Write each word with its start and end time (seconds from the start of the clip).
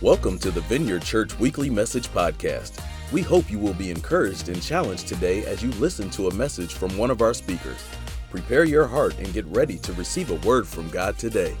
Welcome 0.00 0.38
to 0.38 0.52
the 0.52 0.60
Vineyard 0.60 1.02
Church 1.02 1.36
Weekly 1.40 1.68
Message 1.68 2.06
Podcast. 2.10 2.80
We 3.10 3.20
hope 3.20 3.50
you 3.50 3.58
will 3.58 3.74
be 3.74 3.90
encouraged 3.90 4.48
and 4.48 4.62
challenged 4.62 5.08
today 5.08 5.44
as 5.44 5.60
you 5.60 5.72
listen 5.72 6.08
to 6.10 6.28
a 6.28 6.34
message 6.34 6.74
from 6.74 6.96
one 6.96 7.10
of 7.10 7.20
our 7.20 7.34
speakers. 7.34 7.84
Prepare 8.30 8.62
your 8.62 8.86
heart 8.86 9.18
and 9.18 9.32
get 9.32 9.44
ready 9.46 9.76
to 9.78 9.92
receive 9.94 10.30
a 10.30 10.36
word 10.46 10.68
from 10.68 10.88
God 10.90 11.18
today. 11.18 11.56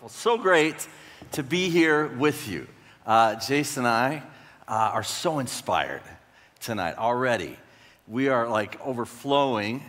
Well, 0.00 0.08
so 0.08 0.38
great 0.38 0.88
to 1.32 1.42
be 1.42 1.68
here 1.68 2.06
with 2.16 2.48
you. 2.48 2.66
Uh, 3.04 3.34
Jace 3.34 3.76
and 3.76 3.86
I 3.86 4.22
uh, 4.66 4.92
are 4.94 5.04
so 5.04 5.40
inspired 5.40 6.00
tonight 6.58 6.96
already. 6.96 7.58
We 8.08 8.30
are 8.30 8.48
like 8.48 8.80
overflowing 8.80 9.82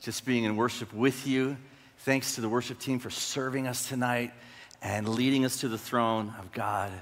just 0.00 0.24
being 0.24 0.44
in 0.44 0.54
worship 0.54 0.94
with 0.94 1.26
you. 1.26 1.56
Thanks 1.98 2.36
to 2.36 2.40
the 2.40 2.48
worship 2.48 2.78
team 2.78 3.00
for 3.00 3.10
serving 3.10 3.66
us 3.66 3.88
tonight 3.88 4.32
and 4.86 5.08
leading 5.08 5.44
us 5.44 5.56
to 5.62 5.68
the 5.68 5.76
throne 5.76 6.32
of 6.38 6.52
God. 6.52 6.92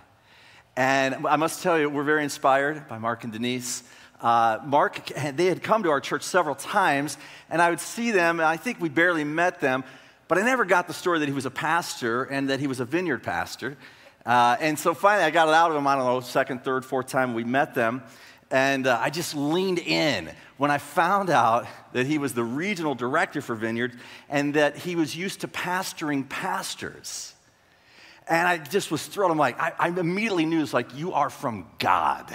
And 0.74 1.27
I 1.27 1.37
must 1.37 1.62
tell 1.62 1.79
you, 1.79 1.91
we're 1.91 2.02
very 2.02 2.24
inspired 2.24 2.88
by 2.88 2.97
Mark 2.97 3.24
and 3.24 3.33
Denise. 3.33 3.83
Uh, 4.23 4.59
Mark, 4.65 5.05
they 5.34 5.45
had 5.45 5.62
come 5.62 5.83
to 5.83 5.91
our 5.91 6.01
church 6.01 6.23
several 6.23 6.55
times, 6.55 7.19
and 7.51 7.60
I 7.60 7.69
would 7.69 7.80
see 7.80 8.10
them, 8.10 8.41
and 8.41 8.48
I 8.48 8.57
think 8.57 8.80
we 8.80 8.88
barely 8.88 9.23
met 9.23 9.60
them, 9.60 9.84
but 10.29 10.38
I 10.38 10.43
never 10.43 10.65
got 10.65 10.88
the 10.88 10.95
story 10.95 11.19
that 11.19 11.29
he 11.29 11.34
was 11.34 11.45
a 11.45 11.51
pastor 11.51 12.24
and 12.24 12.48
that 12.48 12.59
he 12.59 12.66
was 12.66 12.80
a 12.80 12.87
vineyard 12.87 13.23
pastor. 13.23 13.77
Uh, 14.24 14.57
and 14.60 14.79
so 14.79 14.95
finally, 14.95 15.24
I 15.24 15.30
got 15.30 15.48
it 15.48 15.55
out 15.55 15.71
of 15.71 15.77
him, 15.77 15.87
I 15.87 15.95
don't 15.95 16.07
know, 16.07 16.21
second, 16.21 16.65
third, 16.65 16.87
fourth 16.87 17.09
time 17.09 17.35
we 17.35 17.45
met 17.45 17.74
them. 17.74 18.02
And 18.51 18.87
uh, 18.87 18.98
I 18.98 19.10
just 19.10 19.35
leaned 19.35 19.79
in 19.79 20.30
when 20.57 20.71
I 20.71 20.79
found 20.79 21.29
out 21.29 21.66
that 21.93 22.07
he 22.07 22.16
was 22.16 22.32
the 22.32 22.45
regional 22.45 22.95
director 22.95 23.43
for 23.43 23.55
Vineyard 23.55 23.93
and 24.30 24.55
that 24.55 24.74
he 24.74 24.96
was 24.96 25.15
used 25.15 25.43
to 25.43 25.48
pastoring 25.48 26.27
pastors. 26.27 27.34
And 28.26 28.48
I 28.48 28.58
just 28.58 28.90
was 28.90 29.06
thrilled. 29.06 29.30
I'm 29.30 29.38
like, 29.38 29.60
I, 29.60 29.72
I 29.78 29.88
immediately 29.88 30.46
knew 30.46 30.62
it's 30.62 30.72
like, 30.72 30.96
you 30.96 31.12
are 31.12 31.30
from 31.30 31.66
God. 31.78 32.34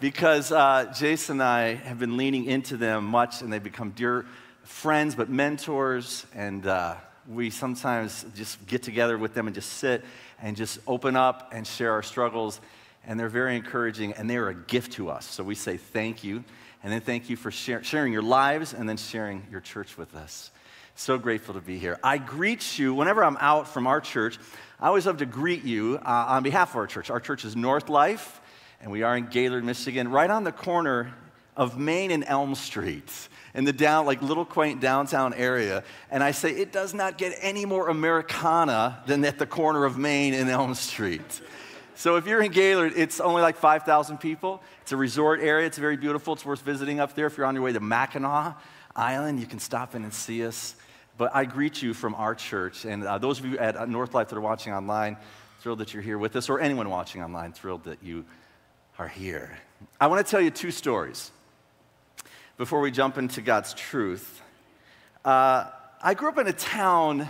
because 0.00 0.52
uh, 0.52 0.86
Jace 0.90 1.28
and 1.30 1.42
I 1.42 1.74
have 1.74 1.98
been 1.98 2.16
leaning 2.16 2.46
into 2.46 2.76
them 2.76 3.04
much, 3.04 3.42
and 3.42 3.52
they've 3.52 3.62
become 3.62 3.90
dear 3.90 4.26
friends, 4.62 5.14
but 5.14 5.28
mentors. 5.28 6.26
And 6.34 6.66
uh, 6.66 6.94
we 7.28 7.50
sometimes 7.50 8.24
just 8.34 8.66
get 8.66 8.82
together 8.82 9.18
with 9.18 9.34
them 9.34 9.46
and 9.46 9.54
just 9.54 9.74
sit 9.74 10.04
and 10.40 10.56
just 10.56 10.78
open 10.86 11.16
up 11.16 11.50
and 11.52 11.66
share 11.66 11.92
our 11.92 12.02
struggles 12.02 12.60
and 13.06 13.18
they're 13.18 13.28
very 13.28 13.56
encouraging, 13.56 14.12
and 14.14 14.28
they 14.28 14.36
are 14.36 14.48
a 14.48 14.54
gift 14.54 14.92
to 14.92 15.10
us. 15.10 15.26
So 15.26 15.42
we 15.42 15.54
say 15.54 15.76
thank 15.76 16.22
you, 16.22 16.44
and 16.82 16.92
then 16.92 17.00
thank 17.00 17.30
you 17.30 17.36
for 17.36 17.50
share, 17.50 17.82
sharing 17.82 18.12
your 18.12 18.22
lives 18.22 18.74
and 18.74 18.88
then 18.88 18.96
sharing 18.96 19.46
your 19.50 19.60
church 19.60 19.96
with 19.96 20.14
us. 20.14 20.50
So 21.00 21.16
grateful 21.16 21.54
to 21.54 21.62
be 21.62 21.78
here. 21.78 21.98
I 22.04 22.18
greet 22.18 22.78
you 22.78 22.92
whenever 22.92 23.24
I'm 23.24 23.38
out 23.40 23.66
from 23.66 23.86
our 23.86 24.02
church. 24.02 24.38
I 24.78 24.88
always 24.88 25.06
love 25.06 25.16
to 25.16 25.26
greet 25.26 25.64
you 25.64 25.98
uh, 26.04 26.26
on 26.28 26.42
behalf 26.42 26.72
of 26.72 26.76
our 26.76 26.86
church. 26.86 27.08
Our 27.08 27.20
church 27.20 27.46
is 27.46 27.56
North 27.56 27.88
Life, 27.88 28.38
and 28.82 28.92
we 28.92 29.02
are 29.02 29.16
in 29.16 29.28
Gaylord, 29.28 29.64
Michigan, 29.64 30.08
right 30.08 30.28
on 30.28 30.44
the 30.44 30.52
corner 30.52 31.14
of 31.56 31.78
Main 31.78 32.10
and 32.10 32.22
Elm 32.26 32.54
Street 32.54 33.10
in 33.54 33.64
the 33.64 33.72
down, 33.72 34.04
like 34.04 34.20
little 34.20 34.44
quaint 34.44 34.82
downtown 34.82 35.32
area. 35.32 35.84
And 36.10 36.22
I 36.22 36.32
say, 36.32 36.50
it 36.50 36.70
does 36.70 36.92
not 36.92 37.16
get 37.16 37.32
any 37.40 37.64
more 37.64 37.88
Americana 37.88 39.02
than 39.06 39.24
at 39.24 39.38
the 39.38 39.46
corner 39.46 39.86
of 39.86 39.96
Main 39.96 40.34
and 40.34 40.50
Elm 40.50 40.74
Street. 40.74 41.40
So 41.94 42.16
if 42.16 42.26
you're 42.26 42.42
in 42.42 42.52
Gaylord, 42.52 42.92
it's 42.94 43.20
only 43.20 43.40
like 43.40 43.56
5,000 43.56 44.18
people. 44.18 44.62
It's 44.82 44.92
a 44.92 44.98
resort 44.98 45.40
area. 45.40 45.66
It's 45.66 45.78
very 45.78 45.96
beautiful. 45.96 46.34
It's 46.34 46.44
worth 46.44 46.60
visiting 46.60 47.00
up 47.00 47.14
there. 47.14 47.24
If 47.24 47.38
you're 47.38 47.46
on 47.46 47.54
your 47.54 47.64
way 47.64 47.72
to 47.72 47.80
Mackinac 47.80 48.60
Island, 48.94 49.40
you 49.40 49.46
can 49.46 49.60
stop 49.60 49.94
in 49.94 50.04
and 50.04 50.12
see 50.12 50.44
us. 50.44 50.76
But 51.20 51.36
I 51.36 51.44
greet 51.44 51.82
you 51.82 51.92
from 51.92 52.14
our 52.14 52.34
church. 52.34 52.86
And 52.86 53.04
uh, 53.04 53.18
those 53.18 53.40
of 53.40 53.44
you 53.44 53.58
at 53.58 53.86
North 53.90 54.14
Life 54.14 54.30
that 54.30 54.38
are 54.38 54.40
watching 54.40 54.72
online, 54.72 55.18
thrilled 55.58 55.80
that 55.80 55.92
you're 55.92 56.02
here 56.02 56.16
with 56.16 56.34
us, 56.34 56.48
or 56.48 56.58
anyone 56.58 56.88
watching 56.88 57.22
online, 57.22 57.52
thrilled 57.52 57.84
that 57.84 58.02
you 58.02 58.24
are 58.98 59.06
here. 59.06 59.58
I 60.00 60.06
want 60.06 60.26
to 60.26 60.30
tell 60.30 60.40
you 60.40 60.50
two 60.50 60.70
stories 60.70 61.30
before 62.56 62.80
we 62.80 62.90
jump 62.90 63.18
into 63.18 63.42
God's 63.42 63.74
truth. 63.74 64.40
Uh, 65.22 65.66
I 66.02 66.14
grew 66.14 66.30
up 66.30 66.38
in 66.38 66.46
a 66.46 66.54
town 66.54 67.28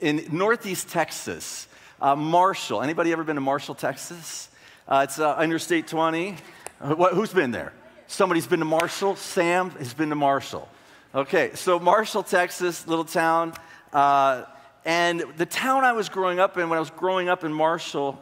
in 0.00 0.26
northeast 0.32 0.88
Texas 0.88 1.68
uh, 2.00 2.16
Marshall. 2.16 2.82
Anybody 2.82 3.12
ever 3.12 3.22
been 3.22 3.36
to 3.36 3.40
Marshall, 3.40 3.76
Texas? 3.76 4.48
Uh, 4.88 5.06
it's 5.08 5.20
uh, 5.20 5.38
Interstate 5.40 5.86
20. 5.86 6.34
Uh, 6.80 6.96
what, 6.96 7.14
who's 7.14 7.32
been 7.32 7.52
there? 7.52 7.72
Somebody's 8.08 8.48
been 8.48 8.58
to 8.58 8.64
Marshall? 8.64 9.14
Sam 9.14 9.70
has 9.70 9.94
been 9.94 10.08
to 10.08 10.16
Marshall. 10.16 10.68
Okay, 11.14 11.50
so 11.54 11.78
Marshall, 11.78 12.22
Texas, 12.22 12.86
little 12.86 13.04
town. 13.04 13.52
Uh, 13.92 14.44
and 14.86 15.22
the 15.36 15.44
town 15.44 15.84
I 15.84 15.92
was 15.92 16.08
growing 16.08 16.40
up 16.40 16.56
in, 16.56 16.70
when 16.70 16.78
I 16.78 16.80
was 16.80 16.88
growing 16.88 17.28
up 17.28 17.44
in 17.44 17.52
Marshall 17.52 18.18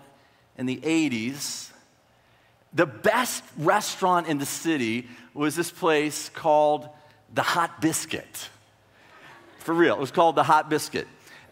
in 0.58 0.66
the 0.66 0.78
80s, 0.78 1.70
the 2.72 2.86
best 2.86 3.44
restaurant 3.56 4.26
in 4.26 4.38
the 4.38 4.46
city 4.46 5.06
was 5.34 5.54
this 5.54 5.70
place 5.70 6.30
called 6.30 6.88
the 7.32 7.42
Hot 7.42 7.80
Biscuit. 7.80 8.48
For 9.58 9.72
real, 9.72 9.94
it 9.94 10.00
was 10.00 10.10
called 10.10 10.34
the 10.34 10.42
Hot 10.42 10.68
Biscuit. 10.68 11.06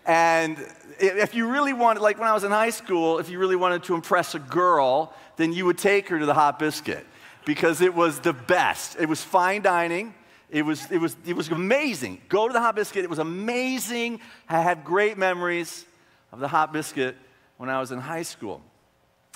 And 0.07 0.59
if 0.99 1.37
you 1.37 1.49
really 1.49 1.73
wanted, 1.73 2.01
like 2.01 2.19
when 2.19 2.27
I 2.27 2.35
was 2.35 2.43
in 2.43 2.51
high 2.51 2.71
school, 2.71 3.21
if 3.21 3.31
you 3.31 3.39
really 3.39 3.55
wanted 3.55 3.85
to 3.85 3.95
impress 3.95 4.35
a 4.35 4.41
girl, 4.41 5.15
then 5.37 5.53
you 5.53 5.67
would 5.67 5.79
take 5.79 6.09
her 6.09 6.19
to 6.19 6.27
the 6.27 6.35
Hot 6.35 6.59
Biscuit 6.59 7.07
because 7.45 7.81
it 7.81 7.95
was 7.95 8.19
the 8.19 8.33
best. 8.33 8.97
It 8.99 9.09
was 9.09 9.23
fine 9.23 9.63
dining. 9.63 10.15
It 10.51 10.65
was, 10.65 10.91
it 10.91 10.99
was, 10.99 11.17
it 11.27 11.35
was 11.35 11.49
amazing. 11.51 12.23
Go 12.29 12.47
to 12.47 12.53
the 12.53 12.61
Hot 12.61 12.75
Biscuit. 12.75 13.05
It 13.05 13.11
was 13.11 13.19
amazing. 13.19 14.21
I 14.49 14.63
had 14.63 14.85
great 14.85 15.19
memories 15.19 15.85
of 16.33 16.41
the 16.41 16.49
Hot 16.49 16.73
Biscuit 16.73 17.17
when 17.59 17.69
I 17.69 17.81
was 17.81 17.93
in 17.93 17.99
high 17.99 18.23
school. 18.23 18.63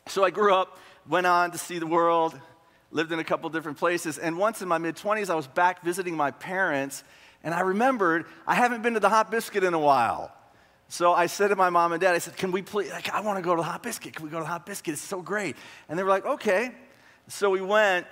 So 0.08 0.24
I 0.24 0.30
grew 0.30 0.54
up, 0.54 0.78
went 1.06 1.26
on 1.26 1.50
to 1.50 1.58
see 1.58 1.78
the 1.78 1.86
world, 1.86 2.38
lived 2.90 3.12
in 3.12 3.18
a 3.18 3.24
couple 3.24 3.50
different 3.50 3.78
places. 3.78 4.18
And 4.18 4.38
once 4.38 4.62
in 4.62 4.68
my 4.68 4.78
mid 4.78 4.96
20s, 4.96 5.28
I 5.28 5.34
was 5.34 5.46
back 5.46 5.84
visiting 5.84 6.16
my 6.16 6.30
parents. 6.30 7.04
And 7.44 7.52
I 7.52 7.60
remembered 7.60 8.26
I 8.46 8.54
haven't 8.54 8.82
been 8.82 8.94
to 8.94 9.00
the 9.00 9.08
Hot 9.08 9.30
Biscuit 9.30 9.64
in 9.64 9.74
a 9.74 9.78
while. 9.78 10.32
So 10.88 11.12
I 11.12 11.26
said 11.26 11.48
to 11.48 11.56
my 11.56 11.70
mom 11.70 11.92
and 11.92 12.00
dad, 12.00 12.14
I 12.14 12.18
said, 12.18 12.36
Can 12.36 12.52
we 12.52 12.62
please, 12.62 12.90
like, 12.90 13.10
I 13.10 13.20
want 13.20 13.38
to 13.38 13.42
go 13.42 13.54
to 13.54 13.60
the 13.60 13.68
Hot 13.68 13.82
Biscuit. 13.82 14.14
Can 14.14 14.24
we 14.24 14.30
go 14.30 14.38
to 14.38 14.44
the 14.44 14.50
Hot 14.50 14.66
Biscuit? 14.66 14.92
It's 14.92 15.02
so 15.02 15.22
great. 15.22 15.56
And 15.88 15.98
they 15.98 16.02
were 16.02 16.10
like, 16.10 16.26
Okay. 16.26 16.72
So 17.28 17.50
we 17.50 17.60
went, 17.60 18.06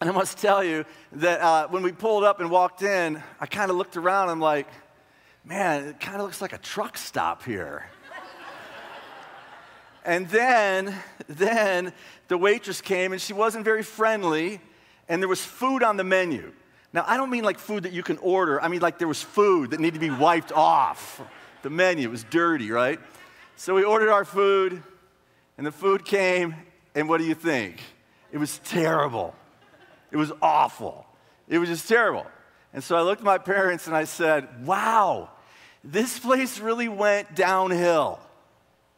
and 0.00 0.10
I 0.10 0.12
must 0.12 0.38
tell 0.38 0.62
you 0.62 0.84
that 1.12 1.40
uh, 1.40 1.68
when 1.68 1.82
we 1.82 1.92
pulled 1.92 2.24
up 2.24 2.40
and 2.40 2.50
walked 2.50 2.82
in, 2.82 3.22
I 3.40 3.46
kind 3.46 3.70
of 3.70 3.76
looked 3.76 3.96
around. 3.96 4.28
I'm 4.28 4.40
like, 4.40 4.68
Man, 5.46 5.84
it 5.84 6.00
kind 6.00 6.16
of 6.16 6.22
looks 6.22 6.42
like 6.42 6.52
a 6.52 6.58
truck 6.58 6.98
stop 6.98 7.44
here. 7.44 7.88
and 10.04 10.28
then, 10.28 10.92
then 11.28 11.92
the 12.26 12.36
waitress 12.36 12.80
came, 12.80 13.12
and 13.12 13.22
she 13.22 13.32
wasn't 13.32 13.64
very 13.64 13.84
friendly, 13.84 14.60
and 15.08 15.22
there 15.22 15.28
was 15.28 15.44
food 15.44 15.84
on 15.84 15.96
the 15.96 16.02
menu. 16.02 16.52
Now, 16.92 17.04
I 17.06 17.16
don't 17.16 17.30
mean 17.30 17.44
like 17.44 17.60
food 17.60 17.84
that 17.84 17.92
you 17.92 18.02
can 18.02 18.18
order. 18.18 18.60
I 18.60 18.66
mean 18.66 18.80
like 18.80 18.98
there 18.98 19.06
was 19.06 19.22
food 19.22 19.70
that 19.70 19.78
needed 19.78 19.94
to 19.94 20.00
be 20.00 20.10
wiped 20.10 20.50
off 20.50 21.22
the 21.62 21.70
menu. 21.70 22.08
It 22.08 22.10
was 22.10 22.24
dirty, 22.24 22.72
right? 22.72 22.98
So 23.54 23.76
we 23.76 23.84
ordered 23.84 24.10
our 24.10 24.24
food, 24.24 24.82
and 25.56 25.64
the 25.64 25.70
food 25.70 26.04
came, 26.04 26.56
and 26.96 27.08
what 27.08 27.18
do 27.18 27.24
you 27.24 27.34
think? 27.36 27.80
It 28.32 28.38
was 28.38 28.58
terrible. 28.64 29.32
It 30.10 30.16
was 30.16 30.32
awful. 30.40 31.06
It 31.48 31.58
was 31.58 31.68
just 31.68 31.88
terrible. 31.88 32.26
And 32.72 32.82
so 32.82 32.96
I 32.96 33.02
looked 33.02 33.20
at 33.20 33.24
my 33.24 33.38
parents 33.38 33.86
and 33.86 33.96
I 33.96 34.04
said, 34.04 34.66
Wow, 34.66 35.30
this 35.82 36.18
place 36.18 36.58
really 36.58 36.88
went 36.88 37.34
downhill. 37.34 38.20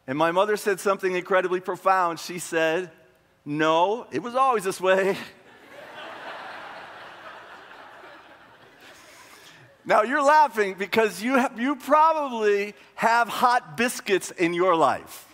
And 0.07 0.17
my 0.17 0.31
mother 0.31 0.57
said 0.57 0.79
something 0.79 1.15
incredibly 1.15 1.59
profound. 1.59 2.19
She 2.19 2.39
said, 2.39 2.91
No, 3.45 4.07
it 4.11 4.23
was 4.23 4.35
always 4.35 4.63
this 4.63 4.81
way. 4.81 5.17
Now 9.89 10.03
you're 10.03 10.21
laughing 10.21 10.75
because 10.77 11.23
you, 11.23 11.33
have, 11.33 11.59
you 11.59 11.75
probably 11.75 12.75
have 12.93 13.27
hot 13.27 13.75
biscuits 13.75 14.29
in 14.29 14.53
your 14.53 14.75
life. 14.75 15.25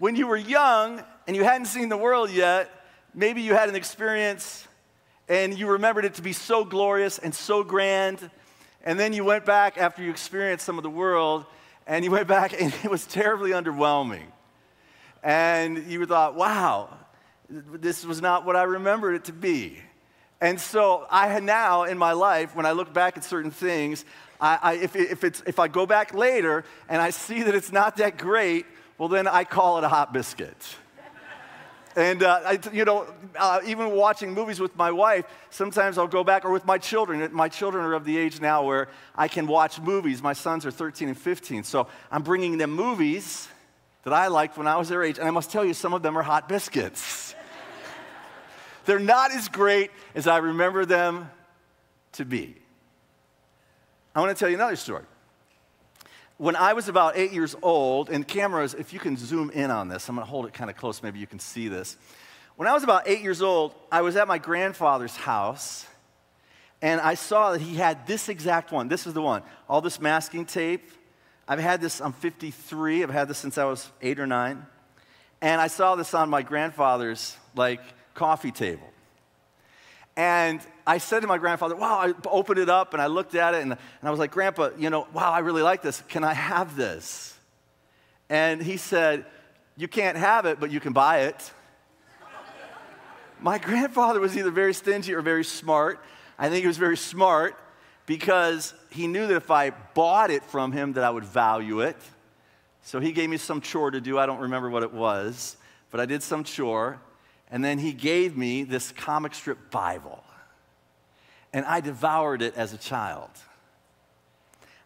When 0.00 0.16
you 0.16 0.26
were 0.26 0.36
young 0.36 1.04
and 1.28 1.36
you 1.36 1.44
hadn't 1.44 1.66
seen 1.66 1.88
the 1.88 1.96
world 1.96 2.30
yet, 2.32 2.68
maybe 3.18 3.42
you 3.42 3.52
had 3.52 3.68
an 3.68 3.74
experience 3.74 4.66
and 5.28 5.58
you 5.58 5.66
remembered 5.66 6.04
it 6.04 6.14
to 6.14 6.22
be 6.22 6.32
so 6.32 6.64
glorious 6.64 7.18
and 7.18 7.34
so 7.34 7.64
grand. 7.64 8.30
And 8.84 8.98
then 8.98 9.12
you 9.12 9.24
went 9.24 9.44
back 9.44 9.76
after 9.76 10.04
you 10.04 10.10
experienced 10.10 10.64
some 10.64 10.78
of 10.78 10.84
the 10.84 10.90
world 10.90 11.44
and 11.86 12.04
you 12.04 12.10
went 12.18 12.28
back 12.28 12.58
and 12.58 12.72
it 12.84 12.90
was 12.90 13.04
terribly 13.06 13.50
underwhelming. 13.50 14.22
And 15.22 15.90
you 15.90 16.06
thought, 16.06 16.36
wow, 16.36 16.96
this 17.50 18.04
was 18.04 18.22
not 18.22 18.46
what 18.46 18.54
I 18.54 18.62
remembered 18.62 19.16
it 19.16 19.24
to 19.24 19.32
be. 19.32 19.78
And 20.40 20.60
so 20.60 21.04
I 21.10 21.40
now 21.40 21.82
in 21.82 21.98
my 21.98 22.12
life, 22.12 22.54
when 22.54 22.66
I 22.66 22.70
look 22.70 22.94
back 22.94 23.16
at 23.16 23.24
certain 23.24 23.50
things, 23.50 24.04
I, 24.40 24.58
I, 24.62 24.72
if, 24.74 24.94
if, 24.94 25.24
it's, 25.24 25.42
if 25.44 25.58
I 25.58 25.66
go 25.66 25.86
back 25.86 26.14
later 26.14 26.64
and 26.88 27.02
I 27.02 27.10
see 27.10 27.42
that 27.42 27.56
it's 27.56 27.72
not 27.72 27.96
that 27.96 28.16
great, 28.16 28.64
well, 28.96 29.08
then 29.08 29.26
I 29.26 29.42
call 29.42 29.78
it 29.78 29.84
a 29.84 29.88
hot 29.88 30.12
biscuit. 30.12 30.76
And, 31.98 32.22
uh, 32.22 32.40
I, 32.44 32.60
you 32.72 32.84
know, 32.84 33.08
uh, 33.36 33.58
even 33.66 33.90
watching 33.90 34.32
movies 34.32 34.60
with 34.60 34.76
my 34.76 34.92
wife, 34.92 35.24
sometimes 35.50 35.98
I'll 35.98 36.06
go 36.06 36.22
back, 36.22 36.44
or 36.44 36.52
with 36.52 36.64
my 36.64 36.78
children. 36.78 37.28
My 37.32 37.48
children 37.48 37.84
are 37.84 37.94
of 37.94 38.04
the 38.04 38.16
age 38.16 38.40
now 38.40 38.62
where 38.62 38.86
I 39.16 39.26
can 39.26 39.48
watch 39.48 39.80
movies. 39.80 40.22
My 40.22 40.32
sons 40.32 40.64
are 40.64 40.70
13 40.70 41.08
and 41.08 41.18
15. 41.18 41.64
So 41.64 41.88
I'm 42.12 42.22
bringing 42.22 42.56
them 42.56 42.70
movies 42.70 43.48
that 44.04 44.12
I 44.12 44.28
liked 44.28 44.56
when 44.56 44.68
I 44.68 44.76
was 44.76 44.88
their 44.88 45.02
age. 45.02 45.18
And 45.18 45.26
I 45.26 45.32
must 45.32 45.50
tell 45.50 45.64
you, 45.64 45.74
some 45.74 45.92
of 45.92 46.02
them 46.02 46.16
are 46.16 46.22
hot 46.22 46.48
biscuits. 46.48 47.34
They're 48.84 49.00
not 49.00 49.32
as 49.32 49.48
great 49.48 49.90
as 50.14 50.28
I 50.28 50.36
remember 50.36 50.84
them 50.84 51.28
to 52.12 52.24
be. 52.24 52.54
I 54.14 54.20
want 54.20 54.36
to 54.36 54.38
tell 54.38 54.48
you 54.48 54.54
another 54.54 54.76
story. 54.76 55.02
When 56.38 56.54
I 56.54 56.72
was 56.72 56.88
about 56.88 57.16
eight 57.16 57.32
years 57.32 57.56
old, 57.62 58.10
and 58.10 58.26
cameras, 58.26 58.72
if 58.72 58.92
you 58.92 59.00
can 59.00 59.16
zoom 59.16 59.50
in 59.50 59.72
on 59.72 59.88
this, 59.88 60.08
I'm 60.08 60.14
going 60.14 60.24
to 60.24 60.30
hold 60.30 60.46
it 60.46 60.54
kind 60.54 60.70
of 60.70 60.76
close, 60.76 61.02
maybe 61.02 61.18
you 61.18 61.26
can 61.26 61.40
see 61.40 61.66
this. 61.66 61.96
When 62.54 62.68
I 62.68 62.74
was 62.74 62.84
about 62.84 63.08
eight 63.08 63.22
years 63.22 63.42
old, 63.42 63.74
I 63.90 64.02
was 64.02 64.14
at 64.14 64.28
my 64.28 64.38
grandfather's 64.38 65.16
house, 65.16 65.84
and 66.80 67.00
I 67.00 67.14
saw 67.14 67.50
that 67.50 67.60
he 67.60 67.74
had 67.74 68.06
this 68.06 68.28
exact 68.28 68.70
one. 68.70 68.86
This 68.86 69.04
is 69.04 69.14
the 69.14 69.20
one. 69.20 69.42
All 69.68 69.80
this 69.80 70.00
masking 70.00 70.44
tape. 70.44 70.88
I've 71.48 71.58
had 71.58 71.80
this, 71.80 72.00
I'm 72.00 72.12
53. 72.12 73.02
I've 73.02 73.10
had 73.10 73.26
this 73.26 73.38
since 73.38 73.58
I 73.58 73.64
was 73.64 73.90
eight 74.00 74.20
or 74.20 74.26
nine. 74.26 74.64
And 75.40 75.60
I 75.60 75.66
saw 75.66 75.96
this 75.96 76.14
on 76.14 76.30
my 76.30 76.42
grandfather's, 76.42 77.36
like, 77.56 77.80
coffee 78.14 78.52
table. 78.52 78.88
And 80.18 80.60
I 80.84 80.98
said 80.98 81.20
to 81.20 81.28
my 81.28 81.38
grandfather, 81.38 81.76
wow, 81.76 82.00
I 82.00 82.12
opened 82.28 82.58
it 82.58 82.68
up 82.68 82.92
and 82.92 83.00
I 83.00 83.06
looked 83.06 83.36
at 83.36 83.54
it 83.54 83.62
and, 83.62 83.70
and 83.70 83.78
I 84.02 84.10
was 84.10 84.18
like, 84.18 84.32
Grandpa, 84.32 84.70
you 84.76 84.90
know, 84.90 85.06
wow, 85.12 85.30
I 85.30 85.38
really 85.38 85.62
like 85.62 85.80
this. 85.80 86.02
Can 86.08 86.24
I 86.24 86.34
have 86.34 86.74
this? 86.74 87.38
And 88.28 88.60
he 88.60 88.78
said, 88.78 89.26
You 89.76 89.86
can't 89.86 90.18
have 90.18 90.44
it, 90.44 90.58
but 90.58 90.72
you 90.72 90.80
can 90.80 90.92
buy 90.92 91.20
it. 91.20 91.52
my 93.40 93.58
grandfather 93.58 94.18
was 94.18 94.36
either 94.36 94.50
very 94.50 94.74
stingy 94.74 95.14
or 95.14 95.22
very 95.22 95.44
smart. 95.44 96.00
I 96.36 96.48
think 96.48 96.62
he 96.62 96.66
was 96.66 96.78
very 96.78 96.96
smart 96.96 97.54
because 98.04 98.74
he 98.90 99.06
knew 99.06 99.28
that 99.28 99.36
if 99.36 99.52
I 99.52 99.70
bought 99.70 100.32
it 100.32 100.42
from 100.42 100.72
him 100.72 100.94
that 100.94 101.04
I 101.04 101.10
would 101.10 101.24
value 101.24 101.80
it. 101.80 101.96
So 102.82 102.98
he 102.98 103.12
gave 103.12 103.30
me 103.30 103.36
some 103.36 103.60
chore 103.60 103.92
to 103.92 104.00
do. 104.00 104.18
I 104.18 104.26
don't 104.26 104.40
remember 104.40 104.68
what 104.68 104.82
it 104.82 104.92
was, 104.92 105.56
but 105.92 106.00
I 106.00 106.06
did 106.06 106.24
some 106.24 106.42
chore. 106.42 106.98
And 107.50 107.64
then 107.64 107.78
he 107.78 107.92
gave 107.92 108.36
me 108.36 108.64
this 108.64 108.92
comic 108.92 109.34
strip 109.34 109.70
Bible. 109.70 110.22
And 111.52 111.64
I 111.64 111.80
devoured 111.80 112.42
it 112.42 112.54
as 112.56 112.72
a 112.72 112.78
child. 112.78 113.30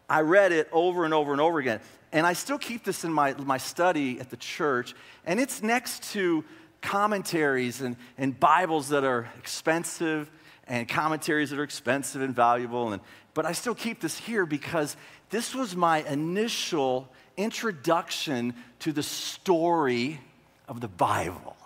I 0.09 0.21
read 0.21 0.51
it 0.51 0.69
over 0.71 1.05
and 1.05 1.13
over 1.13 1.31
and 1.31 1.41
over 1.41 1.59
again. 1.59 1.81
And 2.11 2.25
I 2.25 2.33
still 2.33 2.57
keep 2.57 2.83
this 2.83 3.03
in 3.03 3.11
my, 3.11 3.33
my 3.33 3.57
study 3.57 4.19
at 4.19 4.29
the 4.29 4.37
church. 4.37 4.93
And 5.25 5.39
it's 5.39 5.63
next 5.63 6.11
to 6.13 6.45
commentaries 6.81 7.81
and, 7.81 7.95
and 8.17 8.39
Bibles 8.39 8.89
that 8.89 9.03
are 9.03 9.27
expensive 9.39 10.29
and 10.67 10.87
commentaries 10.87 11.49
that 11.49 11.59
are 11.59 11.63
expensive 11.63 12.21
and 12.21 12.35
valuable. 12.35 12.93
And, 12.93 13.01
but 13.33 13.45
I 13.45 13.51
still 13.51 13.75
keep 13.75 13.99
this 13.99 14.17
here 14.17 14.45
because 14.45 14.95
this 15.29 15.55
was 15.55 15.75
my 15.75 16.03
initial 16.03 17.09
introduction 17.35 18.53
to 18.79 18.91
the 18.91 19.03
story 19.03 20.19
of 20.67 20.79
the 20.79 20.87
Bible. 20.87 21.57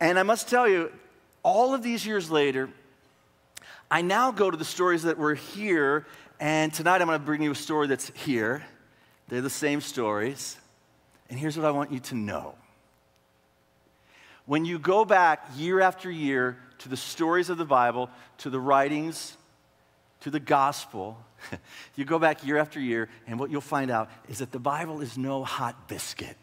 And 0.00 0.18
I 0.18 0.22
must 0.22 0.48
tell 0.48 0.66
you, 0.66 0.90
all 1.42 1.74
of 1.74 1.82
these 1.82 2.06
years 2.06 2.30
later, 2.30 2.70
I 3.90 4.02
now 4.02 4.30
go 4.30 4.50
to 4.50 4.56
the 4.56 4.64
stories 4.64 5.02
that 5.02 5.18
were 5.18 5.34
here, 5.34 6.06
and 6.38 6.72
tonight 6.72 7.02
I'm 7.02 7.08
going 7.08 7.18
to 7.18 7.24
bring 7.24 7.42
you 7.42 7.52
a 7.52 7.54
story 7.54 7.86
that's 7.86 8.10
here. 8.14 8.64
They're 9.28 9.42
the 9.42 9.50
same 9.50 9.80
stories. 9.80 10.56
And 11.28 11.38
here's 11.38 11.56
what 11.56 11.66
I 11.66 11.70
want 11.70 11.92
you 11.92 12.00
to 12.00 12.14
know. 12.14 12.54
When 14.46 14.64
you 14.64 14.78
go 14.78 15.04
back 15.04 15.46
year 15.56 15.80
after 15.80 16.10
year 16.10 16.56
to 16.78 16.88
the 16.88 16.96
stories 16.96 17.50
of 17.50 17.58
the 17.58 17.64
Bible, 17.64 18.10
to 18.38 18.50
the 18.50 18.58
writings, 18.58 19.36
to 20.20 20.30
the 20.30 20.40
gospel, 20.40 21.18
you 21.94 22.04
go 22.04 22.18
back 22.18 22.44
year 22.44 22.56
after 22.56 22.80
year, 22.80 23.08
and 23.26 23.38
what 23.38 23.50
you'll 23.50 23.60
find 23.60 23.90
out 23.90 24.10
is 24.28 24.38
that 24.38 24.50
the 24.50 24.58
Bible 24.58 25.00
is 25.00 25.18
no 25.18 25.44
hot 25.44 25.88
biscuit. 25.88 26.38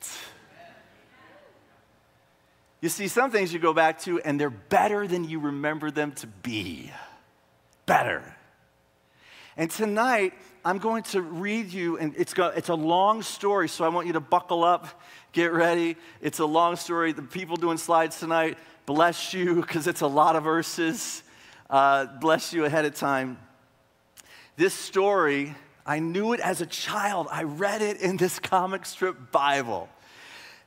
You 2.82 2.90
see, 2.90 3.08
some 3.08 3.32
things 3.32 3.52
you 3.52 3.60
go 3.60 3.74
back 3.74 4.02
to 4.02 4.20
and 4.22 4.40
they're 4.40 4.50
better 4.50 5.08
than 5.08 5.24
you 5.28 5.40
remember 5.40 5.90
them 5.90 6.12
to 6.14 6.28
be. 6.28 6.92
Better. 7.86 8.36
And 9.56 9.72
tonight, 9.72 10.34
I'm 10.64 10.78
going 10.78 11.04
to 11.04 11.22
read 11.22 11.72
you, 11.72 11.98
and 11.98 12.14
it's, 12.18 12.34
got, 12.34 12.58
it's 12.58 12.70
a 12.70 12.76
long 12.76 13.24
story, 13.24 13.68
so 13.70 13.86
I 13.86 13.88
want 13.88 14.06
you 14.06 14.14
to 14.14 14.20
buckle 14.20 14.64
up, 14.64 15.02
get 15.32 15.52
ready. 15.52 15.96
It's 16.22 16.40
a 16.40 16.46
long 16.46 16.76
story. 16.76 17.14
The 17.14 17.24
people 17.24 17.56
doing 17.56 17.78
slides 17.78 18.20
tonight, 18.20 18.58
bless 18.86 19.34
you, 19.34 19.62
because 19.62 19.88
it's 19.88 20.02
a 20.02 20.08
lot 20.08 20.36
of 20.36 20.44
verses. 20.44 21.24
Uh, 21.70 22.06
bless 22.20 22.54
you 22.54 22.66
ahead 22.66 22.86
of 22.86 22.94
time. 22.96 23.40
This 24.58 24.74
story, 24.74 25.56
I 25.86 26.00
knew 26.00 26.34
it 26.34 26.40
as 26.40 26.62
a 26.62 26.66
child. 26.66 27.28
I 27.32 27.44
read 27.44 27.82
it 27.82 28.02
in 28.02 28.18
this 28.18 28.38
comic 28.38 28.86
strip 28.86 29.32
Bible. 29.32 29.90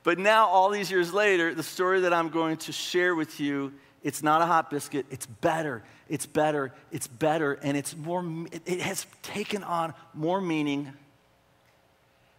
But 0.02 0.18
now, 0.18 0.46
all 0.46 0.70
these 0.70 0.90
years 0.90 1.12
later, 1.12 1.54
the 1.54 1.62
story 1.62 2.00
that 2.00 2.12
I'm 2.12 2.30
going 2.30 2.56
to 2.58 2.72
share 2.72 3.14
with 3.14 3.38
you, 3.38 3.72
it's 4.02 4.22
not 4.22 4.40
a 4.40 4.46
hot 4.46 4.70
biscuit. 4.70 5.04
It's 5.10 5.26
better. 5.26 5.82
It's 6.08 6.26
better. 6.26 6.72
It's 6.90 7.06
better. 7.06 7.52
And 7.54 7.76
it's 7.76 7.94
more, 7.94 8.24
it 8.52 8.80
has 8.80 9.06
taken 9.22 9.62
on 9.62 9.92
more 10.14 10.40
meaning 10.40 10.92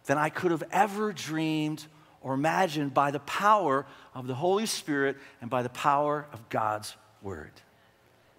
than 0.06 0.18
I 0.18 0.28
could 0.28 0.50
have 0.50 0.64
ever 0.72 1.12
dreamed 1.12 1.86
or 2.20 2.34
imagined 2.34 2.94
by 2.94 3.12
the 3.12 3.20
power 3.20 3.86
of 4.14 4.26
the 4.26 4.34
Holy 4.34 4.66
Spirit 4.66 5.16
and 5.40 5.48
by 5.48 5.62
the 5.62 5.68
power 5.68 6.26
of 6.32 6.48
God's 6.48 6.96
Word. 7.22 7.52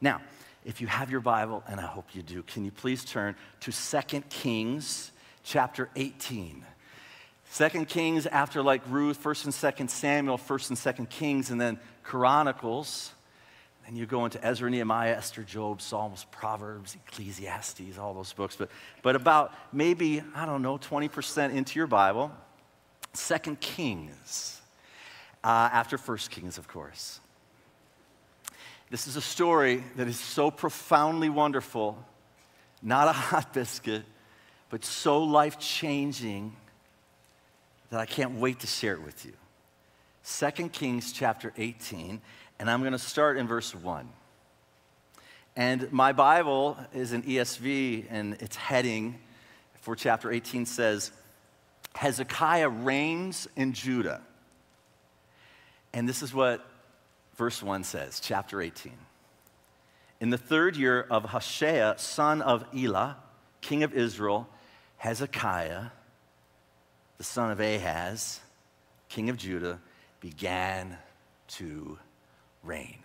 Now, 0.02 0.22
if 0.66 0.82
you 0.82 0.88
have 0.88 1.10
your 1.10 1.22
Bible, 1.22 1.64
and 1.68 1.80
I 1.80 1.86
hope 1.86 2.14
you 2.14 2.22
do, 2.22 2.44
can 2.44 2.66
you 2.66 2.72
please 2.72 3.06
turn 3.06 3.36
to 3.62 3.72
2 3.72 4.22
Kings 4.30 5.12
chapter 5.44 5.90
18. 5.96 6.66
Second 7.54 7.88
Kings 7.88 8.26
after 8.26 8.64
like 8.64 8.82
Ruth, 8.90 9.18
First 9.18 9.46
and 9.46 9.54
Second 9.54 9.90
Samuel, 9.90 10.40
First 10.40 10.72
and 10.72 10.78
Second 10.78 11.12
Kings, 11.12 11.52
and 11.52 11.62
then 11.62 11.80
Chronicles. 12.02 13.12
And 13.86 13.96
you 13.96 14.08
go 14.08 14.26
into 14.26 14.44
Ezra, 14.44 14.72
Nehemiah, 14.72 15.12
Esther, 15.12 15.44
Job, 15.44 15.80
Psalms, 15.80 16.26
Proverbs, 16.32 16.98
Ecclesiastes, 17.06 18.00
all 18.00 18.16
those 18.16 18.34
books. 18.34 18.56
But, 18.56 18.72
but 19.04 19.16
about 19.16 19.54
maybe, 19.72 20.24
I 20.34 20.48
don't 20.48 20.64
know, 20.64 20.80
20% 20.80 21.54
into 21.54 21.78
your 21.78 21.86
Bible, 21.86 22.32
Second 23.14 23.60
Kings, 23.60 24.60
uh, 25.44 25.70
after 25.72 26.00
First 26.00 26.32
Kings, 26.32 26.58
of 26.58 26.68
course. 26.68 27.20
This 28.90 29.06
is 29.06 29.16
a 29.16 29.22
story 29.22 29.84
that 29.96 30.08
is 30.08 30.20
so 30.20 30.50
profoundly 30.50 31.30
wonderful, 31.30 32.04
not 32.82 33.08
a 33.08 33.14
hot 33.14 33.54
biscuit, 33.54 34.06
but 34.72 34.84
so 34.84 35.24
life 35.24 35.60
changing 35.60 36.56
that 37.94 38.02
I 38.02 38.08
can't 38.08 38.40
wait 38.40 38.62
to 38.62 38.66
share 38.66 38.94
it 38.94 39.04
with 39.04 39.24
you. 39.24 39.34
2 40.26 40.70
Kings 40.70 41.14
chapter 41.14 41.54
18, 41.56 42.20
and 42.58 42.68
I'm 42.68 42.80
going 42.80 42.94
to 42.94 42.98
start 42.98 43.38
in 43.38 43.48
verse 43.48 43.76
1. 43.76 44.10
And 45.56 45.94
my 45.94 46.12
Bible 46.12 46.76
is 46.92 47.12
an 47.12 47.22
ESV, 47.22 48.06
and 48.10 48.34
its 48.42 48.56
heading 48.56 49.20
for 49.82 49.96
chapter 49.96 50.32
18 50.32 50.66
says, 50.66 51.12
Hezekiah 51.94 52.70
reigns 52.70 53.48
in 53.56 53.74
Judah. 53.74 54.22
And 55.94 56.10
this 56.10 56.24
is 56.24 56.34
what 56.34 56.68
verse 57.36 57.62
1 57.62 57.84
says, 57.84 58.20
chapter 58.20 58.60
18. 58.60 58.92
In 60.20 60.32
the 60.32 60.40
third 60.40 60.76
year 60.78 61.06
of 61.12 61.26
Hoshea, 61.26 61.94
son 61.98 62.42
of 62.42 62.66
Elah, 62.76 63.18
king 63.62 63.84
of 63.84 63.94
Israel, 63.94 64.50
Hezekiah, 64.98 65.90
the 67.18 67.24
son 67.24 67.52
of 67.52 67.60
Ahaz, 67.60 68.40
king 69.10 69.30
of 69.30 69.38
Judah, 69.38 69.80
began 70.20 70.98
to 71.48 71.98
reign. 72.64 73.00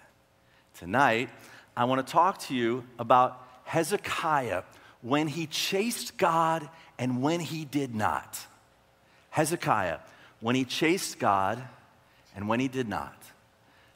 Tonight, 0.78 1.30
I 1.76 1.84
want 1.84 2.06
to 2.06 2.12
talk 2.12 2.38
to 2.42 2.54
you 2.54 2.84
about 2.98 3.44
Hezekiah 3.64 4.62
when 5.02 5.28
he 5.28 5.46
chased 5.46 6.16
God 6.16 6.68
and 6.98 7.22
when 7.22 7.40
he 7.40 7.64
did 7.64 7.94
not. 7.94 8.38
Hezekiah, 9.30 9.98
when 10.40 10.54
he 10.54 10.64
chased 10.64 11.18
God 11.18 11.62
and 12.34 12.48
when 12.48 12.60
he 12.60 12.68
did 12.68 12.88
not. 12.88 13.16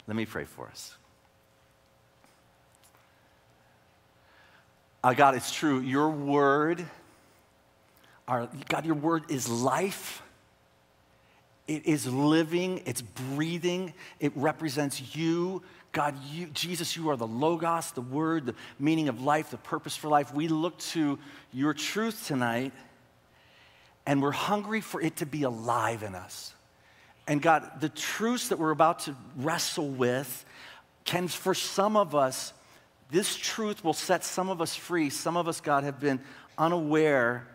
Let 0.07 0.17
me 0.17 0.27
pray 0.27 0.45
for 0.45 0.67
us. 0.69 0.97
God, 5.03 5.35
it's 5.35 5.53
true. 5.53 5.81
Your 5.81 6.11
word 6.11 6.87
our, 8.29 8.49
God, 8.69 8.87
your 8.87 8.95
word 8.95 9.25
is 9.31 9.49
life. 9.49 10.23
It 11.69 11.87
is 11.87 12.07
living, 12.07 12.83
it's 12.87 13.03
breathing, 13.03 13.95
it 14.19 14.33
represents 14.35 15.15
you. 15.15 15.63
God, 15.93 16.17
you, 16.31 16.47
Jesus, 16.47 16.97
you 16.97 17.11
are 17.11 17.17
the 17.17 17.27
Logos, 17.27 17.93
the 17.93 18.01
Word, 18.01 18.47
the 18.47 18.55
meaning 18.79 19.09
of 19.09 19.23
life, 19.23 19.51
the 19.51 19.59
purpose 19.59 19.95
for 19.95 20.09
life. 20.09 20.35
We 20.35 20.49
look 20.49 20.79
to 20.79 21.19
your 21.53 21.75
truth 21.75 22.27
tonight, 22.27 22.73
and 24.07 24.23
we're 24.23 24.33
hungry 24.33 24.81
for 24.81 25.01
it 25.01 25.17
to 25.17 25.27
be 25.27 25.43
alive 25.43 26.03
in 26.03 26.15
us. 26.15 26.55
And 27.29 27.41
God, 27.41 27.81
the 27.81 27.91
truths 27.91 28.49
that 28.49 28.59
we're 28.59 28.71
about 28.71 29.01
to 29.01 29.17
wrestle 29.37 29.89
with 29.89 30.45
can, 31.05 31.29
for 31.29 31.55
some 31.55 31.97
of 31.97 32.15
us, 32.15 32.53
this 33.11 33.37
truth 33.37 33.85
will 33.85 33.93
set 33.93 34.25
some 34.25 34.49
of 34.49 34.61
us 34.61 34.75
free. 34.75 35.11
Some 35.11 35.37
of 35.37 35.47
us, 35.47 35.61
God, 35.61 35.85
have 35.85 36.01
been 36.01 36.21
unaware 36.57 37.47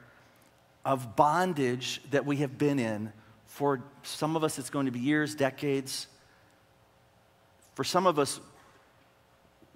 of 0.85 1.15
bondage 1.15 2.01
that 2.11 2.25
we 2.25 2.37
have 2.37 2.57
been 2.57 2.79
in. 2.79 3.11
For 3.45 3.83
some 4.03 4.35
of 4.35 4.43
us, 4.43 4.59
it's 4.59 4.69
going 4.69 4.85
to 4.85 4.91
be 4.91 4.99
years, 4.99 5.35
decades. 5.35 6.07
For 7.75 7.83
some 7.83 8.07
of 8.07 8.19
us, 8.19 8.39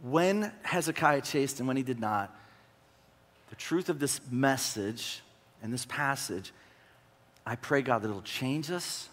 when 0.01 0.51
Hezekiah 0.63 1.21
chased 1.21 1.59
and 1.59 1.67
when 1.67 1.77
he 1.77 1.83
did 1.83 1.99
not, 1.99 2.35
the 3.49 3.55
truth 3.55 3.89
of 3.89 3.99
this 3.99 4.19
message 4.31 5.21
and 5.61 5.73
this 5.73 5.85
passage, 5.85 6.53
I 7.45 7.55
pray, 7.55 7.81
God, 7.81 8.01
that 8.01 8.09
it'll 8.09 8.21
change 8.21 8.71
us, 8.71 9.09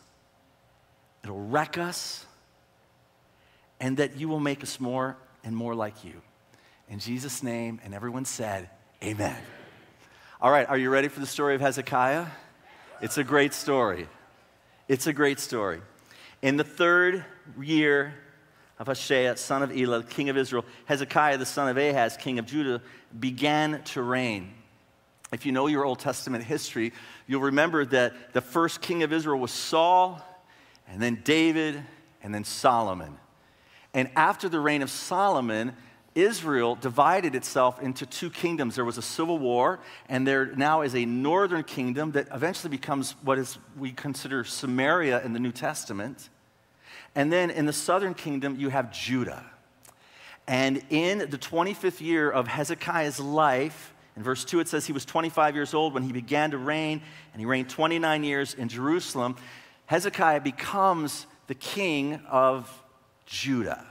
it'll 1.25 1.47
wreck 1.47 1.79
us, 1.79 2.25
and 3.81 3.97
that 3.99 4.17
you 4.17 4.29
will 4.29 4.41
make 4.41 4.63
us 4.63 4.81
more 4.81 5.17
and 5.45 5.57
more 5.57 5.75
like 5.75 6.05
you. 6.05 6.15
In 6.89 6.99
Jesus' 6.99 7.43
name, 7.43 7.81
and 7.85 7.95
everyone 7.95 8.25
said, 8.25 8.71
Amen. 9.03 9.37
All 10.41 10.53
right, 10.53 10.69
are 10.69 10.79
you 10.79 10.89
ready 10.89 11.09
for 11.09 11.19
the 11.19 11.27
story 11.27 11.57
of 11.57 11.61
Hezekiah? 11.61 12.25
It's 13.01 13.19
a 13.19 13.25
great 13.25 13.53
story. 13.53 14.07
It's 14.87 15.09
a 15.09 15.13
great 15.13 15.41
story. 15.41 15.81
In 16.43 16.57
the 16.57 16.63
third 16.63 17.25
year 17.61 18.15
of 18.79 18.87
Hoshea, 18.87 19.35
son 19.35 19.65
of 19.65 19.77
Elah, 19.77 20.05
king 20.05 20.29
of 20.29 20.37
Israel, 20.37 20.65
Hezekiah, 20.85 21.39
the 21.39 21.45
son 21.45 21.69
of 21.69 21.77
Ahaz, 21.77 22.17
king 22.17 22.39
of 22.39 22.47
Judah, 22.47 22.81
began 23.19 23.83
to 23.87 24.03
reign. 24.03 24.55
If 25.33 25.45
you 25.45 25.51
know 25.51 25.67
your 25.67 25.85
Old 25.85 25.99
Testament 25.99 26.45
history, 26.45 26.93
you'll 27.27 27.41
remember 27.41 27.85
that 27.87 28.33
the 28.33 28.41
first 28.41 28.81
king 28.81 29.03
of 29.03 29.13
Israel 29.13 29.41
was 29.41 29.51
Saul, 29.51 30.25
and 30.87 31.03
then 31.03 31.21
David, 31.25 31.83
and 32.23 32.33
then 32.33 32.45
Solomon. 32.45 33.19
And 33.93 34.09
after 34.15 34.49
the 34.49 34.61
reign 34.61 34.83
of 34.83 34.91
Solomon, 34.91 35.75
Israel 36.19 36.75
divided 36.75 37.35
itself 37.35 37.81
into 37.81 38.05
two 38.07 38.31
kingdoms. 38.31 38.75
There 38.75 38.85
was 38.85 38.99
a 38.99 39.03
civil 39.03 39.39
war, 39.39 39.79
and 40.09 40.27
there 40.27 40.47
now 40.57 40.83
is 40.83 40.95
a 40.95 41.05
northern 41.05 41.65
kingdom 41.65 42.13
that 42.13 42.29
eventually 42.33 42.71
becomes 42.71 43.13
what 43.23 43.39
is 43.39 43.59
we 43.79 43.93
consider 43.93 44.45
Samaria 44.45 45.23
in 45.25 45.33
the 45.33 45.39
New 45.39 45.53
Testament. 45.53 46.29
And 47.15 47.33
then 47.33 47.51
in 47.51 47.67
the 47.67 47.73
southern 47.73 48.15
kingdom, 48.15 48.57
you 48.59 48.69
have 48.69 48.93
Judah. 48.93 49.45
And 50.47 50.83
in 50.91 51.19
the 51.19 51.39
25th 51.39 52.01
year 52.01 52.31
of 52.31 52.49
Hezekiah's 52.49 53.21
life, 53.21 53.93
in 54.17 54.23
verse 54.23 54.45
2, 54.45 54.61
it 54.61 54.69
says 54.69 54.87
he 54.87 54.93
was 54.93 55.05
25 55.05 55.55
years 55.55 55.75
old 55.75 55.95
when 55.95 56.03
he 56.03 56.13
began 56.13 56.51
to 56.51 56.59
reign, 56.59 57.03
and 57.33 57.41
he 57.41 57.47
reigned 57.47 57.69
29 57.69 58.25
years 58.25 58.55
in 58.55 58.69
Jerusalem. 58.69 59.37
Hezekiah 59.87 60.41
becomes 60.41 61.27
the 61.47 61.55
king 61.55 62.21
of 62.29 62.83
Judah. 63.27 63.87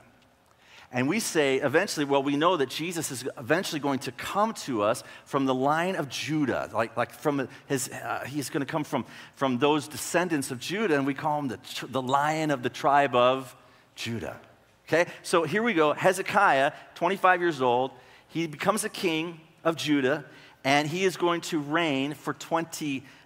And 0.91 1.09
we 1.09 1.19
say 1.19 1.57
eventually, 1.57 2.05
well, 2.05 2.23
we 2.23 2.37
know 2.37 2.55
that 2.57 2.69
Jesus 2.69 3.11
is 3.11 3.27
eventually 3.37 3.79
going 3.79 3.99
to 3.99 4.11
come 4.13 4.53
to 4.53 4.83
us 4.83 5.03
from 5.25 5.45
the 5.45 5.53
line 5.53 5.95
of 5.95 6.07
Judah. 6.07 6.69
Like, 6.73 6.95
like 6.95 7.11
from 7.11 7.49
his, 7.67 7.89
uh, 7.89 8.23
he's 8.25 8.49
going 8.49 8.65
to 8.65 8.71
come 8.71 8.85
from, 8.85 9.05
from 9.35 9.57
those 9.57 9.87
descendants 9.87 10.49
of 10.49 10.59
Judah, 10.59 10.95
and 10.95 11.05
we 11.05 11.13
call 11.13 11.39
him 11.39 11.49
the, 11.49 11.59
the 11.89 12.01
lion 12.01 12.51
of 12.51 12.63
the 12.63 12.69
tribe 12.69 13.15
of 13.15 13.53
Judah. 13.95 14.39
Okay, 14.87 15.11
so 15.23 15.43
here 15.43 15.61
we 15.61 15.73
go. 15.73 15.91
Hezekiah, 15.91 16.71
25 16.95 17.41
years 17.41 17.61
old, 17.61 17.91
he 18.29 18.47
becomes 18.47 18.85
a 18.85 18.89
king 18.89 19.41
of 19.65 19.75
Judah, 19.75 20.23
and 20.63 20.87
he 20.87 21.03
is 21.03 21.17
going 21.17 21.41
to 21.41 21.59
reign 21.59 22.13
for 22.13 22.33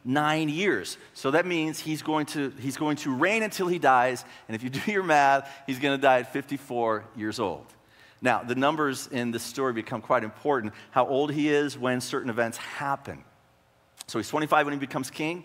29 0.03 0.49
years. 0.49 0.97
So 1.13 1.31
that 1.31 1.45
means 1.45 1.79
he's 1.79 2.01
going 2.01 2.25
to, 2.27 2.51
he's 2.59 2.77
going 2.77 2.97
to 2.97 3.13
reign 3.13 3.43
until 3.43 3.67
he 3.67 3.79
dies, 3.79 4.25
and 4.47 4.55
if 4.55 4.63
you 4.63 4.69
do 4.85 4.91
your 4.91 5.03
math, 5.03 5.49
he's 5.67 5.79
going 5.79 5.97
to 5.97 6.01
die 6.01 6.19
at 6.19 6.33
54 6.33 7.05
years 7.15 7.39
old. 7.39 7.65
Now, 8.21 8.43
the 8.43 8.55
numbers 8.55 9.07
in 9.07 9.31
this 9.31 9.43
story 9.43 9.73
become 9.73 10.01
quite 10.01 10.23
important 10.23 10.73
how 10.91 11.07
old 11.07 11.31
he 11.31 11.49
is 11.49 11.77
when 11.77 12.01
certain 12.01 12.29
events 12.29 12.57
happen. 12.57 13.23
So 14.07 14.19
he's 14.19 14.29
25 14.29 14.67
when 14.67 14.73
he 14.73 14.79
becomes 14.79 15.09
king, 15.09 15.43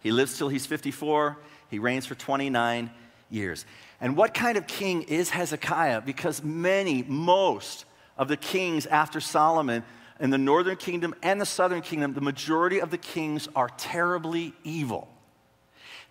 he 0.00 0.12
lives 0.12 0.38
till 0.38 0.48
he's 0.48 0.66
54, 0.66 1.38
he 1.68 1.78
reigns 1.78 2.06
for 2.06 2.14
29 2.14 2.90
years. 3.30 3.64
And 4.00 4.16
what 4.16 4.34
kind 4.34 4.56
of 4.56 4.66
king 4.66 5.02
is 5.02 5.30
Hezekiah? 5.30 6.02
Because 6.02 6.42
many, 6.42 7.02
most 7.02 7.86
of 8.16 8.28
the 8.28 8.36
kings 8.36 8.86
after 8.86 9.20
Solomon 9.20 9.82
in 10.22 10.30
the 10.30 10.38
northern 10.38 10.76
kingdom 10.76 11.14
and 11.22 11.40
the 11.40 11.44
southern 11.44 11.82
kingdom, 11.82 12.14
the 12.14 12.20
majority 12.20 12.80
of 12.80 12.90
the 12.90 12.96
kings 12.96 13.48
are 13.56 13.68
terribly 13.76 14.54
evil. 14.62 15.08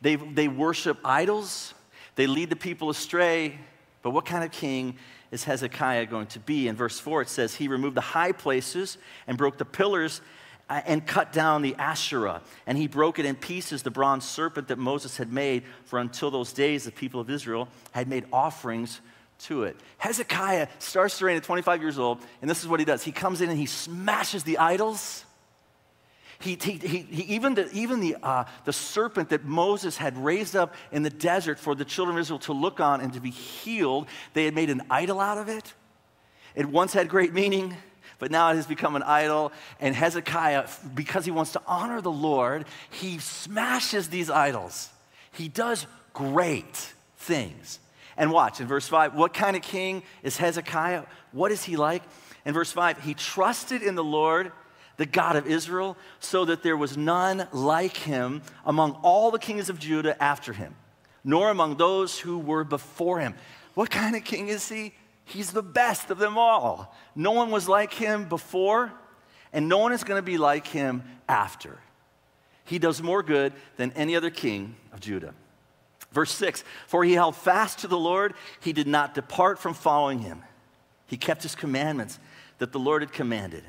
They, 0.02 0.18
they 0.18 0.50
worship 0.50 0.98
idols, 1.06 1.74
they 2.16 2.28
lead 2.28 2.50
the 2.50 2.58
people 2.58 2.90
astray. 2.90 3.58
But 4.04 4.10
what 4.10 4.26
kind 4.26 4.44
of 4.44 4.52
king 4.52 4.98
is 5.32 5.44
Hezekiah 5.44 6.08
going 6.08 6.26
to 6.28 6.40
be? 6.40 6.68
In 6.68 6.76
verse 6.76 7.00
4, 7.00 7.22
it 7.22 7.30
says, 7.30 7.56
He 7.56 7.68
removed 7.68 7.96
the 7.96 8.02
high 8.02 8.32
places 8.32 8.98
and 9.28 9.38
broke 9.38 9.60
the 9.60 9.66
pillars 9.66 10.22
uh, 10.70 10.82
and 10.86 11.06
cut 11.06 11.32
down 11.32 11.62
the 11.62 11.76
Asherah. 11.76 12.42
And 12.66 12.78
he 12.78 12.88
broke 12.88 13.20
it 13.20 13.26
in 13.26 13.36
pieces, 13.36 13.84
the 13.84 13.92
bronze 13.92 14.26
serpent 14.26 14.70
that 14.70 14.80
Moses 14.80 15.18
had 15.18 15.32
made, 15.32 15.64
for 15.86 16.00
until 16.00 16.32
those 16.32 16.52
days 16.52 16.84
the 16.84 16.92
people 16.92 17.22
of 17.22 17.30
Israel 17.30 17.70
had 17.92 18.08
made 18.08 18.26
offerings 18.34 19.02
to 19.46 19.64
it. 19.64 19.78
Hezekiah 19.98 20.68
starts 20.80 21.18
to 21.20 21.26
reign 21.26 21.38
at 21.38 21.44
25 21.44 21.82
years 21.82 22.00
old, 22.00 22.20
and 22.42 22.50
this 22.50 22.62
is 22.62 22.68
what 22.68 22.80
he 22.80 22.86
does. 22.86 23.04
He 23.04 23.12
comes 23.12 23.42
in 23.42 23.50
and 23.50 23.58
he 23.60 23.66
smashes 23.66 24.44
the 24.44 24.58
idols. 24.58 25.26
He, 26.40 26.58
he, 26.62 26.74
he, 26.74 26.98
he 27.00 27.36
even 27.36 27.54
the, 27.54 27.70
even 27.72 28.00
the, 28.00 28.18
uh, 28.22 28.46
the 28.66 28.74
serpent 28.74 29.30
that 29.30 29.46
Moses 29.46 29.98
had 29.98 30.18
raised 30.18 30.56
up 30.56 30.74
in 30.92 31.04
the 31.04 31.10
desert 31.10 31.60
for 31.60 31.76
the 31.76 31.86
children 31.86 32.18
of 32.18 32.22
Israel 32.22 32.40
to 32.40 32.54
look 32.54 32.80
on 32.80 33.02
and 33.02 33.14
to 33.14 33.20
be 33.20 33.30
healed, 33.30 34.08
they 34.34 34.46
had 34.46 34.56
made 34.56 34.70
an 34.70 34.82
idol 34.90 35.20
out 35.20 35.38
of 35.38 35.50
it. 35.50 35.74
It 36.56 36.66
once 36.66 36.94
had 36.94 37.10
great 37.10 37.34
meaning 37.34 37.76
but 38.22 38.30
now 38.30 38.52
it 38.52 38.56
has 38.56 38.68
become 38.68 38.96
an 38.96 39.02
idol. 39.02 39.52
And 39.80 39.96
Hezekiah, 39.96 40.68
because 40.94 41.26
he 41.26 41.32
wants 41.32 41.54
to 41.54 41.62
honor 41.66 42.02
the 42.02 42.12
Lord, 42.12 42.66
he 42.92 43.18
smashes 43.18 44.10
these 44.10 44.30
idols. 44.30 44.92
He 45.32 45.48
does 45.48 45.88
great 46.14 46.94
things. 47.18 47.80
And 48.22 48.32
watch 48.32 48.62
in 48.62 48.68
verse 48.68 48.88
5, 48.88 49.16
what 49.16 49.34
kind 49.34 49.56
of 49.56 49.64
king 49.64 50.04
is 50.22 50.38
Hezekiah? 50.38 51.06
What 51.32 51.52
is 51.52 51.64
he 51.64 51.76
like? 51.76 52.04
In 52.46 52.54
verse 52.54 52.72
5, 52.72 53.02
he 53.02 53.16
trusted 53.16 53.82
in 53.82 53.96
the 53.96 54.04
Lord, 54.04 54.52
the 54.98 55.08
God 55.08 55.38
of 55.38 55.48
Israel, 55.48 55.98
so 56.20 56.46
that 56.46 56.62
there 56.62 56.78
was 56.78 56.96
none 56.96 57.48
like 57.52 57.98
him 57.98 58.44
among 58.64 58.92
all 59.02 59.32
the 59.32 59.40
kings 59.40 59.72
of 59.72 59.80
Judah 59.80 60.22
after 60.22 60.54
him, 60.54 60.76
nor 61.24 61.50
among 61.50 61.78
those 61.78 62.20
who 62.20 62.38
were 62.38 62.64
before 62.64 63.20
him. 63.20 63.34
What 63.74 63.90
kind 63.90 64.16
of 64.16 64.24
king 64.24 64.50
is 64.50 64.70
he? 64.70 64.94
He's 65.26 65.52
the 65.52 65.64
best 65.64 66.12
of 66.12 66.20
them 66.20 66.38
all. 66.38 66.96
No 67.16 67.32
one 67.32 67.50
was 67.50 67.68
like 67.68 67.92
him 67.92 68.30
before, 68.30 68.92
and 69.52 69.68
no 69.68 69.80
one 69.80 69.94
is 69.94 70.04
going 70.04 70.20
to 70.20 70.22
be 70.22 70.38
like 70.38 70.68
him 70.68 71.02
after. 71.28 71.80
He 72.66 72.78
does 72.78 73.02
more 73.02 73.24
good 73.24 73.54
than 73.78 73.92
any 73.94 74.16
other 74.16 74.30
king 74.30 74.76
of 74.94 75.00
Judah. 75.00 75.34
Verse 76.12 76.32
6 76.34 76.64
For 76.88 77.04
he 77.04 77.14
held 77.14 77.36
fast 77.36 77.80
to 77.80 77.88
the 77.88 77.98
Lord, 77.98 78.34
he 78.60 78.74
did 78.74 78.88
not 78.88 79.14
depart 79.14 79.60
from 79.60 79.74
following 79.74 80.20
him. 80.20 80.42
He 81.08 81.18
kept 81.18 81.44
his 81.44 81.56
commandments 81.56 82.20
that 82.60 82.72
the 82.72 82.80
Lord 82.80 83.02
had 83.02 83.12
commanded. 83.12 83.64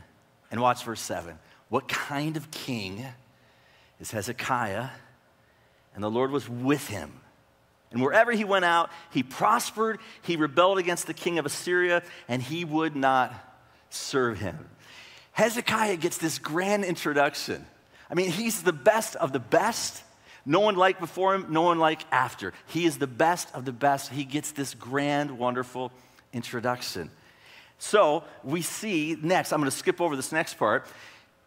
And 0.50 0.60
watch 0.60 0.84
verse 0.84 1.00
7. 1.00 1.38
What 1.68 1.88
kind 1.88 2.36
of 2.36 2.50
king 2.50 3.04
is 4.00 4.10
Hezekiah? 4.10 4.88
And 5.94 6.04
the 6.04 6.10
Lord 6.10 6.30
was 6.30 6.48
with 6.48 6.88
him 6.88 7.22
and 7.92 8.00
wherever 8.00 8.32
he 8.32 8.44
went 8.44 8.64
out, 8.64 8.90
he 9.10 9.22
prospered. 9.22 10.00
He 10.22 10.36
rebelled 10.36 10.78
against 10.78 11.06
the 11.06 11.14
king 11.14 11.38
of 11.38 11.46
Assyria, 11.46 12.02
and 12.26 12.42
he 12.42 12.64
would 12.64 12.96
not 12.96 13.34
serve 13.90 14.40
him. 14.40 14.68
Hezekiah 15.32 15.98
gets 15.98 16.18
this 16.18 16.38
grand 16.38 16.84
introduction. 16.84 17.64
I 18.10 18.14
mean, 18.14 18.30
he's 18.30 18.62
the 18.62 18.72
best 18.72 19.16
of 19.16 19.32
the 19.32 19.38
best. 19.38 20.02
No 20.44 20.60
one 20.60 20.74
like 20.74 20.98
before 20.98 21.34
him, 21.34 21.46
no 21.50 21.62
one 21.62 21.78
like 21.78 22.02
after. 22.10 22.52
He 22.66 22.84
is 22.84 22.98
the 22.98 23.06
best 23.06 23.54
of 23.54 23.64
the 23.64 23.72
best. 23.72 24.10
He 24.10 24.24
gets 24.24 24.52
this 24.52 24.74
grand, 24.74 25.38
wonderful 25.38 25.92
introduction. 26.32 27.10
So 27.78 28.24
we 28.42 28.62
see 28.62 29.16
next, 29.20 29.52
I'm 29.52 29.60
going 29.60 29.70
to 29.70 29.76
skip 29.76 30.00
over 30.00 30.16
this 30.16 30.32
next 30.32 30.54
part. 30.54 30.86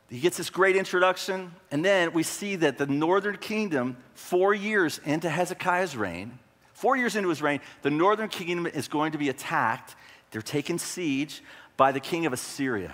He 0.09 0.19
gets 0.19 0.37
this 0.37 0.49
great 0.49 0.75
introduction, 0.75 1.51
and 1.71 1.83
then 1.83 2.13
we 2.13 2.23
see 2.23 2.57
that 2.57 2.77
the 2.77 2.85
northern 2.85 3.37
kingdom, 3.37 3.97
four 4.13 4.53
years 4.53 4.99
into 5.03 5.29
Hezekiah's 5.29 5.97
reign, 5.97 6.37
four 6.73 6.95
years 6.95 7.15
into 7.15 7.29
his 7.29 7.41
reign, 7.41 7.59
the 7.81 7.89
northern 7.89 8.29
kingdom 8.29 8.67
is 8.67 8.87
going 8.87 9.13
to 9.13 9.17
be 9.17 9.29
attacked. 9.29 9.95
They're 10.31 10.43
taken 10.43 10.77
siege 10.77 11.41
by 11.75 11.91
the 11.91 11.99
king 11.99 12.25
of 12.25 12.33
Assyria. 12.33 12.91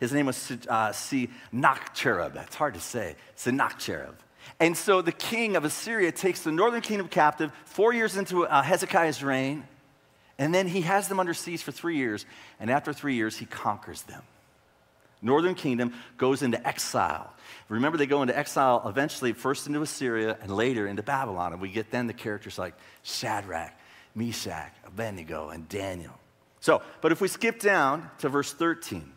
His 0.00 0.12
name 0.12 0.26
was 0.26 0.50
uh, 0.68 0.92
Sennacherib. 0.92 2.32
That's 2.32 2.56
hard 2.56 2.74
to 2.74 2.80
say. 2.80 3.14
Sennacherib. 3.36 4.14
And 4.60 4.76
so 4.76 5.00
the 5.00 5.12
king 5.12 5.56
of 5.56 5.64
Assyria 5.64 6.12
takes 6.12 6.42
the 6.42 6.52
northern 6.52 6.82
kingdom 6.82 7.08
captive 7.08 7.50
four 7.64 7.94
years 7.94 8.16
into 8.16 8.46
uh, 8.46 8.62
Hezekiah's 8.62 9.24
reign, 9.24 9.64
and 10.38 10.54
then 10.54 10.68
he 10.68 10.82
has 10.82 11.08
them 11.08 11.18
under 11.18 11.32
siege 11.32 11.62
for 11.62 11.72
three 11.72 11.96
years. 11.96 12.26
And 12.60 12.70
after 12.70 12.92
three 12.92 13.14
years, 13.14 13.38
he 13.38 13.46
conquers 13.46 14.02
them. 14.02 14.22
Northern 15.22 15.54
kingdom 15.54 15.94
goes 16.16 16.42
into 16.42 16.66
exile. 16.66 17.34
Remember, 17.68 17.98
they 17.98 18.06
go 18.06 18.22
into 18.22 18.36
exile 18.36 18.82
eventually, 18.86 19.32
first 19.32 19.66
into 19.66 19.82
Assyria 19.82 20.38
and 20.40 20.50
later 20.50 20.86
into 20.86 21.02
Babylon. 21.02 21.52
And 21.52 21.60
we 21.60 21.70
get 21.70 21.90
then 21.90 22.06
the 22.06 22.14
characters 22.14 22.58
like 22.58 22.74
Shadrach, 23.02 23.72
Meshach, 24.14 24.72
Abednego, 24.86 25.50
and 25.50 25.68
Daniel. 25.68 26.18
So, 26.60 26.82
but 27.00 27.12
if 27.12 27.20
we 27.20 27.28
skip 27.28 27.60
down 27.60 28.10
to 28.18 28.28
verse 28.28 28.52
13, 28.52 29.10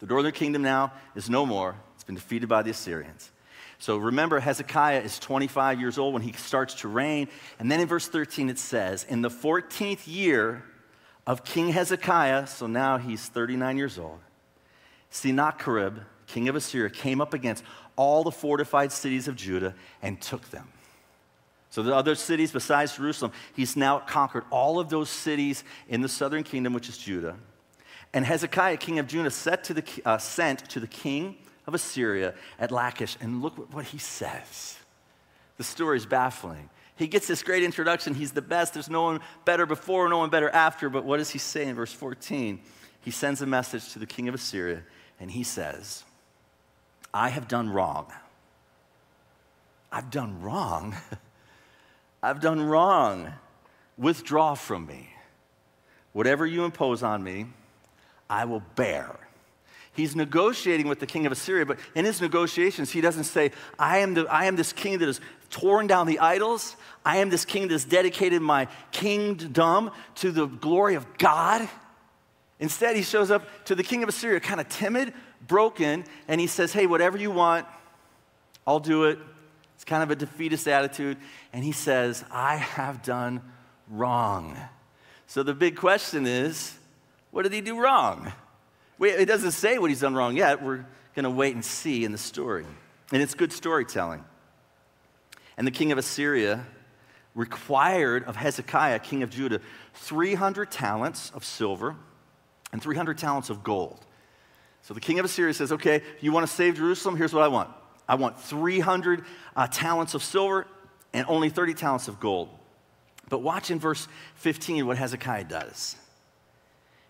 the 0.00 0.06
northern 0.06 0.32
kingdom 0.32 0.62
now 0.62 0.92
is 1.14 1.30
no 1.30 1.46
more. 1.46 1.76
It's 1.94 2.04
been 2.04 2.14
defeated 2.14 2.48
by 2.48 2.62
the 2.62 2.70
Assyrians. 2.70 3.30
So 3.78 3.98
remember, 3.98 4.40
Hezekiah 4.40 5.00
is 5.00 5.18
25 5.18 5.80
years 5.80 5.98
old 5.98 6.14
when 6.14 6.22
he 6.22 6.32
starts 6.32 6.74
to 6.76 6.88
reign. 6.88 7.28
And 7.58 7.70
then 7.70 7.80
in 7.80 7.88
verse 7.88 8.08
13 8.08 8.48
it 8.48 8.58
says, 8.58 9.04
In 9.04 9.22
the 9.22 9.28
14th 9.28 10.06
year 10.06 10.64
of 11.26 11.44
King 11.44 11.70
Hezekiah, 11.70 12.46
so 12.46 12.66
now 12.66 12.98
he's 12.98 13.28
39 13.28 13.76
years 13.76 13.98
old, 13.98 14.20
Sennacherib, 15.10 15.98
king 16.26 16.48
of 16.48 16.56
Assyria, 16.56 16.90
came 16.90 17.20
up 17.20 17.34
against 17.34 17.64
all 17.96 18.24
the 18.24 18.30
fortified 18.30 18.92
cities 18.92 19.28
of 19.28 19.36
Judah 19.36 19.74
and 20.02 20.20
took 20.20 20.50
them. 20.50 20.68
So 21.70 21.82
the 21.82 21.94
other 21.94 22.14
cities 22.14 22.52
besides 22.52 22.96
Jerusalem, 22.96 23.32
he's 23.54 23.76
now 23.76 23.98
conquered 23.98 24.44
all 24.50 24.78
of 24.78 24.88
those 24.88 25.10
cities 25.10 25.64
in 25.88 26.00
the 26.00 26.08
southern 26.08 26.42
kingdom, 26.42 26.72
which 26.72 26.88
is 26.88 26.96
Judah. 26.96 27.36
And 28.14 28.24
Hezekiah, 28.24 28.78
king 28.78 28.98
of 28.98 29.06
Judah, 29.06 29.30
to 29.30 29.74
the, 29.74 29.84
uh, 30.04 30.16
sent 30.16 30.70
to 30.70 30.80
the 30.80 30.86
king 30.86 31.36
of 31.66 31.74
Assyria 31.74 32.34
at 32.58 32.70
Lachish, 32.70 33.16
and 33.20 33.42
look 33.42 33.72
what 33.74 33.86
he 33.86 33.98
says. 33.98 34.76
The 35.56 35.64
story 35.64 35.96
is 35.96 36.06
baffling. 36.06 36.70
He 36.96 37.06
gets 37.06 37.26
this 37.26 37.42
great 37.42 37.62
introduction. 37.62 38.14
He's 38.14 38.32
the 38.32 38.42
best. 38.42 38.74
There's 38.74 38.88
no 38.88 39.02
one 39.02 39.20
better 39.44 39.66
before, 39.66 40.08
no 40.08 40.18
one 40.18 40.30
better 40.30 40.48
after. 40.48 40.88
But 40.88 41.04
what 41.04 41.18
does 41.18 41.30
he 41.30 41.38
say 41.38 41.66
in 41.66 41.74
verse 41.74 41.92
14? 41.92 42.60
He 43.02 43.10
sends 43.10 43.42
a 43.42 43.46
message 43.46 43.92
to 43.92 43.98
the 43.98 44.06
king 44.06 44.28
of 44.28 44.34
Assyria, 44.34 44.82
and 45.20 45.30
he 45.30 45.42
says, 45.42 46.04
I 47.12 47.28
have 47.28 47.48
done 47.48 47.70
wrong. 47.70 48.12
I've 49.92 50.10
done 50.10 50.40
wrong. 50.40 50.96
I've 52.22 52.40
done 52.40 52.62
wrong. 52.62 53.32
Withdraw 53.98 54.54
from 54.54 54.86
me. 54.86 55.10
Whatever 56.12 56.46
you 56.46 56.64
impose 56.64 57.02
on 57.02 57.22
me, 57.22 57.46
I 58.28 58.46
will 58.46 58.62
bear. 58.74 59.25
He's 59.96 60.14
negotiating 60.14 60.88
with 60.88 61.00
the 61.00 61.06
king 61.06 61.24
of 61.24 61.32
Assyria, 61.32 61.64
but 61.64 61.78
in 61.94 62.04
his 62.04 62.20
negotiations, 62.20 62.92
he 62.92 63.00
doesn't 63.00 63.24
say, 63.24 63.50
I 63.78 63.98
am, 63.98 64.12
the, 64.12 64.26
I 64.26 64.44
am 64.44 64.54
this 64.54 64.72
king 64.72 64.98
that 64.98 65.06
has 65.06 65.22
torn 65.48 65.86
down 65.86 66.06
the 66.06 66.18
idols. 66.18 66.76
I 67.02 67.16
am 67.16 67.30
this 67.30 67.46
king 67.46 67.62
that 67.62 67.72
has 67.72 67.84
dedicated 67.84 68.42
my 68.42 68.68
kingdom 68.92 69.90
to 70.16 70.30
the 70.30 70.46
glory 70.46 70.96
of 70.96 71.16
God. 71.16 71.66
Instead, 72.60 72.94
he 72.94 73.02
shows 73.02 73.30
up 73.30 73.46
to 73.64 73.74
the 73.74 73.82
king 73.82 74.02
of 74.02 74.10
Assyria, 74.10 74.38
kind 74.38 74.60
of 74.60 74.68
timid, 74.68 75.14
broken, 75.46 76.04
and 76.28 76.40
he 76.40 76.46
says, 76.46 76.74
Hey, 76.74 76.86
whatever 76.86 77.16
you 77.16 77.30
want, 77.30 77.66
I'll 78.66 78.80
do 78.80 79.04
it. 79.04 79.18
It's 79.76 79.84
kind 79.84 80.02
of 80.02 80.10
a 80.10 80.16
defeatist 80.16 80.68
attitude. 80.68 81.16
And 81.54 81.64
he 81.64 81.72
says, 81.72 82.22
I 82.30 82.56
have 82.56 83.02
done 83.02 83.40
wrong. 83.88 84.58
So 85.26 85.42
the 85.42 85.54
big 85.54 85.76
question 85.76 86.26
is, 86.26 86.76
what 87.30 87.44
did 87.44 87.52
he 87.52 87.62
do 87.62 87.80
wrong? 87.80 88.32
It 89.00 89.26
doesn't 89.26 89.52
say 89.52 89.78
what 89.78 89.90
he's 89.90 90.00
done 90.00 90.14
wrong 90.14 90.36
yet. 90.36 90.62
We're 90.62 90.84
going 91.14 91.24
to 91.24 91.30
wait 91.30 91.54
and 91.54 91.64
see 91.64 92.04
in 92.04 92.12
the 92.12 92.18
story. 92.18 92.64
And 93.12 93.22
it's 93.22 93.34
good 93.34 93.52
storytelling. 93.52 94.24
And 95.56 95.66
the 95.66 95.70
king 95.70 95.92
of 95.92 95.98
Assyria 95.98 96.66
required 97.34 98.24
of 98.24 98.36
Hezekiah, 98.36 98.98
king 99.00 99.22
of 99.22 99.30
Judah, 99.30 99.60
300 99.94 100.70
talents 100.70 101.30
of 101.34 101.44
silver 101.44 101.96
and 102.72 102.82
300 102.82 103.18
talents 103.18 103.50
of 103.50 103.62
gold. 103.62 104.04
So 104.82 104.94
the 104.94 105.00
king 105.00 105.18
of 105.18 105.24
Assyria 105.24 105.52
says, 105.52 105.72
Okay, 105.72 106.02
you 106.20 106.32
want 106.32 106.46
to 106.46 106.52
save 106.52 106.76
Jerusalem? 106.76 107.16
Here's 107.16 107.32
what 107.32 107.42
I 107.42 107.48
want 107.48 107.70
I 108.08 108.14
want 108.14 108.40
300 108.40 109.24
uh, 109.54 109.66
talents 109.66 110.14
of 110.14 110.22
silver 110.22 110.66
and 111.12 111.26
only 111.28 111.50
30 111.50 111.74
talents 111.74 112.08
of 112.08 112.20
gold. 112.20 112.48
But 113.28 113.40
watch 113.42 113.70
in 113.70 113.78
verse 113.78 114.06
15 114.36 114.86
what 114.86 114.96
Hezekiah 114.96 115.44
does. 115.44 115.96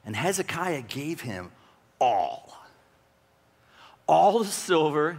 And 0.05 0.16
Hezekiah 0.16 0.83
gave 0.83 1.21
him 1.21 1.50
all. 2.00 2.56
All 4.06 4.38
the 4.40 4.44
silver 4.44 5.18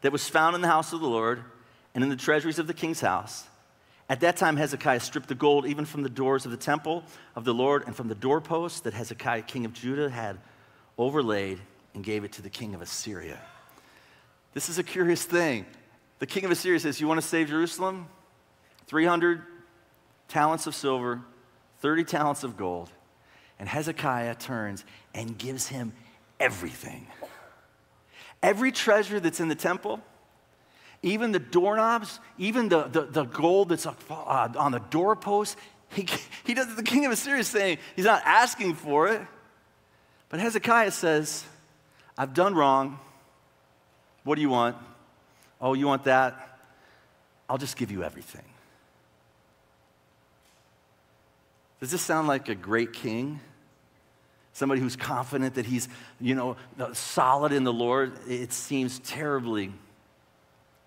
that 0.00 0.12
was 0.12 0.28
found 0.28 0.54
in 0.54 0.60
the 0.60 0.68
house 0.68 0.92
of 0.92 1.00
the 1.00 1.08
Lord 1.08 1.42
and 1.94 2.02
in 2.02 2.10
the 2.10 2.16
treasuries 2.16 2.58
of 2.58 2.66
the 2.66 2.74
king's 2.74 3.00
house. 3.00 3.44
At 4.08 4.20
that 4.20 4.36
time, 4.36 4.56
Hezekiah 4.56 5.00
stripped 5.00 5.28
the 5.28 5.34
gold 5.34 5.66
even 5.66 5.84
from 5.86 6.02
the 6.02 6.10
doors 6.10 6.44
of 6.44 6.50
the 6.50 6.58
temple 6.58 7.04
of 7.34 7.44
the 7.44 7.54
Lord 7.54 7.84
and 7.86 7.96
from 7.96 8.08
the 8.08 8.14
doorposts 8.14 8.80
that 8.80 8.92
Hezekiah, 8.92 9.42
king 9.42 9.64
of 9.64 9.72
Judah, 9.72 10.10
had 10.10 10.38
overlaid 10.98 11.58
and 11.94 12.04
gave 12.04 12.24
it 12.24 12.32
to 12.32 12.42
the 12.42 12.50
king 12.50 12.74
of 12.74 12.82
Assyria. 12.82 13.40
This 14.52 14.68
is 14.68 14.78
a 14.78 14.82
curious 14.82 15.24
thing. 15.24 15.64
The 16.18 16.26
king 16.26 16.44
of 16.44 16.50
Assyria 16.50 16.80
says, 16.80 17.00
You 17.00 17.08
want 17.08 17.20
to 17.20 17.26
save 17.26 17.48
Jerusalem? 17.48 18.06
300 18.86 19.42
talents 20.28 20.66
of 20.66 20.74
silver, 20.74 21.22
30 21.80 22.04
talents 22.04 22.44
of 22.44 22.56
gold. 22.56 22.90
And 23.58 23.68
Hezekiah 23.68 24.34
turns 24.34 24.84
and 25.14 25.38
gives 25.38 25.68
him 25.68 25.92
everything. 26.44 27.06
Every 28.42 28.70
treasure 28.70 29.18
that's 29.18 29.40
in 29.40 29.48
the 29.48 29.54
temple, 29.54 30.00
even 31.02 31.32
the 31.32 31.38
doorknobs, 31.38 32.20
even 32.36 32.68
the, 32.68 32.84
the, 32.84 33.02
the 33.02 33.24
gold 33.24 33.70
that's 33.70 33.86
uh, 33.86 33.92
on 34.10 34.72
the 34.72 34.82
doorpost, 34.90 35.56
he, 35.88 36.06
he 36.44 36.52
does, 36.54 36.74
the 36.76 36.82
king 36.82 37.06
of 37.06 37.12
Assyria 37.12 37.40
is 37.40 37.48
saying 37.48 37.78
he's 37.96 38.04
not 38.04 38.22
asking 38.24 38.74
for 38.74 39.08
it. 39.08 39.22
But 40.28 40.40
Hezekiah 40.40 40.90
says, 40.90 41.44
I've 42.18 42.34
done 42.34 42.54
wrong. 42.54 42.98
What 44.24 44.34
do 44.34 44.42
you 44.42 44.50
want? 44.50 44.76
Oh, 45.60 45.72
you 45.72 45.86
want 45.86 46.04
that? 46.04 46.58
I'll 47.48 47.58
just 47.58 47.76
give 47.76 47.90
you 47.90 48.02
everything. 48.02 48.44
Does 51.80 51.90
this 51.90 52.02
sound 52.02 52.28
like 52.28 52.48
a 52.48 52.54
great 52.54 52.92
king? 52.92 53.40
Somebody 54.54 54.80
who's 54.80 54.96
confident 54.96 55.56
that 55.56 55.66
he's, 55.66 55.88
you 56.20 56.34
know, 56.34 56.56
solid 56.92 57.52
in 57.52 57.64
the 57.64 57.72
Lord, 57.72 58.12
it 58.26 58.52
seems 58.52 59.00
terribly 59.00 59.72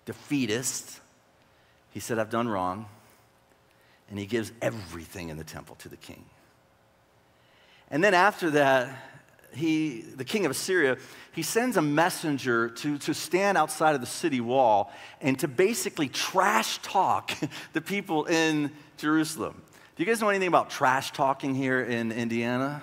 defeatist. 0.06 1.00
He 1.90 2.00
said, 2.00 2.18
I've 2.18 2.30
done 2.30 2.48
wrong. 2.48 2.86
And 4.10 4.18
he 4.18 4.24
gives 4.24 4.52
everything 4.62 5.28
in 5.28 5.36
the 5.36 5.44
temple 5.44 5.76
to 5.76 5.90
the 5.90 5.98
king. 5.98 6.24
And 7.90 8.02
then 8.02 8.14
after 8.14 8.50
that, 8.50 8.88
he, 9.54 10.00
the 10.00 10.24
king 10.24 10.46
of 10.46 10.50
Assyria, 10.50 10.96
he 11.32 11.42
sends 11.42 11.76
a 11.76 11.82
messenger 11.82 12.70
to, 12.70 12.96
to 12.98 13.12
stand 13.12 13.58
outside 13.58 13.94
of 13.94 14.00
the 14.00 14.06
city 14.06 14.40
wall 14.40 14.92
and 15.20 15.38
to 15.40 15.48
basically 15.48 16.08
trash 16.08 16.78
talk 16.78 17.32
the 17.74 17.82
people 17.82 18.24
in 18.24 18.70
Jerusalem. 18.96 19.60
Do 19.96 20.02
you 20.02 20.06
guys 20.06 20.22
know 20.22 20.30
anything 20.30 20.48
about 20.48 20.70
trash 20.70 21.12
talking 21.12 21.54
here 21.54 21.82
in 21.82 22.12
Indiana? 22.12 22.82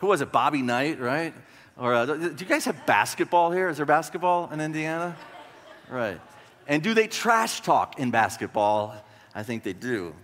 Who 0.00 0.08
was 0.08 0.20
it? 0.20 0.32
Bobby 0.32 0.62
Knight, 0.62 0.98
right? 1.00 1.34
Or 1.76 1.94
uh, 1.94 2.06
do 2.06 2.34
you 2.38 2.46
guys 2.46 2.64
have 2.64 2.84
basketball 2.86 3.52
here? 3.52 3.68
Is 3.68 3.76
there 3.76 3.86
basketball 3.86 4.50
in 4.52 4.60
Indiana? 4.60 5.16
Right. 5.88 6.20
And 6.66 6.82
do 6.82 6.94
they 6.94 7.06
trash 7.06 7.60
talk 7.60 7.98
in 7.98 8.10
basketball? 8.10 8.94
I 9.34 9.42
think 9.42 9.62
they 9.62 9.72
do. 9.72 10.14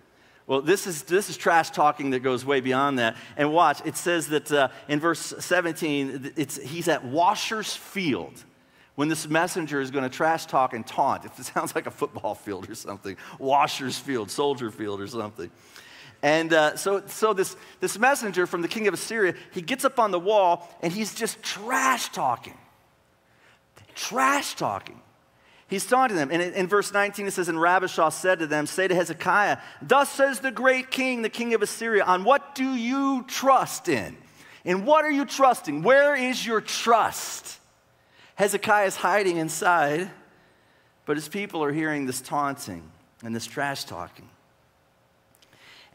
Well, 0.47 0.61
this 0.61 0.87
is, 0.87 1.03
this 1.03 1.29
is 1.29 1.37
trash 1.37 1.71
talking 1.71 2.11
that 2.11 2.21
goes 2.21 2.45
way 2.45 2.61
beyond 2.61 2.99
that. 2.99 3.17
And 3.37 3.53
watch, 3.53 3.81
it 3.85 3.97
says 3.97 4.29
that 4.29 4.53
uh, 4.53 4.69
in 4.87 5.01
verse 5.01 5.35
17, 5.39 6.33
it's, 6.37 6.57
he's 6.57 6.89
at 6.89 7.05
Washer's 7.05 7.75
Field 7.75 8.45
when 8.95 9.09
this 9.09 9.29
messenger 9.29 9.81
is 9.81 9.91
going 9.91 10.05
to 10.05 10.11
trash 10.11 10.47
talk 10.47 10.73
and 10.73 10.87
taunt. 10.87 11.25
If 11.25 11.39
It 11.39 11.45
sounds 11.45 11.75
like 11.75 11.87
a 11.87 11.91
football 11.91 12.35
field 12.35 12.71
or 12.71 12.75
something, 12.75 13.17
Washer's 13.39 13.99
Field, 13.99 14.31
Soldier 14.31 14.71
Field 14.71 15.01
or 15.01 15.07
something. 15.07 15.51
And 16.23 16.53
uh, 16.53 16.77
so, 16.77 17.03
so 17.07 17.33
this, 17.33 17.57
this 17.81 17.99
messenger 17.99 18.47
from 18.47 18.63
the 18.63 18.69
king 18.69 18.89
of 18.89 18.95
Assyria, 18.95 19.35
he 19.53 19.63
gets 19.63 19.85
up 19.85 19.99
on 19.99 20.11
the 20.11 20.21
wall 20.21 20.69
and 20.83 20.93
he's 20.93 21.15
just 21.15 21.43
trash 21.43 22.09
talking. 22.11 22.57
Trash 23.95 24.55
talking. 24.55 25.01
He's 25.69 25.87
taunting 25.87 26.17
them. 26.17 26.31
And 26.31 26.41
in, 26.41 26.69
verse 26.69 26.93
19, 26.93 27.27
it 27.27 27.33
says, 27.33 27.49
And 27.49 27.59
Rabshakeh 27.59 28.13
said 28.13 28.39
to 28.39 28.47
them, 28.47 28.67
Say 28.67 28.87
to 28.87 28.95
Hezekiah, 28.95 29.59
Thus 29.83 30.09
says 30.11 30.41
the 30.41 30.53
great 30.53 30.91
king, 30.91 31.23
the 31.23 31.29
king 31.29 31.55
of 31.55 31.63
Assyria, 31.63 32.05
on 32.05 32.23
what 32.23 32.55
do 32.55 32.75
you 32.75 33.25
trust 33.27 33.89
in? 33.89 34.17
In 34.65 34.85
what 34.85 35.05
are 35.05 35.11
you 35.11 35.25
trusting? 35.25 35.83
Where 35.83 36.15
is 36.15 36.47
your 36.47 36.61
trust? 36.61 37.59
Hezekiah 38.37 38.87
is 38.87 38.97
hiding 38.97 39.39
inside, 39.39 40.11
but 41.05 41.17
his 41.17 41.29
people 41.29 41.65
are 41.65 41.73
hearing 41.73 42.07
this 42.07 42.21
taunting 42.21 42.83
and 43.25 43.35
this 43.35 43.47
trash 43.47 43.85
talking. 43.85 44.29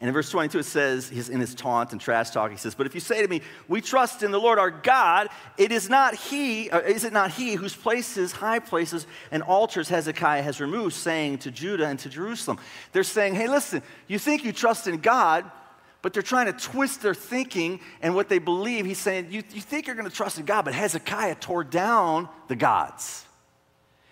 And 0.02 0.08
in 0.08 0.14
verse 0.14 0.30
22, 0.30 0.58
it 0.58 0.64
says, 0.64 1.28
in 1.28 1.38
his 1.38 1.54
taunt 1.54 1.92
and 1.92 2.00
trash 2.00 2.30
talk, 2.30 2.50
he 2.50 2.56
says, 2.56 2.74
But 2.74 2.88
if 2.88 2.94
you 2.96 3.00
say 3.00 3.22
to 3.22 3.28
me, 3.28 3.40
We 3.68 3.80
trust 3.80 4.24
in 4.24 4.32
the 4.32 4.40
Lord 4.40 4.58
our 4.58 4.68
God, 4.68 5.28
it 5.56 5.70
is 5.70 5.88
not 5.88 6.16
he, 6.16 6.68
uh, 6.70 6.80
is 6.80 7.04
it 7.04 7.12
not 7.12 7.30
he 7.30 7.54
whose 7.54 7.76
places, 7.76 8.32
high 8.32 8.58
places, 8.58 9.06
and 9.30 9.44
altars 9.44 9.88
Hezekiah 9.88 10.42
has 10.42 10.60
removed, 10.60 10.96
saying 10.96 11.38
to 11.38 11.52
Judah 11.52 11.86
and 11.86 12.00
to 12.00 12.08
Jerusalem? 12.08 12.58
They're 12.90 13.04
saying, 13.04 13.36
Hey, 13.36 13.46
listen, 13.46 13.80
you 14.08 14.18
think 14.18 14.44
you 14.44 14.52
trust 14.52 14.88
in 14.88 14.96
God, 14.96 15.48
but 16.02 16.12
they're 16.12 16.22
trying 16.24 16.46
to 16.46 16.52
twist 16.52 17.00
their 17.00 17.14
thinking 17.14 17.78
and 18.00 18.16
what 18.16 18.28
they 18.28 18.40
believe. 18.40 18.84
He's 18.84 18.98
saying, 18.98 19.28
You, 19.30 19.44
you 19.52 19.60
think 19.60 19.86
you're 19.86 19.94
going 19.94 20.10
to 20.10 20.14
trust 20.14 20.36
in 20.36 20.44
God, 20.44 20.64
but 20.64 20.74
Hezekiah 20.74 21.36
tore 21.36 21.62
down 21.62 22.28
the 22.48 22.56
gods, 22.56 23.24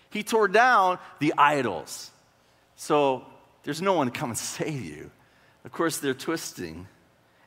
he 0.09 0.23
tore 0.23 0.47
down 0.47 0.99
the 1.19 1.33
idols. 1.37 2.11
So 2.77 3.25
there's 3.63 3.81
no 3.81 3.91
one 3.91 4.09
to 4.09 4.17
come 4.17 4.29
and 4.29 4.37
save 4.37 4.85
you. 4.85 5.11
Of 5.63 5.71
course, 5.71 5.97
they're 5.97 6.13
twisting. 6.13 6.87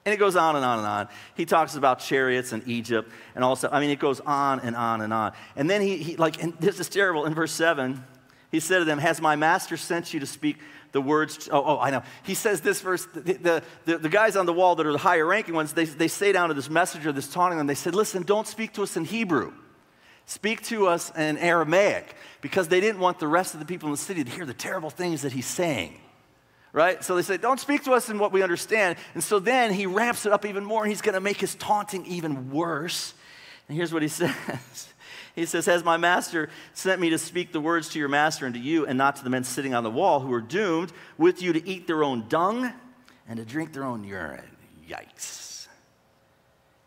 And 0.05 0.13
it 0.13 0.19
goes 0.19 0.37
on 0.37 0.55
and 0.55 0.65
on 0.65 0.79
and 0.79 0.87
on. 0.87 1.09
He 1.35 1.47
talks 1.47 1.77
about 1.77 1.99
chariots 1.99 2.53
and 2.53 2.67
Egypt 2.69 3.11
and 3.35 3.43
also, 3.43 3.69
I 3.73 3.81
mean, 3.81 3.91
it 3.91 3.99
goes 3.99 4.21
on 4.21 4.61
and 4.61 4.77
on 4.77 5.01
and 5.01 5.13
on. 5.13 5.33
And 5.57 5.69
then 5.69 5.81
he, 5.81 5.97
he 5.97 6.17
like, 6.17 6.43
and 6.43 6.53
this 6.61 6.79
is 6.79 6.89
terrible. 6.89 7.25
In 7.25 7.35
verse 7.35 7.53
7, 7.53 8.05
he 8.51 8.61
said 8.61 8.81
to 8.81 8.85
them, 8.85 8.99
Has 8.99 9.21
my 9.21 9.35
master 9.35 9.77
sent 9.77 10.13
you 10.13 10.21
to 10.21 10.27
speak 10.27 10.59
the 10.93 11.01
words? 11.01 11.49
Oh, 11.51 11.65
oh 11.65 11.79
I 11.79 11.91
know. 11.91 12.03
He 12.23 12.35
says 12.35 12.61
this 12.61 12.83
verse, 12.83 13.07
the, 13.15 13.63
the, 13.87 13.99
the, 13.99 14.09
guys 14.11 14.37
on 14.37 14.45
the 14.45 14.53
wall 14.53 14.77
that 14.77 14.87
are 14.87 14.93
the 14.93 14.99
higher 14.99 15.25
ranking 15.25 15.55
ones, 15.55 15.73
they, 15.73 15.87
they 15.87 16.09
say 16.09 16.33
down 16.33 16.49
to 16.49 16.55
this 16.55 16.69
messenger, 16.69 17.11
this 17.11 17.33
taunting 17.33 17.57
them, 17.57 17.67
they 17.67 17.75
said, 17.75 17.95
Listen, 17.95 18.23
don't 18.25 18.47
speak 18.47 18.75
to 18.75 18.83
us 18.83 18.99
in 18.99 19.07
Hebrew. 19.07 19.55
Speak 20.27 20.63
to 20.65 20.87
us 20.87 21.11
in 21.17 21.37
Aramaic 21.39 22.15
because 22.43 22.69
they 22.69 22.81
didn't 22.81 23.01
want 23.01 23.19
the 23.19 23.29
rest 23.29 23.55
of 23.55 23.61
the 23.61 23.67
people 23.67 23.89
in 23.89 23.93
the 23.93 23.99
city 23.99 24.23
to 24.23 24.31
hear 24.31 24.47
the 24.47 24.55
terrible 24.55 24.91
things 24.91 25.23
that 25.23 25.33
he's 25.33 25.47
saying 25.47 25.99
right? 26.75 27.03
So 27.03 27.15
they 27.17 27.23
say, 27.23 27.39
don't 27.39 27.61
speak 27.61 27.85
to 27.85 27.93
us 27.93 28.11
in 28.11 28.19
what 28.19 28.33
we 28.33 28.43
understand. 28.43 28.99
And 29.15 29.25
so 29.25 29.39
then 29.39 29.73
he 29.73 29.87
ramps 29.87 30.27
it 30.27 30.33
up 30.33 30.45
even 30.45 30.65
more 30.65 30.83
and 30.83 30.91
he's 30.91 31.01
going 31.01 31.15
to 31.15 31.21
make 31.21 31.41
his 31.41 31.55
taunting 31.55 32.05
even 32.05 32.51
worse. 32.51 33.15
And 33.69 33.77
here's 33.77 33.95
what 33.95 34.03
he 34.03 34.09
says 34.21 34.89
He 35.35 35.47
says, 35.47 35.67
Has 35.67 35.83
my 35.83 35.97
master 35.97 36.51
sent 36.75 37.01
me 37.01 37.11
to 37.11 37.19
speak 37.19 37.53
the 37.53 37.61
words 37.61 37.89
to 37.91 37.99
your 37.99 38.09
master 38.09 38.45
and 38.45 38.55
to 38.55 38.61
you, 38.61 38.87
and 38.87 38.99
not 38.99 39.17
to 39.17 39.25
the 39.25 39.31
men 39.31 39.45
sitting 39.45 39.75
on 39.75 39.83
the 39.83 39.91
wall 39.91 40.21
who 40.21 40.33
are 40.33 40.41
doomed 40.41 40.93
with 41.17 41.41
you 41.43 41.53
to 41.53 41.67
eat 41.67 41.87
their 41.87 42.05
own 42.05 42.29
dung 42.29 42.73
and 43.29 43.39
to 43.39 43.45
drink 43.45 43.73
their 43.73 43.85
own 43.85 44.05
urine? 44.05 44.45
Yikes. 44.89 45.67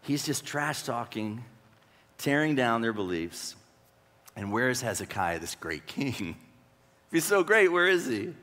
He's 0.02 0.26
just 0.26 0.46
trash 0.46 0.84
talking, 0.84 1.44
tearing 2.18 2.56
down 2.56 2.82
their 2.82 2.94
beliefs. 2.94 3.56
And 4.36 4.52
where 4.52 4.70
is 4.70 4.82
Hezekiah, 4.82 5.40
this 5.40 5.56
great 5.56 5.88
king? 5.88 6.36
If 7.10 7.14
he's 7.14 7.24
so 7.24 7.42
great, 7.42 7.70
where 7.70 7.88
is 7.88 8.06
he? 8.06 8.34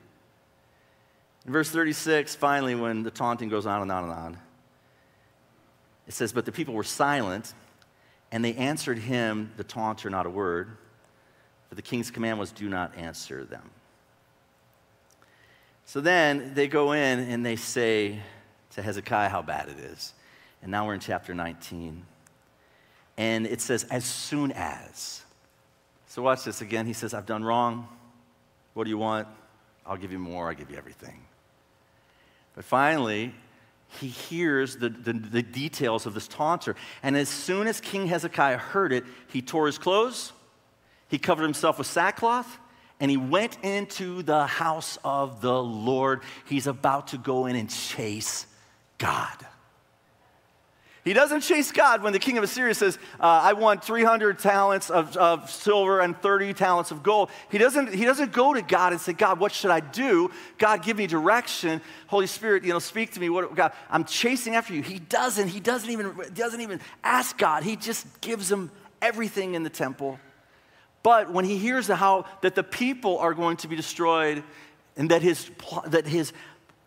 In 1.46 1.52
verse 1.52 1.70
36, 1.70 2.34
finally, 2.36 2.74
when 2.74 3.02
the 3.02 3.10
taunting 3.10 3.48
goes 3.48 3.66
on 3.66 3.82
and 3.82 3.92
on 3.92 4.04
and 4.04 4.12
on, 4.12 4.38
it 6.06 6.14
says, 6.14 6.32
But 6.32 6.46
the 6.46 6.52
people 6.52 6.74
were 6.74 6.84
silent, 6.84 7.52
and 8.32 8.44
they 8.44 8.54
answered 8.54 8.98
him, 8.98 9.52
the 9.56 9.64
taunter, 9.64 10.10
not 10.10 10.26
a 10.26 10.30
word. 10.30 10.76
For 11.68 11.74
the 11.74 11.82
king's 11.82 12.10
command 12.10 12.38
was, 12.38 12.50
Do 12.50 12.68
not 12.68 12.96
answer 12.96 13.44
them. 13.44 13.70
So 15.86 16.00
then 16.00 16.54
they 16.54 16.66
go 16.66 16.92
in 16.92 17.20
and 17.20 17.44
they 17.44 17.56
say 17.56 18.18
to 18.70 18.82
Hezekiah 18.82 19.28
how 19.28 19.42
bad 19.42 19.68
it 19.68 19.78
is. 19.78 20.14
And 20.62 20.70
now 20.70 20.86
we're 20.86 20.94
in 20.94 21.00
chapter 21.00 21.34
19. 21.34 22.06
And 23.18 23.46
it 23.46 23.60
says, 23.60 23.84
As 23.90 24.04
soon 24.04 24.50
as. 24.52 25.22
So 26.06 26.22
watch 26.22 26.44
this 26.44 26.62
again. 26.62 26.86
He 26.86 26.92
says, 26.94 27.12
I've 27.12 27.26
done 27.26 27.44
wrong. 27.44 27.88
What 28.72 28.84
do 28.84 28.90
you 28.90 28.98
want? 28.98 29.28
I'll 29.86 29.96
give 29.96 30.10
you 30.10 30.18
more. 30.18 30.48
I'll 30.48 30.54
give 30.54 30.70
you 30.70 30.78
everything. 30.78 31.20
But 32.54 32.64
finally, 32.64 33.34
he 34.00 34.08
hears 34.08 34.76
the, 34.76 34.88
the, 34.88 35.12
the, 35.12 35.42
details 35.42 36.06
of 36.06 36.14
this 36.14 36.26
taunter. 36.26 36.74
And 37.02 37.16
as 37.16 37.28
soon 37.28 37.66
as 37.66 37.80
King 37.80 38.06
Hezekiah 38.06 38.58
heard 38.58 38.92
it, 38.92 39.04
he 39.28 39.40
tore 39.42 39.66
his 39.66 39.78
clothes, 39.78 40.32
he 41.08 41.18
covered 41.18 41.44
himself 41.44 41.78
with 41.78 41.86
sackcloth, 41.86 42.58
and 42.98 43.10
he 43.10 43.16
went 43.16 43.58
into 43.62 44.22
the 44.22 44.46
house 44.46 44.98
of 45.04 45.40
the 45.40 45.62
Lord. 45.62 46.22
He's 46.46 46.66
about 46.66 47.08
to 47.08 47.18
go 47.18 47.46
in 47.46 47.56
and 47.56 47.70
chase 47.70 48.46
God. 48.98 49.46
He 51.04 51.12
doesn't 51.12 51.42
chase 51.42 51.70
God 51.70 52.02
when 52.02 52.14
the 52.14 52.18
king 52.18 52.38
of 52.38 52.44
Assyria 52.44 52.74
says, 52.74 52.98
uh, 53.20 53.24
I 53.26 53.52
want 53.52 53.84
300 53.84 54.38
talents 54.38 54.88
of, 54.88 55.14
of, 55.18 55.50
silver 55.50 56.00
and 56.00 56.16
30 56.16 56.54
talents 56.54 56.90
of 56.90 57.02
gold. 57.02 57.28
He 57.50 57.58
doesn't, 57.58 57.92
he 57.92 58.06
doesn't 58.06 58.32
go 58.32 58.54
to 58.54 58.62
God 58.62 58.92
and 58.92 59.00
say, 59.00 59.12
God, 59.12 59.38
what 59.38 59.52
should 59.52 59.70
I 59.70 59.80
do? 59.80 60.30
God, 60.56 60.82
give 60.82 60.96
me 60.96 61.06
direction. 61.06 61.82
Holy 62.06 62.26
Spirit, 62.26 62.64
you 62.64 62.72
know, 62.72 62.78
speak 62.78 63.12
to 63.12 63.20
me. 63.20 63.28
What, 63.28 63.54
God, 63.54 63.72
I'm 63.90 64.04
chasing 64.04 64.54
after 64.54 64.72
you. 64.72 64.80
He 64.80 64.98
doesn't. 64.98 65.48
He 65.48 65.60
doesn't 65.60 65.90
even, 65.90 66.14
doesn't 66.32 66.62
even 66.62 66.80
ask 67.02 67.36
God. 67.36 67.64
He 67.64 67.76
just 67.76 68.22
gives 68.22 68.50
him 68.50 68.70
everything 69.02 69.54
in 69.54 69.62
the 69.62 69.70
temple. 69.70 70.18
But 71.02 71.30
when 71.30 71.44
he 71.44 71.58
hears 71.58 71.86
how 71.88 72.24
that 72.40 72.54
the 72.54 72.64
people 72.64 73.18
are 73.18 73.34
going 73.34 73.58
to 73.58 73.68
be 73.68 73.76
destroyed 73.76 74.42
and 74.96 75.10
that 75.10 75.20
his, 75.20 75.50
that 75.88 76.06
his 76.06 76.32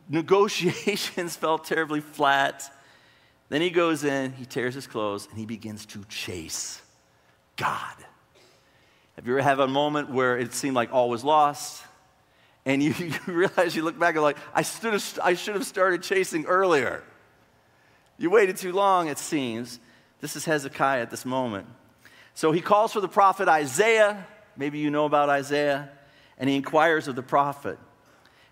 negotiations 0.09 1.35
fell 1.37 1.59
terribly 1.59 2.01
flat, 2.01 2.73
then 3.49 3.61
he 3.61 3.69
goes 3.69 4.03
in, 4.03 4.33
he 4.33 4.45
tears 4.45 4.73
his 4.73 4.87
clothes, 4.87 5.27
and 5.29 5.39
he 5.39 5.45
begins 5.45 5.85
to 5.87 6.03
chase 6.09 6.81
God. 7.55 7.95
Have 9.15 9.25
you 9.25 9.33
ever 9.33 9.41
had 9.41 9.59
a 9.59 9.67
moment 9.67 10.11
where 10.11 10.37
it 10.37 10.53
seemed 10.53 10.75
like 10.75 10.93
all 10.93 11.09
was 11.09 11.23
lost? 11.23 11.83
And 12.65 12.83
you, 12.83 12.93
you 12.99 13.13
realize, 13.25 13.75
you 13.75 13.83
look 13.83 13.97
back 13.97 14.15
and 14.15 14.23
like, 14.23 14.37
I, 14.53 14.61
stood, 14.61 15.01
I 15.23 15.33
should 15.33 15.55
have 15.55 15.65
started 15.65 16.03
chasing 16.03 16.45
earlier. 16.45 17.03
You 18.17 18.29
waited 18.29 18.57
too 18.57 18.73
long, 18.73 19.07
it 19.07 19.17
seems. 19.17 19.79
This 20.19 20.35
is 20.35 20.45
Hezekiah 20.45 21.01
at 21.01 21.09
this 21.09 21.25
moment. 21.25 21.67
So 22.33 22.51
he 22.51 22.61
calls 22.61 22.93
for 22.93 23.01
the 23.01 23.07
prophet 23.07 23.47
Isaiah. 23.47 24.27
Maybe 24.57 24.79
you 24.79 24.89
know 24.89 25.05
about 25.05 25.29
Isaiah. 25.29 25.89
And 26.37 26.49
he 26.49 26.55
inquires 26.55 27.07
of 27.07 27.15
the 27.15 27.23
prophet. 27.23 27.79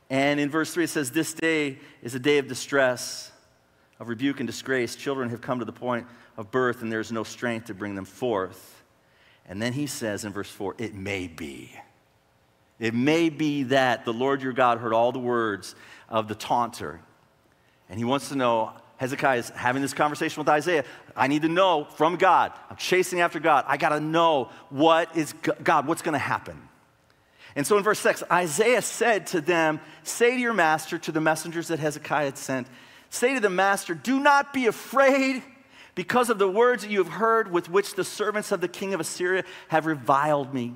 And 0.10 0.40
in 0.40 0.50
verse 0.50 0.74
3, 0.74 0.86
it 0.86 0.90
says, 0.90 1.12
This 1.12 1.34
day 1.34 1.80
is 2.02 2.16
a 2.16 2.20
day 2.20 2.38
of 2.38 2.48
distress 2.48 3.32
of 4.00 4.10
rebuke 4.10 4.40
and 4.40 4.48
disgrace, 4.48 4.96
children 4.96 5.30
have 5.30 5.42
come 5.42 5.60
to 5.60 5.66
the 5.66 5.72
point 5.72 6.06
of 6.38 6.52
birth 6.52 6.82
and 6.82 6.92
there's 6.92 7.12
no 7.12 7.24
strength 7.24 7.68
to 7.68 7.74
bring 7.74 7.96
them 7.96 8.06
forth. 8.06 8.84
And 9.48 9.62
then 9.62 9.74
he 9.74 9.88
says 9.88 10.26
in 10.26 10.34
verse 10.34 10.50
4, 10.50 10.76
it 10.78 10.94
may 10.94 11.28
be. 11.28 11.72
It 12.80 12.94
may 12.94 13.30
be 13.30 13.64
that 13.64 14.06
the 14.06 14.14
Lord 14.14 14.42
your 14.42 14.54
God 14.54 14.80
heard 14.80 14.94
all 14.94 15.12
the 15.12 15.20
words 15.20 15.76
of 16.10 16.28
the 16.28 16.36
taunter. 16.36 17.00
And 17.90 17.98
he 17.98 18.04
wants 18.04 18.30
to 18.30 18.36
know 18.36 18.74
Hezekiah 18.98 19.40
is 19.40 19.50
having 19.50 19.82
this 19.82 19.94
conversation 19.94 20.40
with 20.40 20.50
Isaiah. 20.50 20.84
I 21.16 21.28
need 21.28 21.44
to 21.44 21.50
know 21.50 21.86
from 21.96 22.16
God. 22.16 22.54
I'm 22.70 22.78
chasing 22.78 23.22
after 23.22 23.40
God. 23.40 23.66
I 23.68 23.78
got 23.78 23.90
to 23.90 24.00
know 24.00 24.50
what 24.70 25.16
is 25.16 25.34
God, 25.64 25.88
what's 25.88 26.02
going 26.02 26.14
to 26.14 26.20
happen. 26.20 26.70
And 27.56 27.66
so 27.66 27.78
in 27.78 27.84
verse 27.84 28.00
6, 28.00 28.24
Isaiah 28.32 28.82
said 28.82 29.28
to 29.28 29.42
them, 29.42 29.80
Say 30.04 30.32
to 30.32 30.40
your 30.40 30.54
master, 30.54 30.98
to 30.98 31.12
the 31.12 31.22
messengers 31.22 31.70
that 31.70 31.80
Hezekiah 31.80 32.26
had 32.26 32.38
sent, 32.38 32.68
Say 33.10 33.34
to 33.34 33.40
the 33.40 33.50
master, 33.50 33.94
Do 33.94 34.20
not 34.20 34.54
be 34.54 34.68
afraid 34.68 35.44
because 35.96 36.30
of 36.30 36.38
the 36.38 36.50
words 36.50 36.84
that 36.84 36.92
you 36.92 37.00
have 37.00 37.14
heard 37.14 37.52
with 37.52 37.70
which 37.70 37.96
the 37.96 38.04
servants 38.04 38.52
of 38.52 38.62
the 38.62 38.68
king 38.68 38.94
of 38.94 39.00
Assyria 39.00 39.44
have 39.70 39.86
reviled 39.86 40.54
me. 40.54 40.74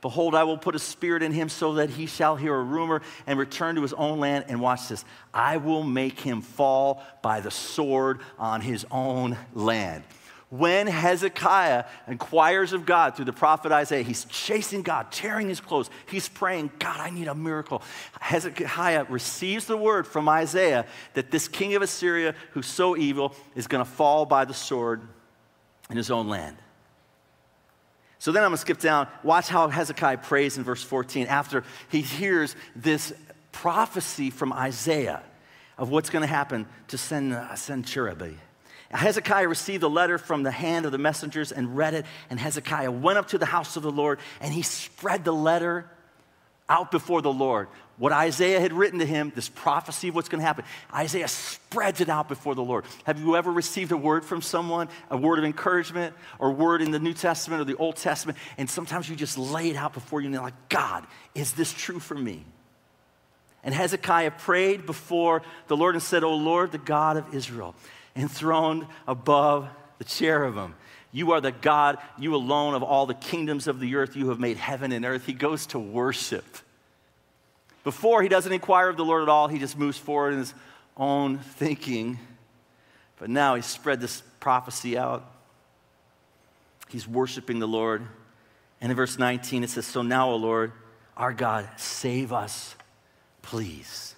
Behold, 0.00 0.34
I 0.34 0.44
will 0.44 0.58
put 0.58 0.76
a 0.76 0.78
spirit 0.78 1.22
in 1.22 1.32
him 1.32 1.48
so 1.48 1.74
that 1.74 1.90
he 1.90 2.06
shall 2.06 2.36
hear 2.36 2.54
a 2.54 2.62
rumor 2.62 3.02
and 3.26 3.38
return 3.38 3.74
to 3.74 3.82
his 3.82 3.92
own 3.92 4.20
land. 4.20 4.44
And 4.48 4.60
watch 4.60 4.88
this 4.88 5.04
I 5.34 5.56
will 5.56 5.82
make 5.82 6.20
him 6.20 6.40
fall 6.40 7.02
by 7.22 7.40
the 7.40 7.50
sword 7.50 8.20
on 8.38 8.60
his 8.60 8.86
own 8.90 9.36
land. 9.54 10.04
When 10.50 10.86
Hezekiah 10.86 11.84
inquires 12.06 12.72
of 12.72 12.86
God 12.86 13.14
through 13.14 13.26
the 13.26 13.34
prophet 13.34 13.70
Isaiah, 13.70 14.02
he's 14.02 14.24
chasing 14.24 14.80
God, 14.80 15.12
tearing 15.12 15.48
his 15.48 15.60
clothes. 15.60 15.90
He's 16.06 16.26
praying, 16.26 16.70
God, 16.78 16.98
I 16.98 17.10
need 17.10 17.28
a 17.28 17.34
miracle. 17.34 17.82
Hezekiah 18.18 19.06
receives 19.10 19.66
the 19.66 19.76
word 19.76 20.06
from 20.06 20.26
Isaiah 20.26 20.86
that 21.12 21.30
this 21.30 21.48
king 21.48 21.74
of 21.74 21.82
Assyria, 21.82 22.34
who's 22.52 22.66
so 22.66 22.96
evil, 22.96 23.34
is 23.54 23.66
going 23.66 23.84
to 23.84 23.90
fall 23.90 24.24
by 24.24 24.46
the 24.46 24.54
sword 24.54 25.02
in 25.90 25.98
his 25.98 26.10
own 26.10 26.28
land. 26.28 26.56
So 28.18 28.32
then 28.32 28.42
I'm 28.42 28.48
going 28.48 28.56
to 28.56 28.60
skip 28.62 28.78
down. 28.78 29.06
Watch 29.22 29.48
how 29.48 29.68
Hezekiah 29.68 30.18
prays 30.18 30.56
in 30.56 30.64
verse 30.64 30.82
14 30.82 31.26
after 31.26 31.62
he 31.90 32.00
hears 32.00 32.56
this 32.74 33.12
prophecy 33.52 34.30
from 34.30 34.54
Isaiah 34.54 35.22
of 35.76 35.90
what's 35.90 36.08
going 36.08 36.22
to 36.22 36.26
happen 36.26 36.66
to 36.88 36.96
uh, 36.96 37.54
Sennacherib. 37.54 38.38
Hezekiah 38.90 39.48
received 39.48 39.82
a 39.82 39.88
letter 39.88 40.16
from 40.16 40.42
the 40.42 40.50
hand 40.50 40.86
of 40.86 40.92
the 40.92 40.98
messengers 40.98 41.52
and 41.52 41.76
read 41.76 41.94
it. 41.94 42.06
And 42.30 42.40
Hezekiah 42.40 42.90
went 42.90 43.18
up 43.18 43.28
to 43.28 43.38
the 43.38 43.46
house 43.46 43.76
of 43.76 43.82
the 43.82 43.92
Lord 43.92 44.18
and 44.40 44.52
he 44.52 44.62
spread 44.62 45.24
the 45.24 45.32
letter 45.32 45.88
out 46.68 46.90
before 46.90 47.22
the 47.22 47.32
Lord. 47.32 47.68
What 47.98 48.12
Isaiah 48.12 48.60
had 48.60 48.72
written 48.72 49.00
to 49.00 49.06
him, 49.06 49.32
this 49.34 49.48
prophecy 49.48 50.08
of 50.08 50.14
what's 50.14 50.28
going 50.28 50.40
to 50.40 50.46
happen, 50.46 50.64
Isaiah 50.94 51.28
spreads 51.28 52.00
it 52.00 52.08
out 52.08 52.28
before 52.28 52.54
the 52.54 52.62
Lord. 52.62 52.84
Have 53.04 53.18
you 53.18 53.36
ever 53.36 53.50
received 53.50 53.90
a 53.90 53.96
word 53.96 54.24
from 54.24 54.40
someone, 54.40 54.88
a 55.10 55.16
word 55.16 55.38
of 55.38 55.44
encouragement, 55.44 56.14
or 56.38 56.52
word 56.52 56.80
in 56.80 56.90
the 56.90 56.98
New 56.98 57.14
Testament 57.14 57.60
or 57.60 57.64
the 57.64 57.76
Old 57.76 57.96
Testament, 57.96 58.38
and 58.56 58.70
sometimes 58.70 59.08
you 59.08 59.16
just 59.16 59.36
lay 59.36 59.70
it 59.70 59.76
out 59.76 59.94
before 59.94 60.20
you 60.20 60.26
and 60.26 60.34
you're 60.34 60.42
like, 60.42 60.68
God, 60.68 61.06
is 61.34 61.52
this 61.52 61.72
true 61.72 61.98
for 61.98 62.14
me? 62.14 62.44
And 63.64 63.74
Hezekiah 63.74 64.30
prayed 64.32 64.86
before 64.86 65.42
the 65.66 65.76
Lord 65.76 65.94
and 65.96 66.02
said, 66.02 66.22
O 66.22 66.36
Lord, 66.36 66.70
the 66.70 66.78
God 66.78 67.16
of 67.16 67.34
Israel 67.34 67.74
enthroned 68.18 68.86
above 69.06 69.68
the 69.98 70.04
cherubim. 70.04 70.74
You 71.12 71.32
are 71.32 71.40
the 71.40 71.52
God, 71.52 71.98
you 72.18 72.34
alone 72.34 72.74
of 72.74 72.82
all 72.82 73.06
the 73.06 73.14
kingdoms 73.14 73.66
of 73.66 73.80
the 73.80 73.96
earth. 73.96 74.16
You 74.16 74.28
have 74.28 74.38
made 74.38 74.56
heaven 74.56 74.92
and 74.92 75.04
earth. 75.04 75.24
He 75.24 75.32
goes 75.32 75.66
to 75.66 75.78
worship. 75.78 76.44
Before, 77.84 78.22
he 78.22 78.28
doesn't 78.28 78.52
inquire 78.52 78.90
of 78.90 78.96
the 78.96 79.04
Lord 79.04 79.22
at 79.22 79.28
all. 79.28 79.48
He 79.48 79.58
just 79.58 79.78
moves 79.78 79.96
forward 79.96 80.34
in 80.34 80.40
his 80.40 80.54
own 80.96 81.38
thinking. 81.38 82.18
But 83.18 83.30
now 83.30 83.54
he's 83.54 83.66
spread 83.66 84.00
this 84.00 84.22
prophecy 84.40 84.98
out. 84.98 85.24
He's 86.88 87.08
worshiping 87.08 87.58
the 87.58 87.68
Lord. 87.68 88.06
And 88.80 88.90
in 88.90 88.96
verse 88.96 89.18
19, 89.18 89.64
it 89.64 89.70
says, 89.70 89.86
So 89.86 90.02
now, 90.02 90.30
O 90.30 90.36
Lord, 90.36 90.72
our 91.16 91.32
God, 91.32 91.68
save 91.76 92.32
us, 92.32 92.74
please, 93.42 94.14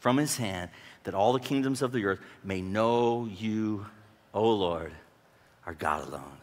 from 0.00 0.16
his 0.16 0.36
hand, 0.36 0.70
that 1.06 1.14
all 1.14 1.32
the 1.32 1.40
kingdoms 1.40 1.82
of 1.82 1.92
the 1.92 2.04
earth 2.04 2.20
may 2.44 2.60
know 2.60 3.28
you, 3.38 3.86
O 4.34 4.50
Lord, 4.50 4.92
our 5.64 5.74
God 5.74 6.06
alone. 6.06 6.38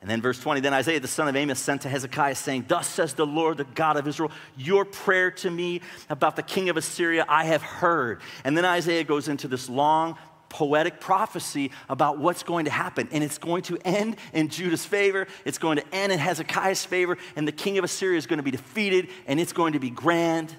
And 0.00 0.08
then 0.08 0.22
verse 0.22 0.38
20, 0.38 0.60
then 0.60 0.72
Isaiah 0.72 1.00
the 1.00 1.08
son 1.08 1.26
of 1.26 1.34
Amos 1.34 1.58
sent 1.58 1.82
to 1.82 1.88
Hezekiah, 1.88 2.36
saying, 2.36 2.66
Thus 2.68 2.86
says 2.86 3.14
the 3.14 3.26
Lord, 3.26 3.56
the 3.56 3.64
God 3.64 3.96
of 3.96 4.06
Israel, 4.06 4.30
your 4.56 4.84
prayer 4.84 5.32
to 5.32 5.50
me 5.50 5.80
about 6.08 6.36
the 6.36 6.42
king 6.42 6.68
of 6.68 6.76
Assyria 6.76 7.24
I 7.28 7.44
have 7.44 7.62
heard. 7.62 8.20
And 8.44 8.56
then 8.56 8.64
Isaiah 8.64 9.02
goes 9.02 9.26
into 9.26 9.48
this 9.48 9.68
long 9.68 10.16
poetic 10.48 11.00
prophecy 11.00 11.72
about 11.88 12.18
what's 12.18 12.44
going 12.44 12.66
to 12.66 12.70
happen. 12.70 13.08
And 13.10 13.24
it's 13.24 13.38
going 13.38 13.62
to 13.64 13.78
end 13.84 14.16
in 14.32 14.48
Judah's 14.48 14.86
favor, 14.86 15.26
it's 15.44 15.58
going 15.58 15.78
to 15.78 15.94
end 15.94 16.12
in 16.12 16.20
Hezekiah's 16.20 16.84
favor, 16.84 17.18
and 17.34 17.48
the 17.48 17.52
king 17.52 17.76
of 17.78 17.84
Assyria 17.84 18.18
is 18.18 18.26
going 18.26 18.38
to 18.38 18.44
be 18.44 18.52
defeated, 18.52 19.08
and 19.26 19.40
it's 19.40 19.52
going 19.52 19.72
to 19.72 19.80
be 19.80 19.90
grand. 19.90 20.54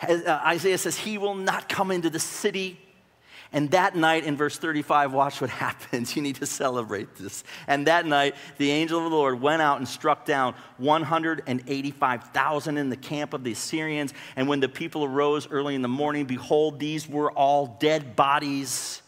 Uh, 0.00 0.40
Isaiah 0.46 0.78
says, 0.78 0.96
He 0.96 1.18
will 1.18 1.34
not 1.34 1.68
come 1.68 1.90
into 1.90 2.10
the 2.10 2.20
city. 2.20 2.78
And 3.52 3.70
that 3.70 3.94
night 3.94 4.24
in 4.24 4.36
verse 4.36 4.58
35, 4.58 5.12
watch 5.12 5.40
what 5.40 5.50
happens. 5.64 6.16
You 6.16 6.22
need 6.22 6.36
to 6.36 6.46
celebrate 6.46 7.14
this. 7.16 7.44
And 7.66 7.86
that 7.86 8.06
night, 8.06 8.34
the 8.58 8.70
angel 8.70 8.98
of 8.98 9.10
the 9.10 9.16
Lord 9.16 9.40
went 9.40 9.62
out 9.62 9.78
and 9.78 9.88
struck 9.88 10.26
down 10.26 10.54
185,000 10.78 12.76
in 12.76 12.90
the 12.90 12.96
camp 12.96 13.32
of 13.34 13.44
the 13.44 13.52
Assyrians. 13.52 14.12
And 14.34 14.48
when 14.48 14.60
the 14.60 14.68
people 14.68 15.04
arose 15.04 15.48
early 15.50 15.74
in 15.74 15.82
the 15.82 15.88
morning, 15.88 16.26
behold, 16.26 16.78
these 16.80 17.08
were 17.08 17.30
all 17.30 17.76
dead 17.80 18.16
bodies. 18.16 19.00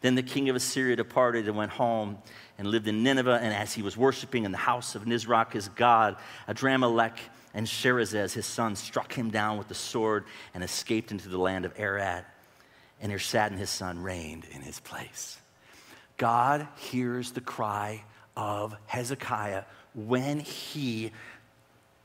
Then 0.00 0.14
the 0.14 0.22
king 0.22 0.48
of 0.48 0.56
Assyria 0.56 0.96
departed 0.96 1.48
and 1.48 1.56
went 1.56 1.72
home 1.72 2.18
and 2.58 2.68
lived 2.68 2.88
in 2.88 3.02
Nineveh. 3.02 3.38
And 3.40 3.54
as 3.54 3.72
he 3.72 3.82
was 3.82 3.96
worshiping 3.96 4.44
in 4.44 4.52
the 4.52 4.58
house 4.58 4.94
of 4.94 5.04
Nisroch, 5.04 5.52
his 5.52 5.68
god, 5.68 6.16
Adrammelech 6.48 7.16
and 7.54 7.66
Sharezer, 7.66 8.32
his 8.32 8.46
son, 8.46 8.76
struck 8.76 9.12
him 9.12 9.30
down 9.30 9.58
with 9.58 9.68
the 9.68 9.74
sword 9.74 10.24
and 10.54 10.62
escaped 10.62 11.10
into 11.10 11.28
the 11.28 11.38
land 11.38 11.64
of 11.64 11.78
Arad 11.78 12.24
and 13.00 13.12
Esarhaddon 13.12 13.58
his 13.58 13.70
son 13.70 14.02
reigned 14.02 14.44
in 14.50 14.60
his 14.60 14.80
place. 14.80 15.38
God 16.16 16.66
hears 16.76 17.30
the 17.32 17.40
cry 17.40 18.04
of 18.36 18.76
Hezekiah 18.86 19.64
when 19.94 20.40
he 20.40 21.12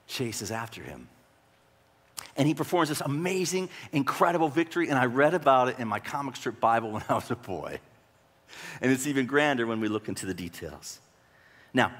chases 0.07 0.51
after 0.51 0.81
him. 0.81 1.07
And 2.37 2.47
he 2.47 2.53
performs 2.53 2.89
this 2.89 3.01
amazing, 3.01 3.69
incredible 3.91 4.49
victory. 4.49 4.89
And 4.89 4.97
I 4.97 5.05
read 5.05 5.33
about 5.33 5.69
it 5.69 5.79
in 5.79 5.87
my 5.87 5.99
comic 5.99 6.35
strip 6.35 6.59
Bible 6.59 6.91
when 6.91 7.03
I 7.09 7.15
was 7.15 7.29
a 7.31 7.35
boy. 7.35 7.79
And 8.81 8.91
it's 8.91 9.07
even 9.07 9.25
grander 9.25 9.65
when 9.65 9.79
we 9.79 9.87
look 9.87 10.07
into 10.07 10.25
the 10.25 10.33
details. 10.33 10.99
Now, 11.73 11.91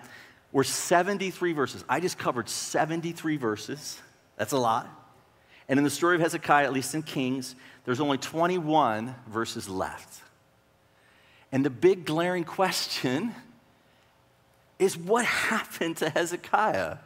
we're 0.54 0.63
73 0.63 1.52
verses. 1.54 1.84
I 1.89 2.00
just 2.00 2.18
covered 2.18 2.48
73 2.48 3.38
verses. 3.38 4.00
That's 4.38 4.54
a 4.54 4.58
lot. 4.58 4.88
And 5.68 5.80
in 5.80 5.84
the 5.84 5.89
story 5.89 6.16
of 6.16 6.22
Hezekiah, 6.22 6.66
at 6.66 6.74
least 6.74 6.94
in 6.94 7.02
Kings, 7.02 7.56
there's 7.86 8.00
only 8.00 8.20
21 8.20 9.16
verses 9.28 9.68
left. 9.68 10.22
And 11.52 11.66
the 11.66 11.70
big 11.72 12.06
glaring 12.06 12.44
question 12.44 13.34
is 14.78 14.96
what 14.96 15.26
happened 15.26 15.98
to 15.98 16.10
Hezekiah? 16.10 16.98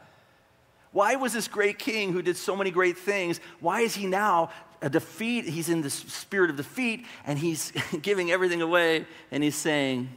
Why 0.92 1.16
was 1.16 1.32
this 1.32 1.48
great 1.48 1.78
king 1.78 2.12
who 2.12 2.22
did 2.22 2.36
so 2.36 2.56
many 2.56 2.70
great 2.70 2.98
things, 2.98 3.40
why 3.60 3.80
is 3.80 3.94
he 3.94 4.06
now 4.06 4.50
a 4.80 4.90
defeat? 4.90 5.44
He's 5.44 5.68
in 5.68 5.82
the 5.82 5.90
spirit 5.90 6.50
of 6.50 6.56
defeat 6.56 7.06
and 7.26 7.38
he's 7.38 7.72
giving 8.02 8.30
everything 8.30 8.62
away 8.62 9.06
and 9.30 9.42
he's 9.42 9.54
saying, 9.54 10.08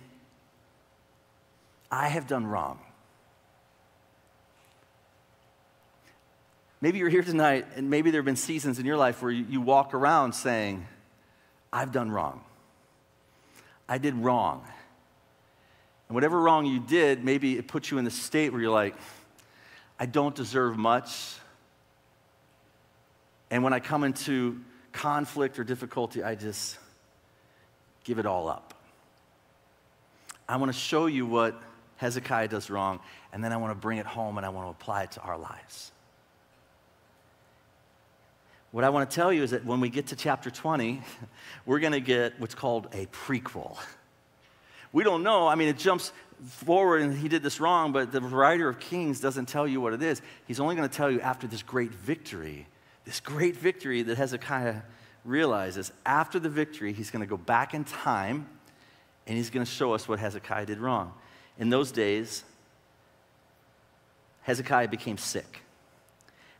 I 1.91 2.07
have 2.07 2.27
done 2.27 2.45
wrong. 2.47 2.79
Maybe 6.81 6.97
you're 6.97 7.09
here 7.09 7.21
tonight, 7.21 7.67
and 7.75 7.91
maybe 7.91 8.09
there 8.09 8.19
have 8.19 8.25
been 8.25 8.35
seasons 8.35 8.79
in 8.79 8.87
your 8.87 8.97
life 8.97 9.21
where 9.21 9.31
you, 9.31 9.61
walk 9.61 9.93
around 9.93 10.33
saying, 10.33 10.87
I've 11.71 11.91
done 11.91 12.09
wrong. 12.09 12.43
I 13.87 13.99
did 13.99 14.15
wrong. 14.15 14.63
And 16.07 16.15
whatever 16.15 16.39
wrong 16.39 16.65
you 16.65 16.79
did, 16.79 17.23
maybe 17.23 17.55
it 17.57 17.67
puts 17.67 17.91
you 17.91 17.99
in 17.99 18.03
the 18.03 18.11
state 18.11 18.51
where 18.51 18.59
you're 18.59 18.71
like, 18.71 18.95
I 19.99 20.07
don't 20.07 20.33
deserve 20.33 20.75
much. 20.75 21.35
And 23.51 23.63
when 23.63 23.73
I 23.73 23.79
come 23.79 24.03
into 24.03 24.59
conflict 24.91 25.59
or 25.59 25.63
difficulty, 25.63 26.23
I 26.23 26.33
just 26.33 26.79
give 28.03 28.17
it 28.17 28.25
all 28.25 28.49
up. 28.49 28.73
I 30.49 30.57
want 30.57 30.71
to 30.71 30.77
show 30.77 31.05
you 31.05 31.27
what 31.27 31.61
Hezekiah 31.97 32.47
does 32.47 32.71
wrong, 32.71 32.99
and 33.31 33.43
then 33.43 33.53
I 33.53 33.57
want 33.57 33.71
to 33.71 33.79
bring 33.79 33.99
it 33.99 34.07
home 34.07 34.37
and 34.37 34.45
I 34.45 34.49
want 34.49 34.65
to 34.65 34.71
apply 34.71 35.03
it 35.03 35.11
to 35.11 35.21
our 35.21 35.37
lives. 35.37 35.91
What 38.71 38.85
I 38.85 38.89
want 38.89 39.09
to 39.09 39.13
tell 39.13 39.33
you 39.33 39.43
is 39.43 39.51
that 39.51 39.65
when 39.65 39.81
we 39.81 39.89
get 39.89 40.07
to 40.07 40.15
chapter 40.15 40.49
20, 40.49 41.01
we're 41.65 41.79
going 41.79 41.91
to 41.91 41.99
get 41.99 42.39
what's 42.39 42.55
called 42.55 42.87
a 42.93 43.05
prequel. 43.07 43.77
We 44.93 45.03
don't 45.03 45.23
know. 45.23 45.47
I 45.47 45.55
mean, 45.55 45.67
it 45.67 45.77
jumps 45.77 46.13
forward 46.45 47.01
and 47.01 47.17
he 47.17 47.27
did 47.27 47.43
this 47.43 47.59
wrong, 47.59 47.91
but 47.91 48.11
the 48.11 48.21
writer 48.21 48.69
of 48.69 48.79
Kings 48.79 49.19
doesn't 49.19 49.47
tell 49.47 49.67
you 49.67 49.81
what 49.81 49.93
it 49.93 50.01
is. 50.01 50.21
He's 50.47 50.59
only 50.59 50.75
going 50.75 50.87
to 50.87 50.95
tell 50.95 51.11
you 51.11 51.19
after 51.19 51.47
this 51.47 51.61
great 51.61 51.91
victory, 51.91 52.65
this 53.05 53.19
great 53.19 53.57
victory 53.57 54.03
that 54.03 54.17
Hezekiah 54.17 54.81
realizes. 55.25 55.91
After 56.05 56.39
the 56.39 56.49
victory, 56.49 56.93
he's 56.93 57.11
going 57.11 57.21
to 57.21 57.29
go 57.29 57.37
back 57.37 57.73
in 57.73 57.83
time 57.83 58.47
and 59.27 59.37
he's 59.37 59.49
going 59.49 59.65
to 59.65 59.71
show 59.71 59.93
us 59.93 60.07
what 60.07 60.19
Hezekiah 60.19 60.65
did 60.65 60.79
wrong. 60.79 61.13
In 61.59 61.69
those 61.69 61.91
days, 61.91 62.43
Hezekiah 64.43 64.87
became 64.87 65.17
sick 65.17 65.60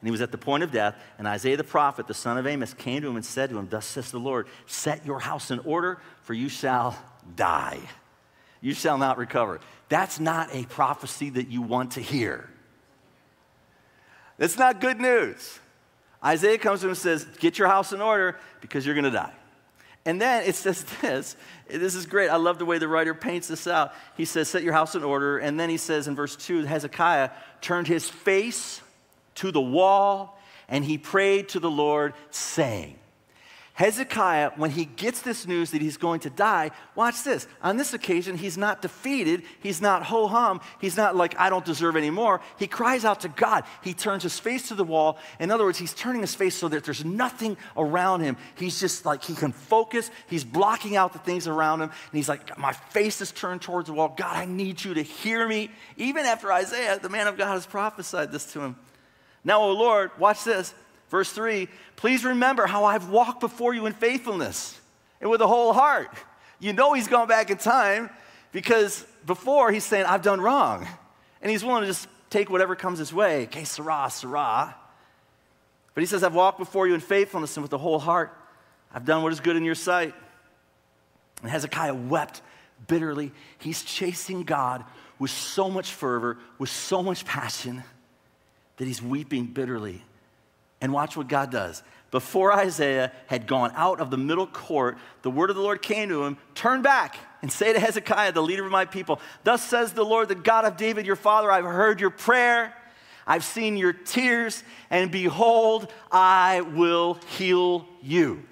and 0.01 0.07
he 0.07 0.11
was 0.11 0.21
at 0.21 0.31
the 0.31 0.37
point 0.37 0.63
of 0.63 0.71
death. 0.71 0.95
And 1.19 1.27
Isaiah 1.27 1.57
the 1.57 1.63
prophet, 1.63 2.07
the 2.07 2.15
son 2.15 2.39
of 2.39 2.47
Amos, 2.47 2.73
came 2.73 3.03
to 3.03 3.07
him 3.07 3.15
and 3.15 3.25
said 3.25 3.51
to 3.51 3.57
him, 3.57 3.67
Thus 3.69 3.85
says 3.85 4.09
the 4.09 4.19
Lord, 4.19 4.47
set 4.65 5.05
your 5.05 5.19
house 5.19 5.51
in 5.51 5.59
order, 5.59 5.99
for 6.23 6.33
you 6.33 6.49
shall 6.49 6.97
die. 7.35 7.79
You 8.61 8.73
shall 8.73 8.97
not 8.97 9.19
recover. 9.19 9.59
That's 9.89 10.19
not 10.19 10.49
a 10.53 10.65
prophecy 10.65 11.29
that 11.31 11.49
you 11.49 11.61
want 11.61 11.91
to 11.91 12.01
hear. 12.01 12.49
That's 14.37 14.57
not 14.57 14.81
good 14.81 14.99
news. 14.99 15.59
Isaiah 16.23 16.57
comes 16.57 16.79
to 16.79 16.87
him 16.87 16.91
and 16.91 16.97
says, 16.97 17.25
Get 17.39 17.59
your 17.59 17.67
house 17.67 17.93
in 17.93 18.01
order 18.01 18.39
because 18.59 18.85
you're 18.85 18.95
going 18.95 19.05
to 19.05 19.11
die. 19.11 19.33
And 20.03 20.19
then 20.19 20.45
it 20.45 20.55
says 20.55 20.83
this. 21.01 21.35
This 21.69 21.93
is 21.93 22.07
great. 22.07 22.29
I 22.29 22.37
love 22.37 22.57
the 22.57 22.65
way 22.65 22.79
the 22.79 22.87
writer 22.87 23.13
paints 23.13 23.47
this 23.47 23.67
out. 23.67 23.93
He 24.17 24.25
says, 24.25 24.49
Set 24.49 24.63
your 24.63 24.73
house 24.73 24.95
in 24.95 25.03
order. 25.03 25.37
And 25.37 25.59
then 25.59 25.69
he 25.69 25.77
says 25.77 26.07
in 26.07 26.15
verse 26.15 26.35
2 26.35 26.63
Hezekiah 26.63 27.29
turned 27.61 27.87
his 27.87 28.09
face 28.09 28.81
to 29.41 29.51
the 29.51 29.61
wall 29.61 30.39
and 30.69 30.85
he 30.85 30.97
prayed 30.97 31.49
to 31.49 31.59
the 31.59 31.69
Lord, 31.69 32.13
saying, 32.29 32.95
Hezekiah, 33.73 34.51
when 34.57 34.69
he 34.69 34.85
gets 34.85 35.21
this 35.21 35.47
news 35.47 35.71
that 35.71 35.81
he's 35.81 35.97
going 35.97 36.19
to 36.21 36.29
die, 36.29 36.69
watch 36.93 37.23
this. 37.23 37.47
On 37.63 37.77
this 37.77 37.93
occasion, 37.93 38.37
he's 38.37 38.57
not 38.57 38.81
defeated. 38.81 39.41
He's 39.61 39.81
not 39.81 40.03
ho 40.03 40.27
hum. 40.27 40.61
He's 40.79 40.95
not 40.95 41.15
like, 41.15 41.39
I 41.39 41.49
don't 41.49 41.65
deserve 41.65 41.95
any 41.95 42.11
more. 42.11 42.41
He 42.59 42.67
cries 42.67 43.05
out 43.05 43.21
to 43.21 43.29
God. 43.29 43.63
He 43.81 43.93
turns 43.95 44.23
his 44.23 44.37
face 44.37 44.67
to 44.67 44.75
the 44.75 44.83
wall. 44.83 45.17
In 45.39 45.49
other 45.49 45.63
words, 45.63 45.79
he's 45.79 45.95
turning 45.95 46.21
his 46.21 46.35
face 46.35 46.53
so 46.53 46.67
that 46.67 46.83
there's 46.83 47.03
nothing 47.03 47.57
around 47.75 48.21
him. 48.21 48.37
He's 48.55 48.79
just 48.79 49.05
like, 49.05 49.23
he 49.23 49.33
can 49.33 49.51
focus. 49.51 50.11
He's 50.27 50.43
blocking 50.43 50.95
out 50.95 51.13
the 51.13 51.19
things 51.19 51.47
around 51.47 51.81
him. 51.81 51.89
And 51.89 52.17
he's 52.17 52.29
like, 52.29 52.57
My 52.59 52.73
face 52.73 53.19
is 53.19 53.31
turned 53.31 53.61
towards 53.63 53.87
the 53.87 53.93
wall. 53.93 54.13
God, 54.15 54.35
I 54.35 54.45
need 54.45 54.83
you 54.83 54.93
to 54.93 55.01
hear 55.01 55.47
me. 55.47 55.71
Even 55.97 56.25
after 56.25 56.51
Isaiah, 56.51 56.99
the 56.99 57.09
man 57.09 57.27
of 57.27 57.35
God, 57.35 57.53
has 57.53 57.65
prophesied 57.65 58.31
this 58.31 58.51
to 58.53 58.61
him. 58.61 58.75
Now, 59.43 59.61
O 59.61 59.71
Lord, 59.71 60.11
watch 60.19 60.43
this. 60.43 60.73
Verse 61.09 61.31
3 61.31 61.67
Please 61.95 62.25
remember 62.25 62.65
how 62.65 62.85
I've 62.85 63.09
walked 63.09 63.41
before 63.41 63.73
you 63.73 63.85
in 63.85 63.93
faithfulness 63.93 64.79
and 65.19 65.29
with 65.29 65.41
a 65.41 65.47
whole 65.47 65.73
heart. 65.73 66.09
You 66.59 66.73
know 66.73 66.93
he's 66.93 67.07
gone 67.07 67.27
back 67.27 67.49
in 67.49 67.57
time 67.57 68.09
because 68.51 69.05
before 69.25 69.71
he's 69.71 69.83
saying, 69.83 70.05
I've 70.05 70.21
done 70.21 70.41
wrong. 70.41 70.87
And 71.41 71.51
he's 71.51 71.63
willing 71.63 71.81
to 71.81 71.87
just 71.87 72.07
take 72.29 72.49
whatever 72.49 72.75
comes 72.75 72.99
his 72.99 73.13
way. 73.13 73.47
Que 73.51 73.65
sera, 73.65 74.09
sera. 74.09 74.75
But 75.93 76.01
he 76.01 76.07
says, 76.07 76.23
I've 76.23 76.35
walked 76.35 76.59
before 76.59 76.87
you 76.87 76.93
in 76.93 77.01
faithfulness 77.01 77.57
and 77.57 77.63
with 77.63 77.73
a 77.73 77.77
whole 77.77 77.99
heart. 77.99 78.35
I've 78.93 79.05
done 79.05 79.23
what 79.23 79.33
is 79.33 79.39
good 79.39 79.55
in 79.55 79.63
your 79.63 79.75
sight. 79.75 80.13
And 81.41 81.51
Hezekiah 81.51 81.95
wept 81.95 82.41
bitterly. 82.87 83.31
He's 83.57 83.83
chasing 83.83 84.43
God 84.43 84.85
with 85.19 85.31
so 85.31 85.69
much 85.69 85.91
fervor, 85.91 86.37
with 86.57 86.69
so 86.69 87.03
much 87.03 87.25
passion 87.25 87.83
that 88.77 88.87
he's 88.87 89.01
weeping 89.01 89.45
bitterly. 89.45 90.03
And 90.81 90.91
watch 90.91 91.15
what 91.15 91.27
God 91.27 91.51
does. 91.51 91.83
Before 92.09 92.51
Isaiah 92.51 93.11
had 93.27 93.47
gone 93.47 93.71
out 93.75 94.01
of 94.01 94.11
the 94.11 94.17
middle 94.17 94.47
court, 94.47 94.97
the 95.21 95.31
word 95.31 95.49
of 95.49 95.55
the 95.55 95.61
Lord 95.61 95.81
came 95.81 96.09
to 96.09 96.23
him 96.23 96.37
Turn 96.55 96.81
back 96.81 97.17
and 97.41 97.51
say 97.51 97.73
to 97.73 97.79
Hezekiah, 97.79 98.33
the 98.33 98.43
leader 98.43 98.65
of 98.65 98.71
my 98.71 98.85
people, 98.85 99.19
Thus 99.43 99.63
says 99.63 99.93
the 99.93 100.03
Lord, 100.03 100.27
the 100.27 100.35
God 100.35 100.65
of 100.65 100.77
David, 100.77 101.05
your 101.05 101.15
father, 101.15 101.51
I've 101.51 101.65
heard 101.65 102.01
your 102.01 102.09
prayer, 102.09 102.75
I've 103.25 103.45
seen 103.45 103.77
your 103.77 103.93
tears, 103.93 104.63
and 104.89 105.11
behold, 105.11 105.91
I 106.11 106.61
will 106.61 107.15
heal 107.37 107.87
you. 108.01 108.43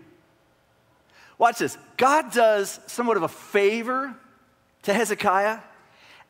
Watch 1.38 1.60
this. 1.60 1.78
God 1.98 2.32
does 2.32 2.80
somewhat 2.88 3.18
of 3.18 3.24
a 3.24 3.28
favor 3.28 4.16
to 4.84 4.94
Hezekiah, 4.94 5.60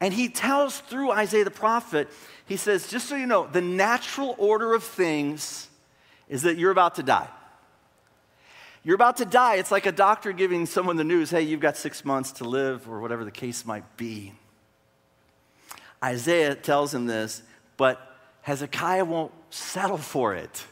and 0.01 0.13
he 0.13 0.29
tells 0.29 0.79
through 0.79 1.11
Isaiah 1.11 1.43
the 1.43 1.51
prophet, 1.51 2.07
he 2.45 2.57
says, 2.57 2.87
just 2.87 3.07
so 3.07 3.15
you 3.15 3.25
know, 3.25 3.47
the 3.47 3.61
natural 3.61 4.35
order 4.37 4.73
of 4.73 4.83
things 4.83 5.67
is 6.29 6.43
that 6.43 6.57
you're 6.57 6.71
about 6.71 6.95
to 6.95 7.03
die. 7.03 7.27
You're 8.83 8.95
about 8.95 9.17
to 9.17 9.25
die. 9.25 9.55
It's 9.55 9.71
like 9.71 9.85
a 9.85 9.91
doctor 9.91 10.31
giving 10.31 10.65
someone 10.65 10.95
the 10.95 11.03
news 11.03 11.29
hey, 11.29 11.41
you've 11.41 11.59
got 11.59 11.75
six 11.75 12.05
months 12.05 12.33
to 12.33 12.45
live, 12.45 12.89
or 12.89 13.01
whatever 13.01 13.25
the 13.25 13.31
case 13.31 13.65
might 13.65 13.97
be. 13.97 14.33
Isaiah 16.03 16.55
tells 16.55 16.93
him 16.93 17.05
this, 17.05 17.43
but 17.75 17.99
Hezekiah 18.41 19.03
won't 19.03 19.33
settle 19.49 19.97
for 19.97 20.33
it. 20.33 20.65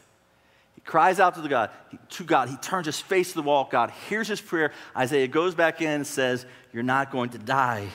He 0.74 0.80
cries 0.80 1.20
out 1.20 1.34
to 1.34 1.42
the 1.42 1.50
God, 1.50 1.70
to 2.10 2.24
God. 2.24 2.48
He 2.48 2.56
turns 2.56 2.86
his 2.86 2.98
face 2.98 3.28
to 3.30 3.34
the 3.34 3.42
wall. 3.42 3.68
God 3.70 3.90
hears 4.08 4.26
his 4.26 4.40
prayer. 4.40 4.72
Isaiah 4.96 5.28
goes 5.28 5.54
back 5.54 5.82
in 5.82 5.90
and 5.90 6.06
says, 6.06 6.46
You're 6.72 6.82
not 6.82 7.10
going 7.10 7.30
to 7.30 7.38
die. 7.38 7.88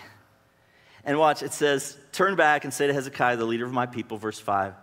And 1.06 1.20
watch, 1.20 1.44
it 1.44 1.54
says, 1.54 1.98
Turn 2.12 2.36
back 2.36 2.64
and 2.64 2.74
say 2.74 2.88
to 2.88 2.94
Hezekiah, 2.94 3.38
the 3.38 3.46
leader 3.46 3.66
of 3.66 3.74
my 3.74 3.86
people, 3.86 4.18
verse 4.18 4.40
5, 4.40 4.74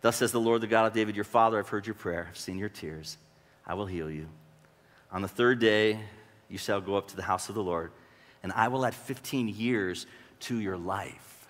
Thus 0.00 0.16
says 0.16 0.32
the 0.32 0.40
Lord, 0.40 0.62
the 0.62 0.66
God 0.66 0.86
of 0.86 0.92
David, 0.92 1.14
your 1.14 1.24
father, 1.24 1.58
I've 1.58 1.68
heard 1.68 1.86
your 1.86 1.94
prayer, 1.94 2.26
I've 2.30 2.38
seen 2.38 2.58
your 2.58 2.68
tears. 2.68 3.18
I 3.66 3.74
will 3.74 3.86
heal 3.86 4.10
you. 4.10 4.26
On 5.12 5.22
the 5.22 5.28
third 5.28 5.58
day, 5.58 6.00
you 6.48 6.58
shall 6.58 6.80
go 6.80 6.96
up 6.96 7.08
to 7.08 7.16
the 7.16 7.22
house 7.22 7.48
of 7.48 7.54
the 7.54 7.62
Lord, 7.62 7.92
and 8.42 8.52
I 8.52 8.68
will 8.68 8.84
add 8.86 8.94
15 8.94 9.48
years 9.48 10.06
to 10.40 10.58
your 10.58 10.76
life. 10.76 11.46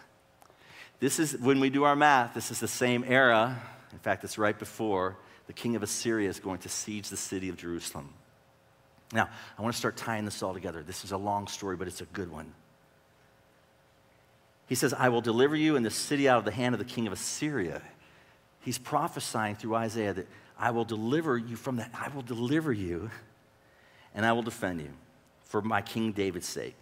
This 0.98 1.18
is, 1.18 1.38
when 1.38 1.60
we 1.60 1.70
do 1.70 1.84
our 1.84 1.96
math, 1.96 2.34
this 2.34 2.50
is 2.50 2.60
the 2.60 2.68
same 2.68 3.04
era. 3.06 3.60
In 3.92 3.98
fact, 3.98 4.24
it's 4.24 4.36
right 4.36 4.58
before 4.58 5.16
the 5.46 5.52
king 5.52 5.76
of 5.76 5.82
Assyria 5.82 6.28
is 6.28 6.40
going 6.40 6.58
to 6.58 6.68
siege 6.68 7.08
the 7.08 7.16
city 7.16 7.48
of 7.48 7.56
Jerusalem. 7.56 8.12
Now, 9.12 9.28
I 9.58 9.62
want 9.62 9.74
to 9.74 9.78
start 9.78 9.96
tying 9.96 10.24
this 10.24 10.42
all 10.42 10.54
together. 10.54 10.82
This 10.82 11.04
is 11.04 11.12
a 11.12 11.16
long 11.16 11.46
story, 11.46 11.76
but 11.76 11.88
it's 11.88 12.00
a 12.00 12.06
good 12.06 12.30
one. 12.30 12.52
He 14.70 14.76
says, 14.76 14.94
I 14.94 15.08
will 15.08 15.20
deliver 15.20 15.56
you 15.56 15.74
and 15.74 15.84
the 15.84 15.90
city 15.90 16.28
out 16.28 16.38
of 16.38 16.44
the 16.44 16.52
hand 16.52 16.76
of 16.76 16.78
the 16.78 16.84
king 16.84 17.08
of 17.08 17.12
Assyria. 17.12 17.82
He's 18.60 18.78
prophesying 18.78 19.56
through 19.56 19.74
Isaiah 19.74 20.12
that 20.12 20.28
I 20.56 20.70
will 20.70 20.84
deliver 20.84 21.36
you 21.36 21.56
from 21.56 21.78
that. 21.78 21.90
I 21.92 22.06
will 22.14 22.22
deliver 22.22 22.72
you 22.72 23.10
and 24.14 24.24
I 24.24 24.30
will 24.30 24.44
defend 24.44 24.80
you 24.80 24.90
for 25.42 25.60
my 25.60 25.82
King 25.82 26.12
David's 26.12 26.46
sake. 26.46 26.76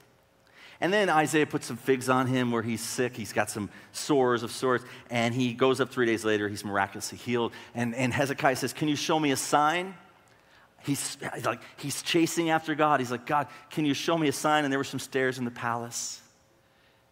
And 0.83 0.93
then 0.93 1.09
Isaiah 1.09 1.47
puts 1.47 1.65
some 1.65 1.79
figs 1.79 2.11
on 2.11 2.27
him 2.27 2.53
where 2.53 2.61
he's 2.61 2.83
sick. 2.83 3.17
He's 3.17 3.33
got 3.33 3.49
some 3.49 3.71
sores 3.93 4.43
of 4.43 4.51
sorts. 4.51 4.85
And 5.09 5.33
he 5.33 5.55
goes 5.55 5.81
up 5.81 5.89
three 5.89 6.05
days 6.05 6.27
later. 6.27 6.47
He's 6.47 6.67
miraculously 6.67 7.17
healed. 7.17 7.55
And, 7.75 7.95
and 7.95 8.13
Hezekiah 8.13 8.57
says, 8.57 8.75
Can 8.75 8.89
you 8.89 8.97
show 8.97 9.19
me 9.19 9.31
a 9.31 9.37
sign? 9.37 9.95
He's 10.85 11.17
like, 11.43 11.63
he's 11.79 12.03
chasing 12.03 12.51
after 12.51 12.75
God. 12.75 13.01
He's 13.01 13.11
like, 13.11 13.25
God, 13.25 13.47
can 13.71 13.87
you 13.87 13.95
show 13.95 14.19
me 14.19 14.29
a 14.29 14.33
sign? 14.33 14.65
And 14.65 14.71
there 14.71 14.79
were 14.79 14.85
some 14.85 15.01
stairs 15.01 15.39
in 15.39 15.47
the 15.47 15.51
palace. 15.51 16.21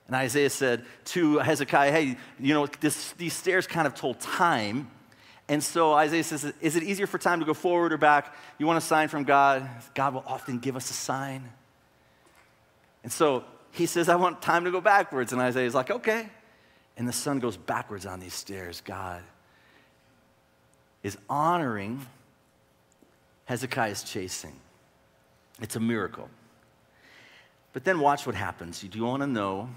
And 0.06 0.14
Isaiah 0.14 0.50
said 0.50 0.84
to 1.06 1.38
Hezekiah, 1.38 1.90
Hey, 1.90 2.16
you 2.38 2.54
know, 2.54 2.66
this, 2.80 3.12
these 3.12 3.34
stairs 3.34 3.66
kind 3.66 3.86
of 3.86 3.94
told 3.94 4.20
time. 4.20 4.90
And 5.48 5.62
so 5.62 5.92
Isaiah 5.94 6.24
says, 6.24 6.52
Is 6.60 6.76
it 6.76 6.82
easier 6.82 7.06
for 7.06 7.18
time 7.18 7.40
to 7.40 7.46
go 7.46 7.54
forward 7.54 7.92
or 7.92 7.98
back? 7.98 8.34
You 8.58 8.66
want 8.66 8.78
a 8.78 8.86
sign 8.86 9.08
from 9.08 9.24
God? 9.24 9.68
God 9.94 10.14
will 10.14 10.24
often 10.26 10.58
give 10.58 10.76
us 10.76 10.90
a 10.90 10.94
sign. 10.94 11.48
And 13.02 13.12
so 13.12 13.44
he 13.72 13.86
says, 13.86 14.08
I 14.08 14.16
want 14.16 14.42
time 14.42 14.64
to 14.64 14.70
go 14.70 14.80
backwards. 14.80 15.32
And 15.32 15.40
Isaiah's 15.40 15.74
like, 15.74 15.90
Okay. 15.90 16.28
And 16.96 17.06
the 17.06 17.12
sun 17.12 17.40
goes 17.40 17.58
backwards 17.58 18.06
on 18.06 18.20
these 18.20 18.32
stairs. 18.32 18.80
God 18.80 19.22
is 21.02 21.18
honoring 21.28 22.06
Hezekiah's 23.44 24.02
chasing. 24.02 24.58
It's 25.60 25.76
a 25.76 25.80
miracle. 25.80 26.30
But 27.72 27.84
then 27.84 28.00
watch 28.00 28.24
what 28.24 28.34
happens. 28.34 28.82
You 28.82 28.88
do 28.88 29.04
want 29.04 29.22
to 29.22 29.26
know 29.26 29.68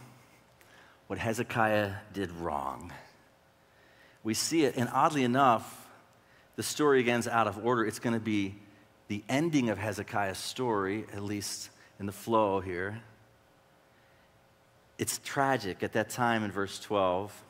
what 1.09 1.19
Hezekiah 1.19 1.91
did 2.13 2.31
wrong 2.31 2.93
we 4.23 4.33
see 4.33 4.63
it. 4.63 4.75
And 4.77 4.89
oddly 4.91 5.23
enough, 5.23 5.87
the 6.55 6.63
story 6.63 6.99
again's 6.99 7.27
out 7.27 7.47
of 7.47 7.63
order. 7.65 7.85
It's 7.85 7.99
going 7.99 8.13
to 8.13 8.19
be 8.19 8.55
the 9.07 9.23
ending 9.29 9.69
of 9.69 9.77
Hezekiah's 9.77 10.37
story, 10.37 11.05
at 11.13 11.23
least 11.23 11.69
in 11.99 12.05
the 12.05 12.11
flow 12.11 12.59
here. 12.59 13.01
It's 14.97 15.19
tragic. 15.23 15.83
At 15.83 15.93
that 15.93 16.09
time 16.09 16.43
in 16.43 16.51
verse 16.51 16.79
12, 16.79 17.43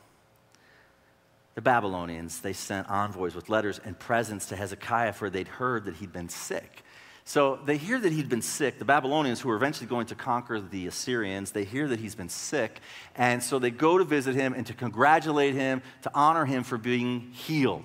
the 1.56 1.60
Babylonians, 1.60 2.40
they 2.40 2.52
sent 2.52 2.88
envoys 2.88 3.34
with 3.34 3.48
letters 3.48 3.80
and 3.84 3.98
presents 3.98 4.46
to 4.46 4.56
Hezekiah 4.56 5.12
for 5.12 5.28
they'd 5.28 5.48
heard 5.48 5.84
that 5.86 5.96
he'd 5.96 6.12
been 6.12 6.28
sick. 6.28 6.82
So 7.30 7.60
they 7.64 7.76
hear 7.76 7.96
that 7.96 8.12
he'd 8.12 8.28
been 8.28 8.42
sick. 8.42 8.80
The 8.80 8.84
Babylonians, 8.84 9.40
who 9.40 9.50
are 9.50 9.54
eventually 9.54 9.86
going 9.86 10.06
to 10.06 10.16
conquer 10.16 10.60
the 10.60 10.88
Assyrians, 10.88 11.52
they 11.52 11.62
hear 11.62 11.86
that 11.86 12.00
he's 12.00 12.16
been 12.16 12.28
sick. 12.28 12.80
And 13.14 13.40
so 13.40 13.60
they 13.60 13.70
go 13.70 13.98
to 13.98 14.02
visit 14.02 14.34
him 14.34 14.52
and 14.52 14.66
to 14.66 14.74
congratulate 14.74 15.54
him, 15.54 15.80
to 16.02 16.10
honor 16.12 16.44
him 16.44 16.64
for 16.64 16.76
being 16.76 17.30
healed. 17.30 17.84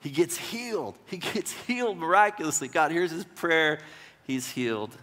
He 0.00 0.10
gets 0.10 0.36
healed. 0.36 0.98
He 1.06 1.16
gets 1.16 1.50
healed 1.50 1.96
miraculously. 1.96 2.68
God 2.68 2.90
hears 2.90 3.10
his 3.10 3.24
prayer. 3.24 3.80
He's 4.26 4.46
healed. 4.50 4.94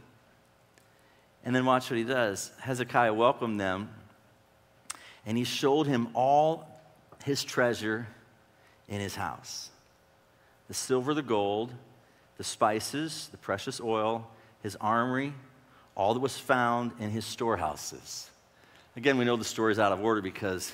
And 1.43 1.55
then 1.55 1.65
watch 1.65 1.89
what 1.89 1.97
he 1.97 2.03
does. 2.03 2.51
Hezekiah 2.59 3.15
welcomed 3.15 3.59
them, 3.59 3.89
and 5.25 5.39
he 5.39 5.43
showed 5.43 5.87
him 5.87 6.09
all 6.13 6.69
his 7.23 7.43
treasure 7.43 8.05
in 8.87 9.01
his 9.01 9.15
house 9.15 9.71
the 10.67 10.75
silver, 10.75 11.15
the 11.15 11.23
gold, 11.23 11.73
the 12.37 12.43
spices, 12.43 13.29
the 13.31 13.37
precious 13.37 13.79
oil, 13.79 14.29
his 14.61 14.75
armory, 14.81 15.33
all 15.95 16.13
that 16.13 16.19
was 16.19 16.37
found 16.37 16.91
in 16.99 17.09
his 17.09 17.25
storehouses. 17.25 18.29
Again, 18.95 19.17
we 19.17 19.25
know 19.25 19.35
the 19.35 19.43
story 19.43 19.71
is 19.71 19.79
out 19.79 19.91
of 19.91 20.01
order 20.01 20.21
because 20.21 20.71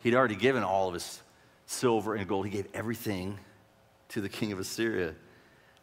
he'd 0.00 0.14
already 0.14 0.36
given 0.36 0.62
all 0.62 0.88
of 0.88 0.94
his 0.94 1.22
silver 1.66 2.14
and 2.14 2.26
gold. 2.28 2.46
He 2.46 2.50
gave 2.50 2.68
everything 2.74 3.38
to 4.10 4.20
the 4.20 4.28
king 4.28 4.52
of 4.52 4.58
Assyria. 4.58 5.14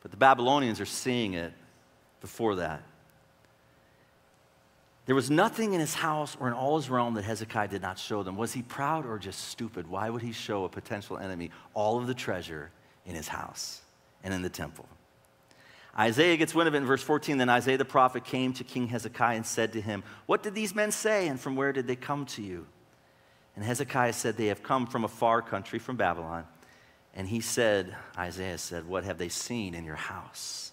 But 0.02 0.12
the 0.12 0.18
Babylonians 0.18 0.80
are 0.80 0.86
seeing 0.86 1.34
it 1.34 1.54
before 2.22 2.56
that. 2.56 2.84
There 5.06 5.16
was 5.16 5.30
nothing 5.30 5.74
in 5.74 5.80
his 5.80 5.96
house 5.96 6.38
or 6.40 6.48
in 6.48 6.54
all 6.54 6.78
his 6.78 6.90
realm 6.90 7.16
that 7.16 7.24
Hezekiah 7.24 7.68
did 7.70 7.82
not 7.82 7.98
show 7.98 8.24
them. 8.24 8.38
Was 8.38 8.54
he 8.54 8.62
proud 8.62 9.06
or 9.06 9.18
just 9.18 9.50
stupid? 9.50 9.88
Why 9.88 10.10
would 10.10 10.22
he 10.22 10.32
show 10.32 10.64
a 10.64 10.70
potential 10.70 11.18
enemy 11.18 11.52
all 11.74 11.98
of 11.98 12.08
the 12.08 12.14
treasure 12.14 12.72
in 13.06 13.16
his 13.16 13.28
house 13.28 13.82
and 14.24 14.34
in 14.34 14.42
the 14.42 14.50
temple? 14.50 14.88
Isaiah 15.98 16.38
gets 16.38 16.56
wind 16.56 16.68
of 16.68 16.74
it 16.74 16.78
in 16.78 16.86
verse 16.86 17.04
14. 17.04 17.38
Then 17.38 17.50
Isaiah 17.50 17.78
the 17.78 17.86
prophet 17.86 18.24
came 18.24 18.54
to 18.54 18.64
King 18.64 18.88
Hezekiah 18.88 19.36
and 19.36 19.46
said 19.46 19.74
to 19.74 19.82
him, 19.82 20.04
What 20.26 20.44
did 20.44 20.56
these 20.56 20.74
men 20.74 20.92
say, 20.92 21.28
and 21.28 21.40
from 21.40 21.56
where 21.56 21.74
did 21.74 21.88
they 21.88 21.98
come 21.98 22.26
to 22.28 22.42
you? 22.42 22.66
And 23.56 23.66
Hezekiah 23.66 24.14
said, 24.14 24.38
They 24.38 24.48
have 24.48 24.64
come 24.64 24.88
from 24.88 25.04
a 25.04 25.10
far 25.10 25.42
country, 25.42 25.80
from 25.80 25.98
Babylon. 25.98 26.46
And 27.14 27.28
he 27.28 27.42
said, 27.42 27.94
Isaiah 28.18 28.58
said, 28.58 28.88
What 28.88 29.04
have 29.04 29.18
they 29.18 29.30
seen 29.30 29.76
in 29.76 29.84
your 29.84 29.96
house? 29.96 30.72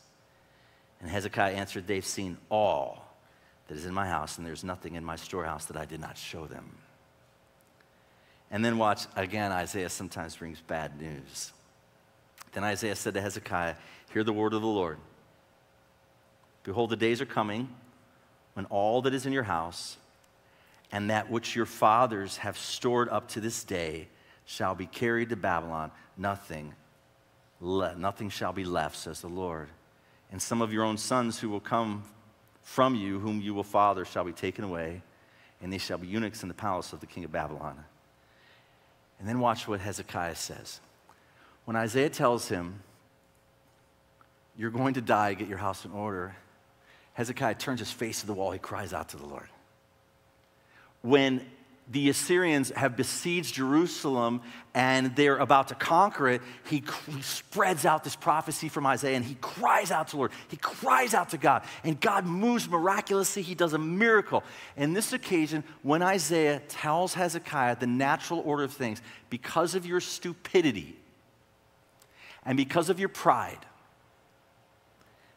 And 1.00 1.10
Hezekiah 1.10 1.54
answered, 1.54 1.86
They've 1.86 2.04
seen 2.04 2.38
all 2.48 3.04
that 3.66 3.76
is 3.76 3.86
in 3.86 3.94
my 3.94 4.06
house, 4.06 4.38
and 4.38 4.46
there's 4.46 4.64
nothing 4.64 4.94
in 4.94 5.04
my 5.04 5.16
storehouse 5.16 5.66
that 5.66 5.76
I 5.76 5.84
did 5.84 6.00
not 6.00 6.16
show 6.16 6.46
them. 6.46 6.76
And 8.50 8.64
then 8.64 8.78
watch, 8.78 9.06
again, 9.14 9.52
Isaiah 9.52 9.90
sometimes 9.90 10.36
brings 10.36 10.60
bad 10.60 10.98
news. 11.00 11.52
Then 12.52 12.64
Isaiah 12.64 12.96
said 12.96 13.14
to 13.14 13.20
Hezekiah, 13.20 13.74
Hear 14.12 14.24
the 14.24 14.32
word 14.32 14.54
of 14.54 14.62
the 14.62 14.68
Lord. 14.68 14.98
Behold, 16.64 16.90
the 16.90 16.96
days 16.96 17.20
are 17.20 17.26
coming 17.26 17.68
when 18.54 18.66
all 18.66 19.02
that 19.02 19.14
is 19.14 19.26
in 19.26 19.32
your 19.32 19.42
house 19.42 19.96
and 20.90 21.10
that 21.10 21.30
which 21.30 21.54
your 21.54 21.66
fathers 21.66 22.38
have 22.38 22.56
stored 22.58 23.08
up 23.08 23.28
to 23.28 23.40
this 23.40 23.64
day 23.64 24.08
shall 24.46 24.74
be 24.74 24.86
carried 24.86 25.28
to 25.28 25.36
Babylon. 25.36 25.90
Nothing, 26.16 26.74
le- 27.60 27.94
nothing 27.94 28.30
shall 28.30 28.52
be 28.52 28.64
left, 28.64 28.96
says 28.96 29.20
the 29.20 29.28
Lord. 29.28 29.68
And 30.32 30.40
some 30.40 30.62
of 30.62 30.72
your 30.72 30.84
own 30.84 30.96
sons 30.96 31.38
who 31.38 31.50
will 31.50 31.60
come 31.60 32.04
from 32.62 32.94
you, 32.94 33.18
whom 33.18 33.40
you 33.40 33.54
will 33.54 33.64
father, 33.64 34.04
shall 34.04 34.24
be 34.24 34.32
taken 34.32 34.64
away, 34.64 35.02
and 35.62 35.72
they 35.72 35.78
shall 35.78 35.98
be 35.98 36.06
eunuchs 36.06 36.42
in 36.42 36.48
the 36.48 36.54
palace 36.54 36.92
of 36.92 37.00
the 37.00 37.06
king 37.06 37.24
of 37.24 37.32
Babylon. 37.32 37.84
And 39.18 39.28
then 39.28 39.40
watch 39.40 39.66
what 39.66 39.80
Hezekiah 39.80 40.36
says. 40.36 40.80
When 41.64 41.76
Isaiah 41.76 42.10
tells 42.10 42.48
him, 42.48 42.80
You're 44.58 44.70
going 44.70 44.94
to 44.94 45.00
die, 45.00 45.34
get 45.34 45.48
your 45.48 45.58
house 45.58 45.84
in 45.84 45.92
order, 45.92 46.34
Hezekiah 47.18 47.56
turns 47.56 47.80
his 47.80 47.90
face 47.90 48.20
to 48.20 48.28
the 48.28 48.32
wall. 48.32 48.52
He 48.52 48.60
cries 48.60 48.92
out 48.92 49.08
to 49.08 49.16
the 49.16 49.26
Lord. 49.26 49.48
When 51.02 51.44
the 51.90 52.10
Assyrians 52.10 52.70
have 52.70 52.96
besieged 52.96 53.56
Jerusalem 53.56 54.40
and 54.72 55.16
they're 55.16 55.38
about 55.38 55.68
to 55.68 55.74
conquer 55.74 56.28
it, 56.28 56.42
he, 56.70 56.84
he, 57.10 57.22
spreads 57.22 57.84
out 57.84 58.04
this 58.04 58.14
prophecy 58.14 58.68
from 58.68 58.86
Isaiah 58.86 59.16
and 59.16 59.24
he 59.24 59.34
cries 59.40 59.90
out 59.90 60.06
to 60.08 60.10
the 60.12 60.18
Lord. 60.18 60.30
He 60.46 60.58
cries 60.58 61.12
out 61.12 61.30
to 61.30 61.38
God, 61.38 61.64
and 61.82 62.00
God 62.00 62.24
moves 62.24 62.68
miraculously. 62.68 63.42
He 63.42 63.56
does 63.56 63.72
a 63.72 63.78
miracle. 63.78 64.44
And 64.76 64.94
this 64.94 65.12
occasion, 65.12 65.64
when 65.82 66.02
Isaiah 66.02 66.60
tells 66.68 67.14
Hezekiah 67.14 67.78
the 67.80 67.88
natural 67.88 68.42
order 68.44 68.62
of 68.62 68.72
things, 68.72 69.02
because 69.28 69.74
of 69.74 69.86
your 69.86 70.00
stupidity, 70.00 70.96
and 72.44 72.56
because 72.56 72.90
of 72.90 73.00
your 73.00 73.08
pride, 73.08 73.58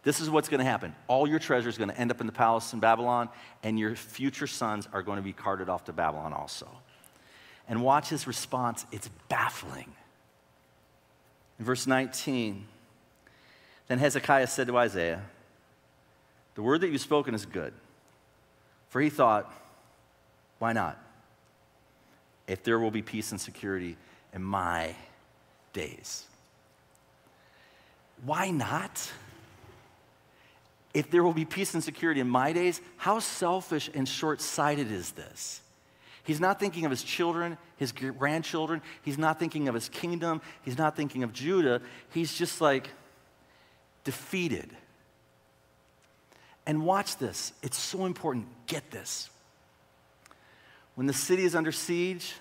This 0.04 0.20
is 0.20 0.30
what's 0.30 0.49
going 0.49 0.60
to 0.60 0.66
happen. 0.66 0.95
All 1.08 1.28
your 1.28 1.39
treasure 1.39 1.70
is 1.70 1.78
going 1.78 1.89
to 1.89 1.97
end 1.97 2.10
up 2.10 2.22
in 2.22 2.28
the 2.28 2.34
palace 2.34 2.74
in 2.74 2.80
Babylon, 2.80 3.30
and 3.62 3.78
your 3.78 3.95
future 3.95 4.47
sons 4.47 4.88
are 4.93 5.04
going 5.04 5.18
to 5.18 5.24
be 5.24 5.34
carted 5.34 5.70
off 5.70 5.86
to 5.86 5.93
Babylon 5.93 6.34
also. 6.34 6.68
And 7.68 7.84
watch 7.84 8.10
his 8.10 8.26
response. 8.26 8.86
It's 8.91 9.10
baffling. 9.30 9.91
In 11.60 11.66
verse 11.66 11.86
19, 11.86 12.66
then 13.88 13.99
Hezekiah 13.99 14.47
said 14.47 14.68
to 14.68 14.78
Isaiah, 14.78 15.22
The 16.56 16.64
word 16.64 16.82
that 16.82 16.89
you've 16.89 17.02
spoken 17.02 17.36
is 17.36 17.45
good. 17.45 17.74
For 18.89 18.99
he 18.99 19.12
thought, 19.12 19.54
Why 20.58 20.74
not? 20.74 20.97
If 22.47 22.64
there 22.64 22.80
will 22.80 22.91
be 22.91 23.04
peace 23.04 23.32
and 23.32 23.39
security 23.39 23.97
in 24.34 24.41
my 24.41 24.95
days. 25.74 26.26
Why 28.24 28.49
not? 28.49 29.12
If 30.94 31.10
there 31.10 31.24
will 31.24 31.34
be 31.34 31.46
peace 31.46 31.74
and 31.74 31.84
security 31.84 32.20
in 32.20 32.28
my 32.28 32.54
days, 32.54 32.82
how 32.98 33.20
selfish 33.20 33.89
and 33.94 34.08
short 34.08 34.42
sighted 34.42 34.92
is 34.92 35.12
this? 35.12 35.62
He's 36.24 36.39
not 36.39 36.60
thinking 36.60 36.86
of 36.86 36.92
his 36.92 37.04
children, 37.04 37.58
his 37.78 37.92
grandchildren. 37.92 38.82
He's 39.02 39.18
not 39.18 39.39
thinking 39.39 39.68
of 39.68 39.74
his 39.74 39.89
kingdom. 39.89 40.42
He's 40.64 40.78
not 40.78 40.96
thinking 40.96 41.24
of 41.24 41.34
Judah. 41.34 41.82
He's 42.14 42.34
just 42.34 42.62
like 42.62 42.89
defeated. 44.04 44.70
And 46.68 46.86
watch 46.86 47.18
this. 47.18 47.54
It's 47.64 47.78
so 47.78 48.06
important. 48.06 48.48
Get 48.68 48.92
this. 48.92 49.30
When 50.96 51.08
the 51.08 51.14
city 51.14 51.44
is 51.44 51.56
under 51.56 51.72
siege 51.72 52.36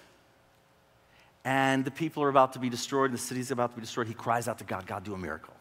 and 1.45 1.85
the 1.85 1.91
people 1.91 2.23
are 2.23 2.29
about 2.29 2.53
to 2.53 2.59
be 2.59 2.69
destroyed 2.69 3.11
and 3.11 3.15
the 3.15 3.23
city 3.23 3.41
is 3.41 3.51
about 3.51 3.71
to 3.71 3.77
be 3.77 3.81
destroyed, 3.81 4.09
he 4.09 4.15
cries 4.15 4.47
out 4.47 4.59
to 4.59 4.65
God, 4.65 4.87
God, 4.87 5.05
do 5.05 5.15
a 5.15 5.19
miracle. 5.19 5.55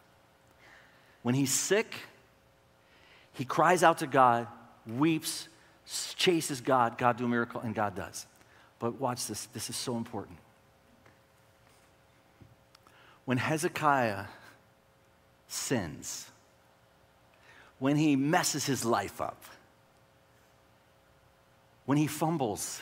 When 1.21 1.35
he's 1.35 1.53
sick, 1.53 1.95
he 3.39 3.45
cries 3.45 3.83
out 3.83 3.99
to 3.99 4.07
God, 4.07 4.47
weeps, 4.85 5.47
chases 6.17 6.59
God, 6.59 6.97
God 6.97 7.15
do 7.15 7.23
a 7.23 7.27
miracle, 7.29 7.61
and 7.61 7.73
God 7.73 7.95
does. 7.95 8.25
But 8.79 8.99
watch 8.99 9.27
this, 9.27 9.45
this 9.53 9.69
is 9.69 9.77
so 9.77 9.95
important. 9.95 10.37
When 13.23 13.37
Hezekiah 13.37 14.25
sins, 15.47 16.29
when 17.77 17.95
he 17.95 18.17
messes 18.17 18.65
his 18.65 18.83
life 18.83 19.21
up, 19.21 19.41
when 21.85 21.97
he 21.97 22.07
fumbles, 22.07 22.81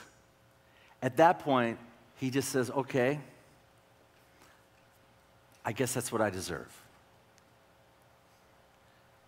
at 1.03 1.17
that 1.17 1.37
point, 1.37 1.77
he 2.15 2.31
just 2.31 2.49
says, 2.49 2.71
okay, 2.71 3.19
I 5.63 5.71
guess 5.71 5.93
that's 5.93 6.11
what 6.11 6.23
I 6.23 6.31
deserve. 6.31 6.75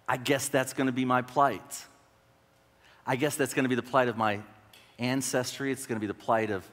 I 0.09 0.17
guess 0.17 0.47
that's 0.49 0.73
going 0.73 0.87
to 0.87 0.93
be 0.93 1.05
my 1.05 1.21
plight. 1.21 1.85
I 3.05 3.15
guess 3.15 3.35
that's 3.35 3.53
going 3.53 3.63
to 3.63 3.69
be 3.69 3.75
the 3.75 3.83
plight 3.83 4.07
of 4.07 4.17
my 4.17 4.39
ancestry. 4.97 5.71
It's 5.71 5.85
going 5.85 5.97
to 5.97 6.01
be 6.01 6.07
the 6.07 6.15
plight 6.15 6.49
of 6.49 6.67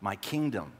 my 0.00 0.14
kingdom. 0.14 0.72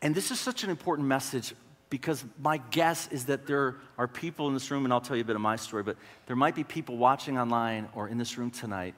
And 0.00 0.14
this 0.14 0.30
is 0.30 0.38
such 0.38 0.62
an 0.62 0.70
important 0.70 1.08
message 1.08 1.52
because 1.90 2.24
my 2.40 2.58
guess 2.70 3.08
is 3.08 3.26
that 3.26 3.46
there 3.46 3.74
are 3.98 4.06
people 4.06 4.46
in 4.46 4.54
this 4.54 4.70
room, 4.70 4.84
and 4.84 4.92
I'll 4.92 5.00
tell 5.00 5.16
you 5.16 5.22
a 5.22 5.26
bit 5.26 5.36
of 5.36 5.42
my 5.42 5.56
story, 5.56 5.82
but 5.82 5.96
there 6.26 6.36
might 6.36 6.54
be 6.54 6.62
people 6.62 6.96
watching 6.96 7.38
online 7.38 7.88
or 7.94 8.08
in 8.08 8.18
this 8.18 8.38
room 8.38 8.52
tonight 8.52 8.94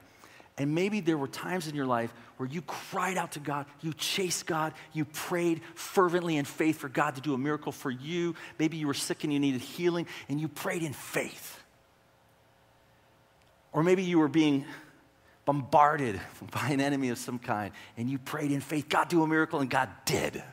and 0.57 0.73
maybe 0.73 1.01
there 1.01 1.17
were 1.17 1.27
times 1.27 1.67
in 1.67 1.75
your 1.75 1.85
life 1.85 2.13
where 2.37 2.49
you 2.49 2.61
cried 2.61 3.17
out 3.17 3.33
to 3.33 3.39
God, 3.39 3.65
you 3.81 3.93
chased 3.93 4.45
God, 4.45 4.73
you 4.93 5.05
prayed 5.05 5.61
fervently 5.73 6.37
in 6.37 6.45
faith 6.45 6.77
for 6.77 6.89
God 6.89 7.15
to 7.15 7.21
do 7.21 7.33
a 7.33 7.37
miracle 7.37 7.71
for 7.71 7.89
you. 7.89 8.35
Maybe 8.59 8.77
you 8.77 8.87
were 8.87 8.93
sick 8.93 9.23
and 9.23 9.31
you 9.31 9.39
needed 9.39 9.61
healing, 9.61 10.07
and 10.27 10.39
you 10.39 10.47
prayed 10.47 10.83
in 10.83 10.93
faith. 10.93 11.61
Or 13.71 13.83
maybe 13.83 14.03
you 14.03 14.19
were 14.19 14.27
being 14.27 14.65
bombarded 15.45 16.19
by 16.51 16.69
an 16.69 16.81
enemy 16.81 17.09
of 17.09 17.17
some 17.17 17.39
kind, 17.39 17.71
and 17.97 18.09
you 18.09 18.17
prayed 18.17 18.51
in 18.51 18.61
faith, 18.61 18.89
God, 18.89 19.07
do 19.07 19.23
a 19.23 19.27
miracle, 19.27 19.59
and 19.59 19.69
God 19.69 19.89
did. 20.05 20.43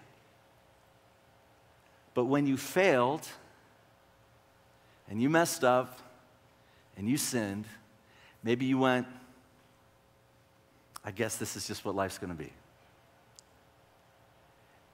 But 2.14 2.26
when 2.26 2.46
you 2.46 2.56
failed, 2.56 3.26
and 5.08 5.20
you 5.20 5.30
messed 5.30 5.64
up, 5.64 5.98
and 6.96 7.08
you 7.08 7.16
sinned, 7.16 7.64
maybe 8.42 8.66
you 8.66 8.78
went, 8.78 9.06
I 11.04 11.10
guess 11.10 11.36
this 11.36 11.56
is 11.56 11.66
just 11.66 11.84
what 11.84 11.94
life's 11.94 12.18
going 12.18 12.36
to 12.36 12.42
be. 12.42 12.52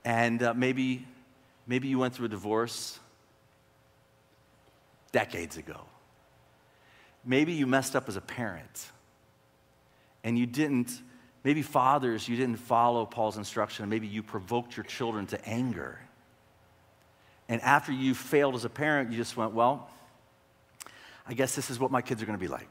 And 0.04 0.42
uh, 0.42 0.54
maybe, 0.54 1.06
maybe 1.66 1.88
you 1.88 1.98
went 1.98 2.14
through 2.14 2.26
a 2.26 2.30
divorce 2.30 2.98
decades 5.12 5.56
ago. 5.56 5.80
Maybe 7.24 7.52
you 7.52 7.66
messed 7.66 7.94
up 7.94 8.08
as 8.08 8.16
a 8.16 8.20
parent 8.20 8.90
and 10.24 10.38
you 10.38 10.46
didn't, 10.46 10.90
maybe 11.44 11.62
fathers, 11.62 12.28
you 12.28 12.36
didn't 12.36 12.56
follow 12.56 13.06
Paul's 13.06 13.36
instruction, 13.36 13.82
and 13.82 13.90
maybe 13.90 14.06
you 14.06 14.22
provoked 14.22 14.76
your 14.76 14.84
children 14.84 15.26
to 15.26 15.48
anger. 15.48 15.98
And 17.48 17.60
after 17.62 17.92
you 17.92 18.14
failed 18.14 18.54
as 18.54 18.64
a 18.64 18.70
parent, 18.70 19.10
you 19.10 19.16
just 19.16 19.36
went, 19.36 19.52
well, 19.52 19.88
I 21.26 21.34
guess 21.34 21.54
this 21.54 21.70
is 21.70 21.78
what 21.78 21.90
my 21.90 22.02
kids 22.02 22.22
are 22.22 22.26
going 22.26 22.38
to 22.38 22.42
be 22.42 22.48
like. 22.48 22.70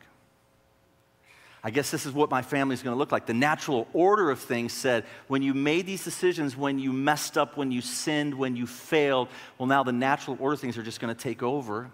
I 1.63 1.71
guess 1.71 1.89
this 1.89 2.05
is 2.05 2.13
what 2.13 2.29
my 2.29 2.41
family 2.41 2.75
is 2.75 2.83
going 2.83 2.93
to 2.93 2.97
look 2.97 3.11
like. 3.11 3.25
The 3.25 3.33
natural 3.33 3.87
order 3.93 4.29
of 4.29 4.39
things 4.39 4.73
said 4.73 5.05
when 5.27 5.41
you 5.41 5.53
made 5.53 5.85
these 5.85 6.03
decisions, 6.03 6.55
when 6.55 6.79
you 6.79 6.93
messed 6.93 7.37
up, 7.37 7.57
when 7.57 7.71
you 7.71 7.81
sinned, 7.81 8.35
when 8.35 8.55
you 8.55 8.67
failed, 8.67 9.27
well, 9.57 9.67
now 9.67 9.83
the 9.83 9.91
natural 9.91 10.37
order 10.39 10.53
of 10.53 10.59
things 10.59 10.77
are 10.77 10.83
just 10.83 10.99
going 10.99 11.13
to 11.13 11.19
take 11.21 11.41
over, 11.41 11.89